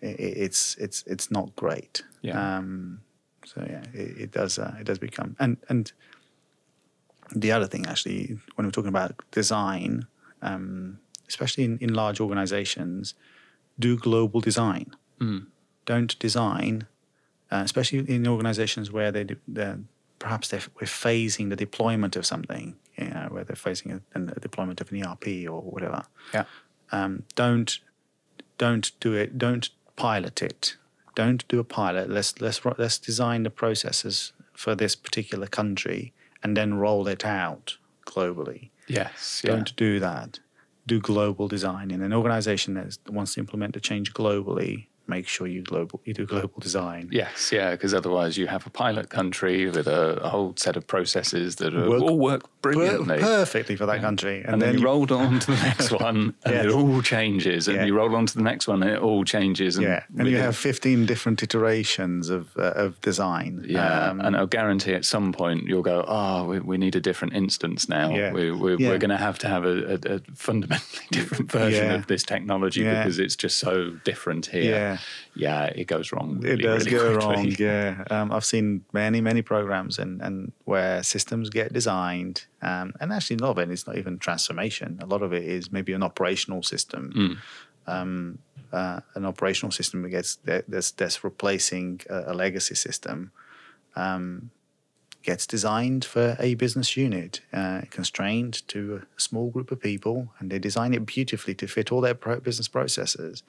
It, 0.00 0.18
it's 0.20 0.76
it's 0.76 1.02
it's 1.06 1.30
not 1.30 1.54
great. 1.56 2.02
Yeah. 2.22 2.56
Um, 2.58 3.00
so 3.44 3.66
yeah, 3.68 3.82
it, 3.94 4.18
it 4.18 4.30
does 4.32 4.58
uh, 4.58 4.74
it 4.80 4.84
does 4.84 4.98
become 4.98 5.36
and 5.38 5.56
and 5.68 5.92
the 7.34 7.52
other 7.52 7.66
thing 7.66 7.86
actually 7.86 8.38
when 8.54 8.66
we're 8.66 8.72
talking 8.72 8.88
about 8.88 9.14
design, 9.30 10.06
um, 10.42 10.98
especially 11.28 11.64
in, 11.64 11.78
in 11.78 11.94
large 11.94 12.20
organizations, 12.20 13.14
do 13.78 13.96
global 13.96 14.40
design. 14.40 14.94
Don't 15.86 16.18
design, 16.18 16.86
uh, 17.50 17.62
especially 17.64 17.98
in 18.08 18.26
organizations 18.26 18.90
where 18.92 19.10
they 19.12 19.24
do, 19.24 19.36
they're, 19.46 19.78
perhaps 20.18 20.48
they're, 20.48 20.62
we're 20.80 20.86
phasing 20.86 21.50
the 21.50 21.56
deployment 21.56 22.16
of 22.16 22.24
something, 22.26 22.76
you 22.96 23.08
know, 23.10 23.28
where 23.30 23.44
they're 23.44 23.56
phasing 23.56 24.00
a, 24.14 24.18
a 24.18 24.40
deployment 24.40 24.80
of 24.80 24.90
an 24.92 25.04
ERP 25.04 25.48
or 25.48 25.60
whatever. 25.62 26.02
yeah, 26.34 26.44
Um, 26.92 27.24
don't 27.34 27.78
don't 28.58 28.90
do 29.00 29.14
it. 29.14 29.38
Don't 29.38 29.70
pilot 30.00 30.42
it. 30.42 30.76
Don't 31.14 31.46
do 31.48 31.58
a 31.58 31.64
pilot. 31.64 32.08
Let's 32.08 32.40
let's 32.40 32.60
let's 32.78 32.98
design 32.98 33.42
the 33.42 33.50
processes 33.50 34.32
for 34.52 34.74
this 34.74 34.96
particular 34.96 35.46
country 35.46 36.12
and 36.42 36.56
then 36.56 36.74
roll 36.74 37.06
it 37.08 37.24
out 37.24 37.76
globally. 38.06 38.70
yes. 38.98 39.42
Don't 39.44 39.76
do 39.76 40.00
that. 40.00 40.40
Do 40.86 41.00
global 41.00 41.46
design 41.48 41.90
in 41.90 42.02
an 42.02 42.12
organization 42.12 42.74
that 42.74 42.98
wants 43.08 43.34
to 43.34 43.40
implement 43.40 43.76
a 43.76 43.80
change 43.80 44.12
globally. 44.14 44.86
Make 45.10 45.26
sure 45.28 45.46
you 45.46 45.62
global 45.62 46.00
you 46.04 46.14
do 46.14 46.24
global 46.24 46.58
design. 46.60 47.08
Yes, 47.12 47.50
yeah, 47.52 47.72
because 47.72 47.92
otherwise 47.92 48.38
you 48.38 48.46
have 48.46 48.64
a 48.66 48.70
pilot 48.70 49.10
country 49.10 49.66
with 49.66 49.86
a, 49.88 50.20
a 50.22 50.28
whole 50.28 50.54
set 50.56 50.76
of 50.76 50.86
processes 50.86 51.56
that 51.56 51.74
are, 51.74 51.88
Work 51.90 52.02
all 52.02 52.18
work 52.18 52.42
brilliantly. 52.62 53.18
perfectly 53.18 53.74
for 53.76 53.86
that 53.86 54.00
country, 54.00 54.42
and, 54.46 54.60
then, 54.62 54.78
you 54.78 54.84
rolled 54.84 55.10
on 55.10 55.40
to 55.40 55.46
the 55.50 55.56
next 55.70 55.90
one, 55.90 56.34
and 56.44 56.54
Yes. 56.54 56.64
it 56.66 56.70
all 56.72 57.02
changes. 57.02 57.66
And 57.68 57.76
Yeah. 57.78 57.84
you 57.86 57.94
roll 57.96 58.14
on 58.14 58.26
to 58.26 58.34
the 58.36 58.42
next 58.42 58.68
one, 58.68 58.82
and 58.82 58.90
it 58.92 59.00
all 59.00 59.24
changes. 59.24 59.76
And 59.76 59.84
yeah, 59.86 60.04
and 60.18 60.28
you 60.28 60.36
have 60.36 60.56
fifteen 60.56 61.06
different 61.06 61.42
iterations 61.42 62.30
of 62.30 62.56
uh, 62.56 62.72
of 62.86 63.00
design. 63.00 63.64
Yeah, 63.68 64.10
Um, 64.10 64.20
and 64.20 64.36
I'll 64.36 64.46
guarantee 64.46 64.94
at 64.94 65.04
some 65.04 65.32
point 65.32 65.64
you'll 65.66 65.82
go, 65.82 66.04
oh, 66.06 66.44
we, 66.44 66.60
we 66.60 66.78
need 66.78 66.94
a 66.96 67.00
different 67.00 67.34
instance 67.34 67.88
now. 67.88 68.10
Yeah. 68.14 68.32
We, 68.32 68.50
we, 68.52 68.76
Yeah. 68.76 68.90
We're 68.90 68.98
going 68.98 69.10
to 69.10 69.16
have 69.28 69.38
to 69.40 69.48
have 69.48 69.64
a, 69.64 69.94
a, 69.94 70.14
a 70.16 70.20
fundamentally 70.34 71.06
different 71.10 71.50
version 71.50 71.86
Yeah. 71.86 71.94
of 71.94 72.06
this 72.06 72.22
technology 72.22 72.82
Yeah. 72.82 73.02
because 73.02 73.18
it's 73.18 73.36
just 73.36 73.58
so 73.58 73.90
different 74.04 74.46
here. 74.46 74.98
Yeah. 75.34 75.64
It 75.66 75.86
goes 75.86 76.12
wrong. 76.12 76.40
Really, 76.40 76.62
it 76.62 76.66
does 76.66 76.86
really 76.86 76.96
go 76.96 77.18
quickly. 77.18 77.44
wrong. 77.44 77.56
Yeah, 77.58 78.04
um, 78.10 78.32
I've 78.32 78.44
seen 78.44 78.84
many, 78.92 79.20
many 79.20 79.42
programs 79.42 79.98
and 79.98 80.20
and 80.22 80.52
where 80.64 81.02
systems 81.02 81.50
get 81.50 81.72
designed, 81.72 82.46
um, 82.62 82.92
and 83.00 83.12
actually 83.12 83.36
a 83.36 83.42
lot 83.42 83.50
of 83.52 83.58
it 83.58 83.70
is 83.70 83.86
not 83.86 83.96
even 83.96 84.18
transformation. 84.18 84.98
A 85.02 85.06
lot 85.06 85.22
of 85.22 85.32
it 85.32 85.44
is 85.44 85.72
maybe 85.72 85.92
an 85.92 86.02
operational 86.02 86.62
system. 86.62 87.12
Mm. 87.16 87.36
Um, 87.86 88.38
uh, 88.72 89.00
an 89.14 89.24
operational 89.24 89.72
system 89.72 90.02
that 90.02 90.10
gets 90.10 90.36
that, 90.44 90.64
that's 90.68 90.92
that's 90.92 91.24
replacing 91.24 92.00
a, 92.08 92.32
a 92.32 92.34
legacy 92.34 92.74
system. 92.74 93.32
Um, 93.96 94.50
gets 95.22 95.46
designed 95.46 96.04
for 96.04 96.36
a 96.38 96.54
business 96.54 96.96
unit, 96.96 97.40
uh, 97.52 97.82
constrained 97.90 98.66
to 98.68 99.02
a 99.16 99.20
small 99.20 99.50
group 99.50 99.70
of 99.70 99.80
people, 99.80 100.28
and 100.38 100.50
they 100.50 100.58
design 100.58 100.94
it 100.94 101.04
beautifully 101.04 101.54
to 101.54 101.66
fit 101.66 101.92
all 101.92 102.00
their 102.00 102.14
pro- 102.14 102.40
business 102.40 102.68
processes. 102.68 103.42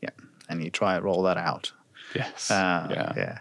Yeah, 0.00 0.10
and 0.48 0.62
you 0.62 0.70
try 0.70 0.96
and 0.96 1.04
roll 1.04 1.22
that 1.24 1.36
out. 1.36 1.72
Yes. 2.14 2.50
Uh, 2.50 2.86
yeah. 2.90 3.12
yeah. 3.16 3.38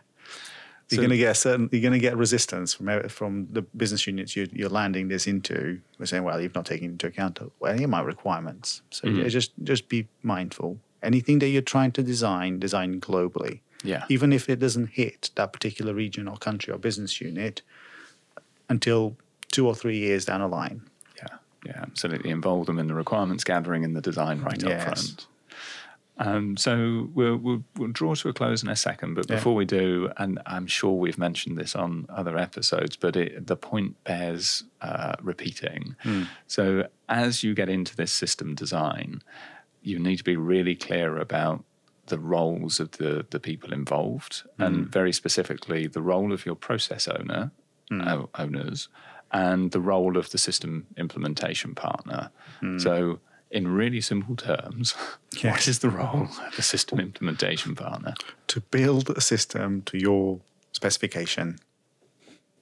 You're 0.89 0.97
So- 0.97 1.01
going 1.01 1.09
to 1.09 1.17
get 1.17 1.35
certain. 1.37 1.69
You're 1.71 1.81
going 1.81 1.93
to 1.93 1.99
get 1.99 2.15
resistance 2.17 2.73
from 2.73 3.09
from 3.09 3.47
the 3.51 3.61
business 3.61 4.07
units 4.07 4.35
you're, 4.35 4.47
you're 4.53 4.69
landing 4.69 5.09
this 5.09 5.27
into. 5.27 5.79
We're 5.99 6.05
saying, 6.05 6.23
well, 6.23 6.39
you've 6.41 6.55
not 6.55 6.65
taken 6.65 6.91
into 6.91 7.07
account 7.07 7.39
any 7.67 7.83
of 7.83 7.89
my 7.89 8.01
requirements. 8.01 8.81
So 8.91 9.07
Mm-hmm. 9.07 9.19
yeah, 9.21 9.27
just 9.27 9.51
just 9.63 9.89
be 9.89 10.07
mindful. 10.23 10.79
Anything 11.03 11.39
that 11.39 11.49
you're 11.49 11.61
trying 11.61 11.91
to 11.93 12.03
design, 12.03 12.59
design 12.59 12.99
globally. 13.01 13.59
Yeah. 13.83 14.05
Even 14.09 14.33
if 14.33 14.49
it 14.49 14.59
doesn't 14.59 14.87
hit 14.91 15.29
that 15.35 15.53
particular 15.53 15.93
region 15.93 16.27
or 16.27 16.37
country 16.37 16.73
or 16.73 16.79
business 16.79 17.21
unit 17.21 17.61
until 18.69 19.15
two 19.51 19.67
or 19.67 19.75
three 19.75 19.97
years 19.97 20.25
down 20.25 20.41
the 20.41 20.47
line. 20.47 20.81
Yeah, 21.17 21.37
yeah, 21.65 21.79
absolutely. 21.83 22.31
Involve 22.31 22.65
them 22.65 22.79
in 22.79 22.87
the 22.87 22.95
requirements 22.95 23.43
gathering 23.43 23.83
and 23.85 23.95
the 23.95 24.01
design 24.01 24.41
right 24.41 24.61
up 24.63 24.69
Yes. 24.69 24.83
front. 24.83 25.27
Um, 26.19 26.57
so 26.57 27.09
we'll, 27.13 27.37
we'll, 27.37 27.63
we'll 27.75 27.91
draw 27.91 28.15
to 28.15 28.29
a 28.29 28.33
close 28.33 28.63
in 28.63 28.69
a 28.69 28.75
second, 28.75 29.13
but 29.13 29.29
Yeah. 29.29 29.35
before 29.35 29.53
we 29.55 29.65
do, 29.65 30.09
and 30.17 30.39
I'm 30.47 30.65
sure 30.65 30.93
we've 30.93 31.17
mentioned 31.17 31.57
this 31.57 31.75
on 31.75 32.07
other 32.09 32.37
episodes, 32.37 32.95
but 32.95 33.15
it, 33.15 33.45
the 33.47 33.55
point 33.55 34.03
bears 34.03 34.63
uh, 34.81 35.13
repeating. 35.21 35.95
Hmm. 36.01 36.23
So 36.47 36.87
as 37.07 37.43
you 37.43 37.53
get 37.53 37.69
into 37.69 37.95
this 37.95 38.11
system 38.11 38.55
design, 38.55 39.21
you 39.83 39.99
need 39.99 40.17
to 40.17 40.23
be 40.23 40.35
really 40.35 40.75
clear 40.75 41.17
about 41.17 41.63
the 42.07 42.17
roles 42.19 42.79
of 42.79 42.91
the, 42.91 43.25
the 43.29 43.39
people 43.39 43.71
involved, 43.71 44.43
hmm. 44.57 44.63
and 44.63 44.87
very 44.87 45.13
specifically 45.13 45.87
the 45.87 46.01
role 46.01 46.33
of 46.33 46.45
your 46.45 46.55
process 46.55 47.07
owner, 47.07 47.51
o- 47.91 48.29
owners, 48.39 48.89
and 49.31 49.71
the 49.71 49.79
role 49.81 50.17
of 50.17 50.29
the 50.31 50.37
system 50.37 50.87
implementation 50.97 51.75
partner. 51.75 52.31
So, 52.79 53.19
in 53.51 53.67
really 53.67 54.01
simple 54.01 54.35
terms, 54.35 54.91
what 55.31 55.43
Yes. 55.43 55.67
is 55.67 55.79
the 55.79 55.89
role 55.89 56.23
of 56.23 56.55
the 56.55 56.61
system 56.61 56.99
implementation 56.99 57.75
partner? 57.75 58.13
To 58.47 58.59
build 58.61 59.09
a 59.11 59.21
system 59.21 59.81
to 59.83 59.97
your 59.97 60.39
specification 60.71 61.59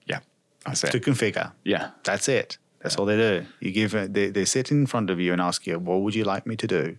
Yeah, 0.05 0.19
that's 0.65 0.81
to 0.81 0.97
it. 0.97 1.03
configure. 1.03 1.51
Yeah, 1.63 1.91
That's 2.03 2.27
it. 2.27 2.57
That's 2.81 2.97
all 2.97 3.05
they 3.07 3.17
do. 3.17 3.45
You 3.59 3.71
give 3.71 3.91
they, 4.13 4.29
they 4.29 4.45
sit 4.45 4.69
in 4.71 4.85
front 4.85 5.09
of 5.09 5.19
you 5.19 5.33
and 5.33 5.41
ask 5.41 5.65
you, 5.65 5.79
"What 5.79 6.01
would 6.01 6.13
you 6.13 6.23
like 6.23 6.45
me 6.45 6.55
to 6.57 6.67
do?" 6.67 6.97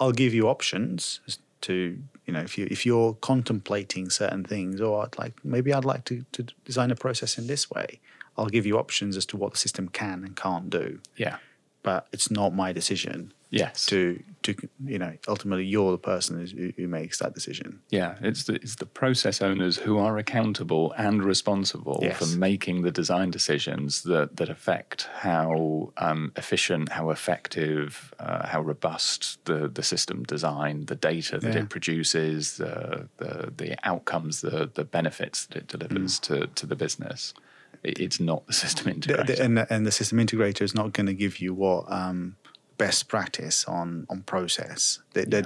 I'll 0.00 0.10
give 0.10 0.34
you 0.34 0.48
options 0.48 1.20
to 1.60 1.96
you 2.26 2.32
know 2.34 2.40
if 2.40 2.58
you 2.58 2.66
if 2.72 2.84
you're 2.84 3.14
contemplating 3.14 4.10
certain 4.10 4.42
things, 4.42 4.80
or 4.80 5.04
I'd 5.04 5.16
like 5.18 5.34
maybe 5.44 5.72
I'd 5.72 5.84
like 5.84 6.04
to, 6.06 6.24
to 6.32 6.42
design 6.64 6.90
a 6.90 6.96
process 6.96 7.38
in 7.38 7.46
this 7.46 7.70
way. 7.70 8.00
I'll 8.36 8.48
give 8.48 8.66
you 8.66 8.76
options 8.78 9.16
as 9.16 9.24
to 9.26 9.36
what 9.36 9.52
the 9.52 9.58
system 9.58 9.88
can 9.88 10.24
and 10.24 10.34
can't 10.34 10.68
do, 10.70 10.98
yeah, 11.16 11.36
but 11.82 12.06
it's 12.12 12.30
not 12.30 12.54
my 12.54 12.72
decision 12.72 13.32
yes. 13.50 13.86
to 13.86 14.22
to 14.42 14.56
you 14.84 14.98
know 14.98 15.12
ultimately 15.28 15.64
you're 15.64 15.92
the 15.92 15.98
person 15.98 16.44
who, 16.46 16.72
who 16.76 16.88
makes 16.88 17.18
that 17.18 17.34
decision. 17.34 17.80
Yeah, 17.90 18.16
it's 18.20 18.44
the, 18.44 18.54
it's 18.54 18.76
the 18.76 18.86
process 18.86 19.40
owners 19.40 19.76
who 19.76 19.98
are 19.98 20.18
accountable 20.18 20.92
and 20.96 21.22
responsible 21.22 22.00
Yes. 22.02 22.18
for 22.18 22.38
making 22.38 22.82
the 22.82 22.90
design 22.90 23.30
decisions 23.30 24.02
that, 24.02 24.36
that 24.38 24.48
affect 24.48 25.08
how 25.14 25.92
um, 25.98 26.32
efficient, 26.36 26.88
how 26.90 27.10
effective, 27.10 28.12
uh, 28.18 28.46
how 28.46 28.60
robust 28.62 29.44
the, 29.44 29.68
the 29.68 29.82
system 29.82 30.24
design, 30.24 30.86
the 30.86 30.96
data 30.96 31.38
that 31.38 31.54
Yeah. 31.54 31.62
it 31.62 31.68
produces, 31.68 32.56
the, 32.56 33.08
the, 33.18 33.52
the 33.56 33.76
outcomes, 33.84 34.40
the, 34.40 34.70
the 34.74 34.84
benefits 34.84 35.46
that 35.46 35.56
it 35.58 35.66
delivers 35.68 36.18
to, 36.20 36.46
to 36.48 36.66
the 36.66 36.76
business. 36.76 37.34
It, 37.82 37.98
it's 37.98 38.20
not 38.20 38.46
the 38.46 38.52
system 38.52 38.92
integrator. 38.94 39.26
the- 39.26 39.42
and, 39.42 39.56
the- 39.58 39.72
and 39.72 39.84
the 39.86 39.90
system 39.92 40.18
integrator 40.18 40.62
is 40.62 40.74
not 40.74 40.92
going 40.92 41.06
to 41.06 41.14
give 41.14 41.38
you 41.40 41.52
what 41.54 41.90
um, 41.90 42.36
best 42.78 43.08
practice 43.08 43.64
on 43.64 44.06
on 44.08 44.22
process. 44.22 45.00
They, 45.14 45.24
they, 45.24 45.42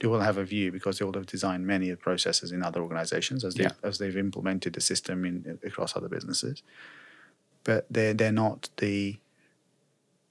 they 0.00 0.06
will 0.08 0.20
have 0.20 0.38
a 0.38 0.44
view 0.44 0.70
because 0.72 0.98
they 0.98 1.04
will 1.04 1.12
have 1.14 1.26
designed 1.26 1.66
many 1.66 1.90
of 1.90 1.98
processes 2.00 2.52
in 2.52 2.62
other 2.62 2.80
organizations 2.80 3.44
as 3.44 3.54
they 3.54 3.64
Yeah. 3.64 3.72
as 3.82 3.98
they've 3.98 4.16
implemented 4.16 4.72
the 4.74 4.80
system 4.80 5.24
in 5.24 5.58
across 5.64 5.96
other 5.96 6.08
businesses. 6.08 6.62
But 7.64 7.86
they're 7.90 8.14
they're 8.14 8.32
not 8.46 8.70
the 8.78 9.18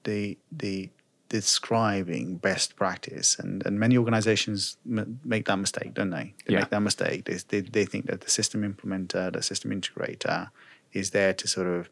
the 0.04 0.38
the 0.50 0.90
describing 1.28 2.36
best 2.38 2.74
practice 2.74 3.38
and, 3.38 3.64
and 3.64 3.78
many 3.78 3.96
organizations 3.96 4.76
m- 4.84 5.20
make 5.24 5.44
that 5.46 5.56
mistake 5.58 5.94
don't 5.94 6.10
they 6.10 6.34
they 6.46 6.54
Yeah. 6.54 6.60
make 6.60 6.70
that 6.70 6.80
mistake 6.80 7.24
they, 7.26 7.38
they, 7.48 7.60
they 7.60 7.84
think 7.84 8.06
that 8.06 8.20
the 8.22 8.30
system 8.30 8.62
implementer 8.62 9.32
the 9.32 9.40
system 9.40 9.70
integrator 9.70 10.50
is 10.92 11.10
there 11.10 11.32
to 11.34 11.48
sort 11.48 11.66
of 11.66 11.88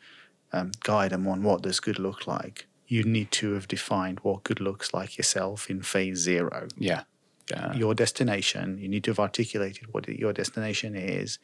um, 0.52 0.72
guide 0.82 1.12
them 1.12 1.26
on 1.26 1.42
what 1.42 1.62
does 1.62 1.80
good 1.80 1.98
look 1.98 2.26
like, 2.26 2.66
you 2.86 3.02
need 3.02 3.30
to 3.32 3.52
have 3.52 3.68
defined 3.68 4.20
what 4.20 4.44
good 4.44 4.60
looks 4.60 4.94
like 4.94 5.18
yourself 5.18 5.68
in 5.68 5.82
phase 5.82 6.18
zero. 6.18 6.68
Yeah. 6.76 7.02
Yeah. 7.50 7.72
Your 7.74 7.94
destination, 7.94 8.78
you 8.78 8.88
need 8.88 9.04
to 9.04 9.10
have 9.10 9.18
articulated 9.18 9.92
what 9.92 10.06
your 10.08 10.32
destination 10.32 10.94
is 10.94 11.38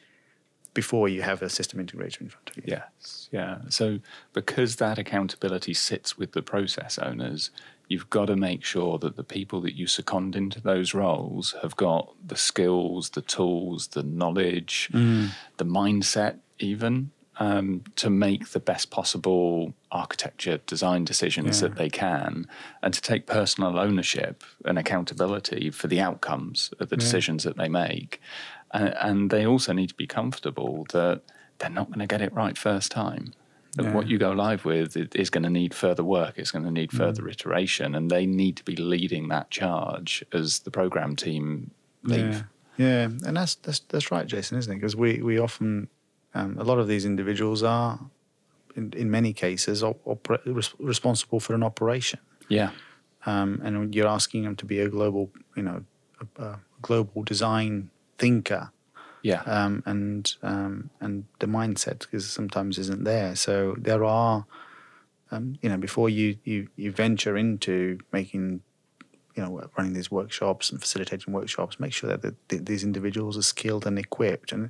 before 0.75 1.09
you 1.09 1.23
have 1.23 1.41
a 1.41 1.49
system 1.49 1.83
integrator 1.83 2.21
in 2.21 2.29
front 2.29 2.51
of 2.51 2.57
you. 2.57 2.63
Yes, 2.67 3.29
yeah. 3.31 3.59
So 3.69 3.99
because 4.33 4.75
that 4.75 4.99
accountability 4.99 5.73
sits 5.73 6.15
with 6.15 6.33
the 6.33 6.43
process 6.43 6.99
owners, 6.99 7.49
you've 7.87 8.09
got 8.09 8.25
to 8.25 8.35
make 8.35 8.63
sure 8.63 8.99
that 8.99 9.15
the 9.15 9.23
people 9.23 9.61
that 9.61 9.75
you 9.75 9.87
second 9.87 10.35
into 10.35 10.61
those 10.61 10.93
roles 10.93 11.55
have 11.63 11.75
got 11.75 12.13
the 12.23 12.35
skills, 12.35 13.11
the 13.11 13.21
tools, 13.21 13.87
the 13.87 14.03
knowledge, 14.03 14.89
the 15.57 15.65
mindset, 15.65 16.37
even 16.59 17.11
um, 17.37 17.83
to 17.97 18.09
make 18.09 18.49
the 18.49 18.59
best 18.59 18.91
possible 18.91 19.73
architecture 19.91 20.59
design 20.67 21.03
decisions 21.05 21.61
Yeah. 21.61 21.67
that 21.69 21.77
they 21.77 21.89
can, 21.89 22.47
and 22.81 22.93
to 22.93 23.01
take 23.01 23.25
personal 23.25 23.77
ownership 23.79 24.43
and 24.63 24.77
accountability 24.79 25.69
for 25.71 25.87
the 25.87 25.99
outcomes 25.99 26.73
of 26.79 26.89
the 26.89 26.97
decisions 26.97 27.43
that 27.43 27.57
they 27.57 27.69
make. 27.69 28.21
And, 28.71 28.93
and 29.01 29.29
they 29.29 29.45
also 29.45 29.73
need 29.73 29.89
to 29.89 29.95
be 29.95 30.07
comfortable 30.07 30.85
that 30.91 31.21
they're 31.59 31.69
not 31.69 31.87
going 31.87 31.99
to 31.99 32.07
get 32.07 32.21
it 32.21 32.33
right 32.33 32.57
first 32.57 32.91
time. 32.91 33.33
That 33.75 33.85
Yeah. 33.85 33.93
what 33.93 34.07
you 34.07 34.17
go 34.17 34.31
live 34.31 34.63
with 34.63 34.95
is 35.15 35.29
going 35.29 35.43
to 35.43 35.49
need 35.49 35.73
further 35.73 36.03
work. 36.03 36.35
It's 36.37 36.51
going 36.51 36.63
to 36.65 36.71
need 36.71 36.91
further 36.93 37.27
iteration, 37.27 37.93
and 37.95 38.09
they 38.09 38.25
need 38.25 38.55
to 38.57 38.63
be 38.63 38.75
leading 38.77 39.27
that 39.29 39.51
charge 39.51 40.23
as 40.31 40.59
the 40.59 40.71
program 40.71 41.15
team 41.17 41.71
leave. 42.03 42.43
Yeah, 42.77 42.85
yeah, 42.87 43.03
and 43.27 43.35
that's 43.37 43.55
that's 43.55 43.79
that's 43.81 44.11
right, 44.11 44.25
Jason, 44.27 44.57
isn't 44.57 44.71
it? 44.71 44.75
Because 44.77 44.95
we 44.95 45.21
we 45.21 45.37
often 45.39 45.89
um, 46.35 46.57
a 46.59 46.63
lot 46.63 46.77
of 46.79 46.87
these 46.87 47.05
individuals 47.05 47.63
are, 47.63 47.99
in 48.75 48.93
in 48.95 49.09
many 49.09 49.33
cases, 49.33 49.81
opera- 49.83 50.41
res- 50.45 50.75
responsible 50.79 51.39
for 51.39 51.55
an 51.55 51.63
operation, 51.63 52.19
Yeah, 52.49 52.71
um, 53.25 53.61
and 53.63 53.95
you're 53.95 54.07
asking 54.07 54.43
them 54.43 54.55
to 54.57 54.65
be 54.65 54.79
a 54.79 54.89
global, 54.89 55.29
you 55.55 55.63
know, 55.63 55.83
a, 56.19 56.43
a 56.43 56.59
global 56.81 57.23
design 57.23 57.89
thinker, 58.17 58.71
yeah, 59.23 59.41
um, 59.45 59.81
and 59.85 60.35
um, 60.43 60.89
and 60.99 61.23
the 61.39 61.47
mindset 61.47 61.99
because 61.99 62.29
sometimes 62.29 62.77
isn't 62.77 63.03
there. 63.05 63.35
So 63.35 63.75
there 63.77 64.03
are, 64.03 64.45
um, 65.31 65.57
you 65.61 65.69
know, 65.69 65.77
before 65.77 66.09
you, 66.09 66.37
you 66.43 66.67
you 66.75 66.91
venture 66.91 67.37
into 67.37 67.99
making, 68.11 68.61
you 69.35 69.43
know, 69.43 69.69
running 69.77 69.93
these 69.93 70.11
workshops 70.11 70.69
and 70.71 70.81
facilitating 70.81 71.33
workshops, 71.33 71.79
make 71.79 71.93
sure 71.93 72.09
that 72.09 72.21
the, 72.21 72.35
the, 72.49 72.57
these 72.57 72.83
individuals 72.83 73.37
are 73.37 73.43
skilled 73.43 73.85
and 73.87 73.97
equipped, 73.97 74.51
and 74.51 74.69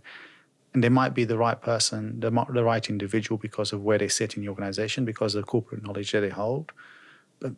and 0.76 0.84
they 0.84 0.90
might 0.90 1.14
be 1.14 1.24
the 1.24 1.38
right 1.38 1.60
person, 1.62 2.20
the 2.20 2.30
the 2.50 2.64
right 2.64 2.90
individual 2.90 3.38
because 3.38 3.72
of 3.72 3.82
where 3.82 3.98
they 3.98 4.10
sit 4.10 4.36
in 4.36 4.42
the 4.44 4.50
organization, 4.50 5.06
because 5.06 5.34
of 5.34 5.42
the 5.44 5.48
corporate 5.48 5.82
knowledge 5.82 6.12
that 6.12 6.20
they 6.20 6.30
hold, 6.30 6.74
but 7.40 7.54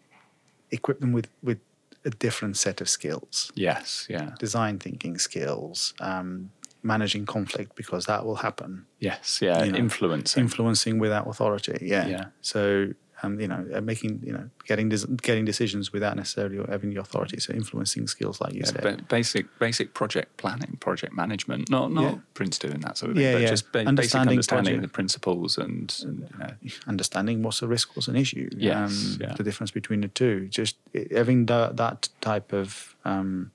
equip 0.69 0.99
them 0.99 1.11
with 1.11 1.27
with 1.41 1.57
a 2.05 2.11
different 2.11 2.55
set 2.55 2.79
of 2.79 2.87
skills 2.87 3.51
yes, 3.55 4.05
yeah, 4.07 4.29
design 4.39 4.77
thinking 4.77 5.17
skills, 5.17 5.95
um, 5.99 6.51
managing 6.83 7.25
conflict 7.25 7.75
because 7.75 8.05
that 8.05 8.23
will 8.23 8.35
happen. 8.35 8.85
yes, 8.99 9.39
yeah. 9.41 9.63
You 9.63 9.71
know, 9.71 9.79
Influencing. 9.79 10.43
Influencing 10.43 10.99
without 10.99 11.27
authority. 11.27 11.79
Yeah. 11.81 12.07
Yeah. 12.07 12.25
So 12.41 12.93
um, 13.23 13.39
you 13.39 13.47
know, 13.47 13.65
uh, 13.73 13.81
making 13.81 14.21
you 14.23 14.31
know, 14.31 14.49
getting 14.65 14.89
getting 15.23 15.43
decisions 15.45 15.91
without 15.91 16.15
necessarily 16.15 16.57
having 16.69 16.91
the 16.93 16.99
authority. 16.99 17.39
So 17.39 17.53
influencing 17.53 18.07
skills, 18.07 18.39
like 18.39 18.53
you 18.53 18.59
Yeah, 18.59 18.65
said. 18.65 18.81
ba- 18.83 19.03
basic 19.09 19.45
basic 19.59 19.93
project 19.93 20.37
planning, 20.37 20.77
project 20.79 21.13
management, 21.13 21.69
not 21.69 21.91
not 21.91 22.03
Yeah. 22.03 22.15
Prince 22.35 22.59
doing 22.59 22.79
that 22.81 22.97
sort 22.97 23.11
of 23.11 23.17
thing, 23.17 23.25
Yeah, 23.25 23.33
but 23.33 23.41
yeah. 23.41 23.49
just 23.49 23.65
ba- 23.71 23.79
basic 23.79 23.87
Understanding 23.87 24.29
understanding 24.37 24.73
project. 24.75 24.81
the 24.93 24.95
principles 24.95 25.57
and, 25.57 25.95
and 26.03 26.19
you 26.29 26.37
know, 26.39 26.75
understanding 26.87 27.41
what's 27.43 27.61
a 27.63 27.67
risk, 27.67 27.95
what's 27.95 28.07
an 28.07 28.15
issue. 28.15 28.49
um, 28.53 29.17
yeah. 29.19 29.33
The 29.33 29.43
difference 29.43 29.71
between 29.71 30.01
the 30.01 30.09
two. 30.09 30.47
Just 30.49 30.75
having 31.11 31.47
that 31.47 31.77
that 31.77 32.09
type 32.21 32.53
of 32.53 32.95
um, 33.05 33.51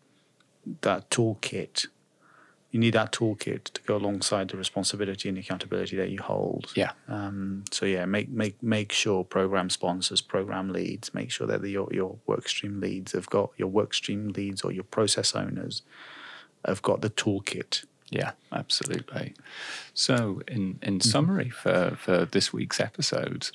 that 0.80 1.10
toolkit. 1.10 1.86
You 2.72 2.80
need 2.80 2.94
that 2.94 3.12
toolkit 3.12 3.64
to 3.64 3.82
go 3.82 3.96
alongside 3.96 4.48
the 4.48 4.56
responsibility 4.56 5.28
and 5.28 5.38
accountability 5.38 5.94
that 5.96 6.10
you 6.10 6.20
hold. 6.20 6.72
yeah, 6.74 6.92
Um, 7.06 7.64
so 7.70 7.84
yeah, 7.86 8.06
make 8.06 8.30
make 8.30 8.60
make 8.62 8.92
sure 8.92 9.24
program 9.24 9.70
sponsors, 9.70 10.22
program 10.22 10.72
leads, 10.72 11.14
make 11.14 11.30
sure 11.30 11.46
that 11.46 11.60
the, 11.62 11.70
your 11.70 11.88
your 11.92 12.16
work 12.26 12.48
stream 12.48 12.80
leads 12.80 13.12
have 13.12 13.28
got 13.28 13.50
your 13.56 13.68
work 13.68 13.92
stream 13.94 14.30
leads 14.30 14.62
or 14.62 14.72
your 14.72 14.84
process 14.84 15.34
owners 15.36 15.82
have 16.64 16.82
got 16.82 17.02
the 17.02 17.10
toolkit. 17.10 17.84
Yeah, 18.10 18.32
absolutely. 18.50 19.34
So, 19.94 20.42
in 20.48 20.78
in 20.82 21.00
summary 21.00 21.50
for 21.50 21.96
for 21.98 22.24
this 22.24 22.52
week's 22.52 22.80
episodes, 22.80 23.52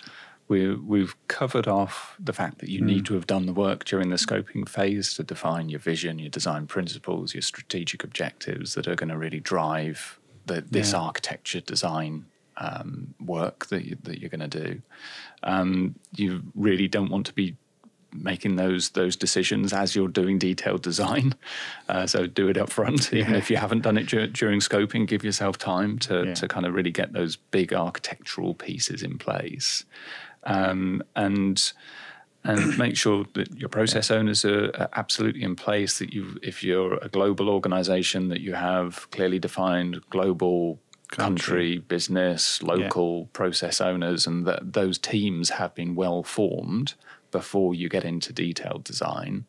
we 0.48 0.74
we've 0.76 1.16
covered 1.28 1.68
off 1.68 2.16
the 2.20 2.34
fact 2.34 2.60
that 2.60 2.70
you 2.70 2.82
need 2.82 3.06
to 3.06 3.14
have 3.16 3.28
done 3.28 3.46
the 3.46 3.54
work 3.54 3.84
during 3.86 4.10
the 4.10 4.16
scoping 4.16 4.68
phase 4.68 5.14
to 5.16 5.24
define 5.24 5.70
your 5.70 5.80
vision, 5.80 6.20
your 6.20 6.30
design 6.30 6.68
principles, 6.68 7.34
your 7.34 7.42
strategic 7.42 8.04
objectives 8.04 8.74
that 8.76 8.88
are 8.88 8.96
going 8.96 9.10
to 9.10 9.18
really 9.18 9.40
drive 9.42 10.20
the, 10.46 10.62
this 10.62 10.94
Yeah. 10.94 11.00
architecture 11.00 11.60
design 11.60 12.26
um, 12.58 13.14
work 13.24 13.68
that 13.68 13.86
you, 13.86 13.98
that 14.04 14.20
you're 14.20 14.30
going 14.30 14.50
to 14.50 14.64
do. 14.64 14.82
Um, 15.44 15.96
you 16.16 16.44
really 16.56 16.88
don't 16.88 17.12
want 17.12 17.26
to 17.28 17.34
be 17.34 17.56
making 18.14 18.56
those 18.56 18.92
those 18.92 19.16
decisions 19.18 19.74
as 19.74 19.94
you're 19.96 20.08
doing 20.08 20.40
detailed 20.40 20.82
design. 20.82 21.36
Uh, 21.90 22.06
so 22.06 22.28
do 22.28 22.50
it 22.50 22.58
up 22.58 22.70
front, 22.70 23.14
even 23.14 23.32
Yeah. 23.32 23.38
if 23.38 23.50
you 23.50 23.56
haven't 23.56 23.82
done 23.84 23.98
it 23.98 24.08
dur- 24.08 24.28
during 24.28 24.60
scoping. 24.60 25.08
Give 25.08 25.24
yourself 25.24 25.58
time 25.58 25.98
to 26.00 26.26
Yeah. 26.26 26.34
to 26.34 26.48
kind 26.50 26.66
of 26.66 26.74
really 26.74 26.92
get 26.92 27.14
those 27.14 27.38
big 27.38 27.72
architectural 27.74 28.54
pieces 28.54 29.02
in 29.04 29.18
place, 29.18 29.86
um, 30.48 31.04
and 31.16 31.74
and 32.44 32.78
make 32.78 32.96
sure 32.96 33.26
that 33.34 33.54
your 33.60 33.68
process 33.68 34.10
owners 34.10 34.46
are, 34.46 34.72
are 34.76 34.90
absolutely 34.94 35.44
in 35.44 35.56
place. 35.56 36.00
That 36.00 36.14
you, 36.14 36.40
if 36.42 36.64
you're 36.64 36.96
a 36.96 37.10
global 37.10 37.50
organization, 37.50 38.30
that 38.30 38.40
you 38.42 38.54
have 38.54 39.10
clearly 39.12 39.38
defined 39.38 40.02
global 40.10 40.80
country, 41.10 41.78
business, 41.80 42.64
local 42.64 43.26
process 43.28 43.82
owners, 43.82 44.26
and 44.26 44.46
that 44.46 44.74
those 44.74 44.98
teams 44.98 45.50
have 45.52 45.76
been 45.76 45.96
well 45.96 46.24
formed 46.24 46.94
before 47.32 47.76
you 47.76 47.90
get 47.90 48.06
into 48.06 48.32
detailed 48.32 48.84
design. 48.84 49.46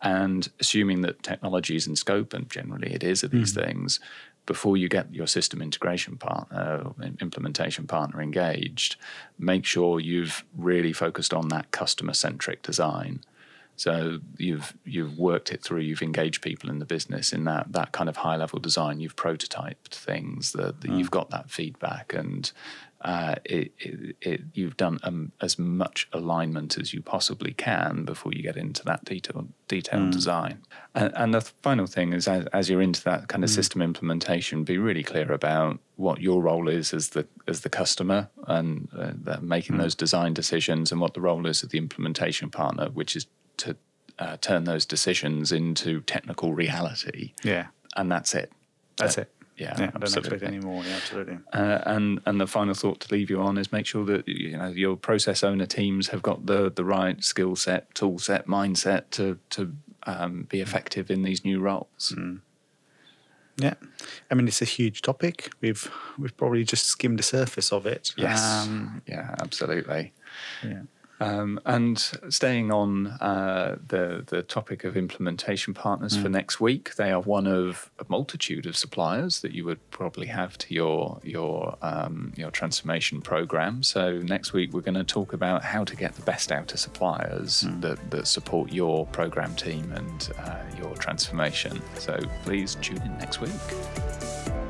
And 0.00 0.48
assuming 0.60 1.02
that 1.02 1.22
technology 1.22 1.76
is 1.76 1.86
in 1.86 1.96
scope, 1.96 2.32
and 2.32 2.48
generally 2.48 2.94
it 2.94 3.02
is 3.02 3.22
of 3.24 3.32
these 3.32 3.52
things, 3.52 4.00
before 4.48 4.78
you 4.78 4.88
get 4.88 5.14
your 5.14 5.26
system 5.26 5.60
integration 5.60 6.16
partner, 6.16 6.92
uh, 6.98 7.04
implementation 7.20 7.86
partner 7.86 8.22
engaged, 8.22 8.96
make 9.38 9.66
sure 9.66 10.00
you've 10.00 10.42
really 10.56 10.94
focused 10.94 11.34
on 11.34 11.48
that 11.48 11.70
customer 11.70 12.14
centric 12.14 12.62
design. 12.62 13.20
So 13.76 14.20
you've 14.38 14.74
you've 14.84 15.18
worked 15.18 15.52
it 15.52 15.62
through. 15.62 15.82
You've 15.82 16.02
engaged 16.02 16.40
people 16.42 16.70
in 16.70 16.78
the 16.78 16.86
business 16.86 17.32
in 17.32 17.44
that 17.44 17.72
that 17.72 17.92
kind 17.92 18.08
of 18.08 18.16
high 18.16 18.36
level 18.36 18.58
design. 18.58 19.00
You've 19.00 19.16
prototyped 19.16 19.90
things 19.90 20.52
that, 20.52 20.80
that 20.80 20.90
mm. 20.90 20.98
you've 20.98 21.10
got 21.10 21.28
that 21.30 21.50
feedback, 21.50 22.14
and 22.14 22.50
uh, 23.02 23.36
it, 23.44 23.72
it, 23.78 24.16
it, 24.20 24.40
you've 24.54 24.76
done 24.76 24.98
um, 25.04 25.30
as 25.40 25.58
much 25.58 26.08
alignment 26.12 26.76
as 26.78 26.92
you 26.92 27.00
possibly 27.00 27.52
can 27.54 28.04
before 28.04 28.32
you 28.32 28.42
get 28.42 28.56
into 28.56 28.84
that 28.84 29.04
detailed 29.04 29.48
detailed 29.68 30.10
design. 30.10 30.58
And, 30.94 31.12
and 31.14 31.34
the 31.34 31.40
final 31.40 31.86
thing 31.86 32.12
is, 32.12 32.26
as, 32.26 32.46
as 32.46 32.68
you're 32.68 32.82
into 32.82 33.04
that 33.04 33.28
kind 33.28 33.44
of 33.44 33.50
system 33.50 33.82
implementation, 33.82 34.64
be 34.64 34.78
really 34.78 35.04
clear 35.04 35.30
about 35.30 35.78
what 35.96 36.20
your 36.20 36.42
role 36.42 36.68
is 36.68 36.92
as 36.92 37.10
the 37.10 37.26
as 37.46 37.60
the 37.60 37.68
customer 37.70 38.28
and 38.46 38.88
uh, 38.96 39.38
making 39.40 39.76
those 39.78 39.94
design 39.94 40.34
decisions, 40.34 40.90
and 40.90 41.00
what 41.00 41.14
the 41.14 41.20
role 41.20 41.46
is 41.46 41.62
of 41.62 41.70
the 41.70 41.78
implementation 41.78 42.50
partner, 42.50 42.88
which 42.90 43.14
is 43.14 43.26
to 43.58 43.76
uh, 44.18 44.36
turn 44.40 44.64
those 44.64 44.84
decisions 44.84 45.52
into 45.52 46.00
technical 46.00 46.52
reality. 46.52 47.32
Yeah, 47.44 47.66
And 47.96 48.10
that's 48.10 48.34
it. 48.34 48.50
that's 48.96 49.16
Uh, 49.18 49.20
it. 49.22 49.32
Yeah, 49.58 49.74
Yeah, 49.78 49.86
I 49.94 49.98
don't 49.98 50.02
expect 50.04 50.16
absolutely. 50.26 50.46
any 50.48 50.60
more. 50.60 50.84
Yeah, 50.84 50.96
absolutely. 50.96 51.38
Uh, 51.52 51.80
and 51.84 52.20
and 52.26 52.40
the 52.40 52.46
final 52.46 52.74
thought 52.74 53.00
to 53.00 53.12
leave 53.14 53.28
you 53.28 53.40
on 53.42 53.58
is 53.58 53.72
make 53.72 53.86
sure 53.86 54.04
that 54.06 54.26
you 54.28 54.56
know 54.56 54.68
your 54.68 54.96
process 54.96 55.42
owner 55.42 55.66
teams 55.66 56.08
have 56.08 56.22
got 56.22 56.46
the 56.46 56.70
the 56.70 56.84
right 56.84 57.22
skill 57.24 57.56
set, 57.56 57.92
tool 57.94 58.18
set, 58.18 58.46
mindset 58.46 59.10
to 59.10 59.38
to 59.50 59.74
um, 60.06 60.46
be 60.48 60.60
effective 60.60 61.10
in 61.10 61.22
these 61.22 61.44
new 61.44 61.58
roles. 61.60 62.14
Yeah, 63.56 63.74
I 64.30 64.34
mean 64.34 64.46
it's 64.46 64.62
a 64.62 64.64
huge 64.64 65.02
topic. 65.02 65.50
We've 65.60 65.90
we've 66.18 66.36
probably 66.36 66.62
just 66.62 66.86
skimmed 66.86 67.18
the 67.18 67.24
surface 67.24 67.72
of 67.72 67.86
it. 67.86 68.12
Yes, 68.16 68.40
Um, 68.68 69.02
yeah, 69.06 69.34
absolutely. 69.40 70.12
yeah. 70.62 70.82
Um, 71.20 71.60
and 71.64 71.98
staying 72.28 72.70
on 72.70 73.08
uh, 73.08 73.76
the 73.86 74.24
the 74.26 74.42
topic 74.42 74.84
of 74.84 74.96
implementation 74.96 75.74
partners 75.74 76.16
for 76.16 76.28
next 76.28 76.60
week, 76.60 76.94
they 76.94 77.10
are 77.10 77.20
one 77.20 77.46
of 77.46 77.90
a 77.98 78.04
multitude 78.08 78.66
of 78.66 78.76
suppliers 78.76 79.40
that 79.40 79.52
you 79.52 79.64
would 79.64 79.90
probably 79.90 80.26
have 80.26 80.56
to 80.58 80.74
your 80.74 81.20
your 81.22 81.76
um, 81.82 82.32
your 82.36 82.50
transformation 82.50 83.20
program. 83.20 83.82
So 83.82 84.18
next 84.18 84.52
week 84.52 84.72
we're 84.72 84.80
going 84.80 84.94
to 84.94 85.04
talk 85.04 85.32
about 85.32 85.64
how 85.64 85.84
to 85.84 85.96
get 85.96 86.14
the 86.14 86.22
best 86.22 86.52
out 86.52 86.72
of 86.72 86.78
suppliers 86.78 87.64
that, 87.80 88.10
that 88.10 88.26
support 88.26 88.72
your 88.72 89.06
program 89.06 89.54
team 89.56 89.92
and 89.92 90.30
uh, 90.38 90.58
your 90.78 90.94
transformation. 90.94 91.82
So 91.98 92.18
please 92.44 92.76
tune 92.76 93.02
in 93.02 93.18
next 93.18 93.40
week. 93.40 94.67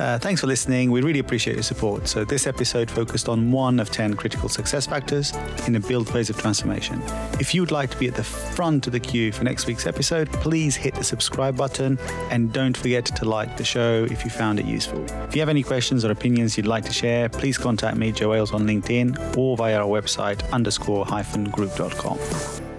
Uh, 0.00 0.18
thanks 0.18 0.40
for 0.40 0.46
listening. 0.46 0.90
We 0.90 1.02
really 1.02 1.18
appreciate 1.18 1.54
your 1.54 1.62
support. 1.62 2.08
So, 2.08 2.24
this 2.24 2.46
episode 2.46 2.90
focused 2.90 3.28
on 3.28 3.52
one 3.52 3.78
of 3.78 3.90
10 3.90 4.14
critical 4.14 4.48
success 4.48 4.86
factors 4.86 5.34
in 5.66 5.74
the 5.74 5.80
build 5.80 6.08
phase 6.08 6.30
of 6.30 6.38
transformation. 6.38 7.02
If 7.38 7.54
you'd 7.54 7.70
like 7.70 7.90
to 7.90 7.98
be 7.98 8.08
at 8.08 8.14
the 8.14 8.24
front 8.24 8.86
of 8.86 8.94
the 8.94 9.00
queue 9.00 9.30
for 9.30 9.44
next 9.44 9.66
week's 9.66 9.86
episode, 9.86 10.32
please 10.32 10.74
hit 10.74 10.94
the 10.94 11.04
subscribe 11.04 11.54
button 11.54 11.98
and 12.30 12.50
don't 12.50 12.74
forget 12.74 13.04
to 13.04 13.26
like 13.26 13.58
the 13.58 13.64
show 13.64 14.06
if 14.10 14.24
you 14.24 14.30
found 14.30 14.58
it 14.58 14.64
useful. 14.64 15.04
If 15.28 15.34
you 15.36 15.42
have 15.42 15.50
any 15.50 15.62
questions 15.62 16.02
or 16.02 16.10
opinions 16.10 16.56
you'd 16.56 16.66
like 16.66 16.86
to 16.86 16.92
share, 16.94 17.28
please 17.28 17.58
contact 17.58 17.98
me, 17.98 18.10
Joe 18.10 18.32
Ailes, 18.32 18.54
on 18.54 18.66
LinkedIn 18.66 19.36
or 19.36 19.54
via 19.58 19.82
our 19.82 20.00
website 20.00 20.50
underscore 20.50 21.04
hyphen 21.04 21.44
group.com. 21.50 22.69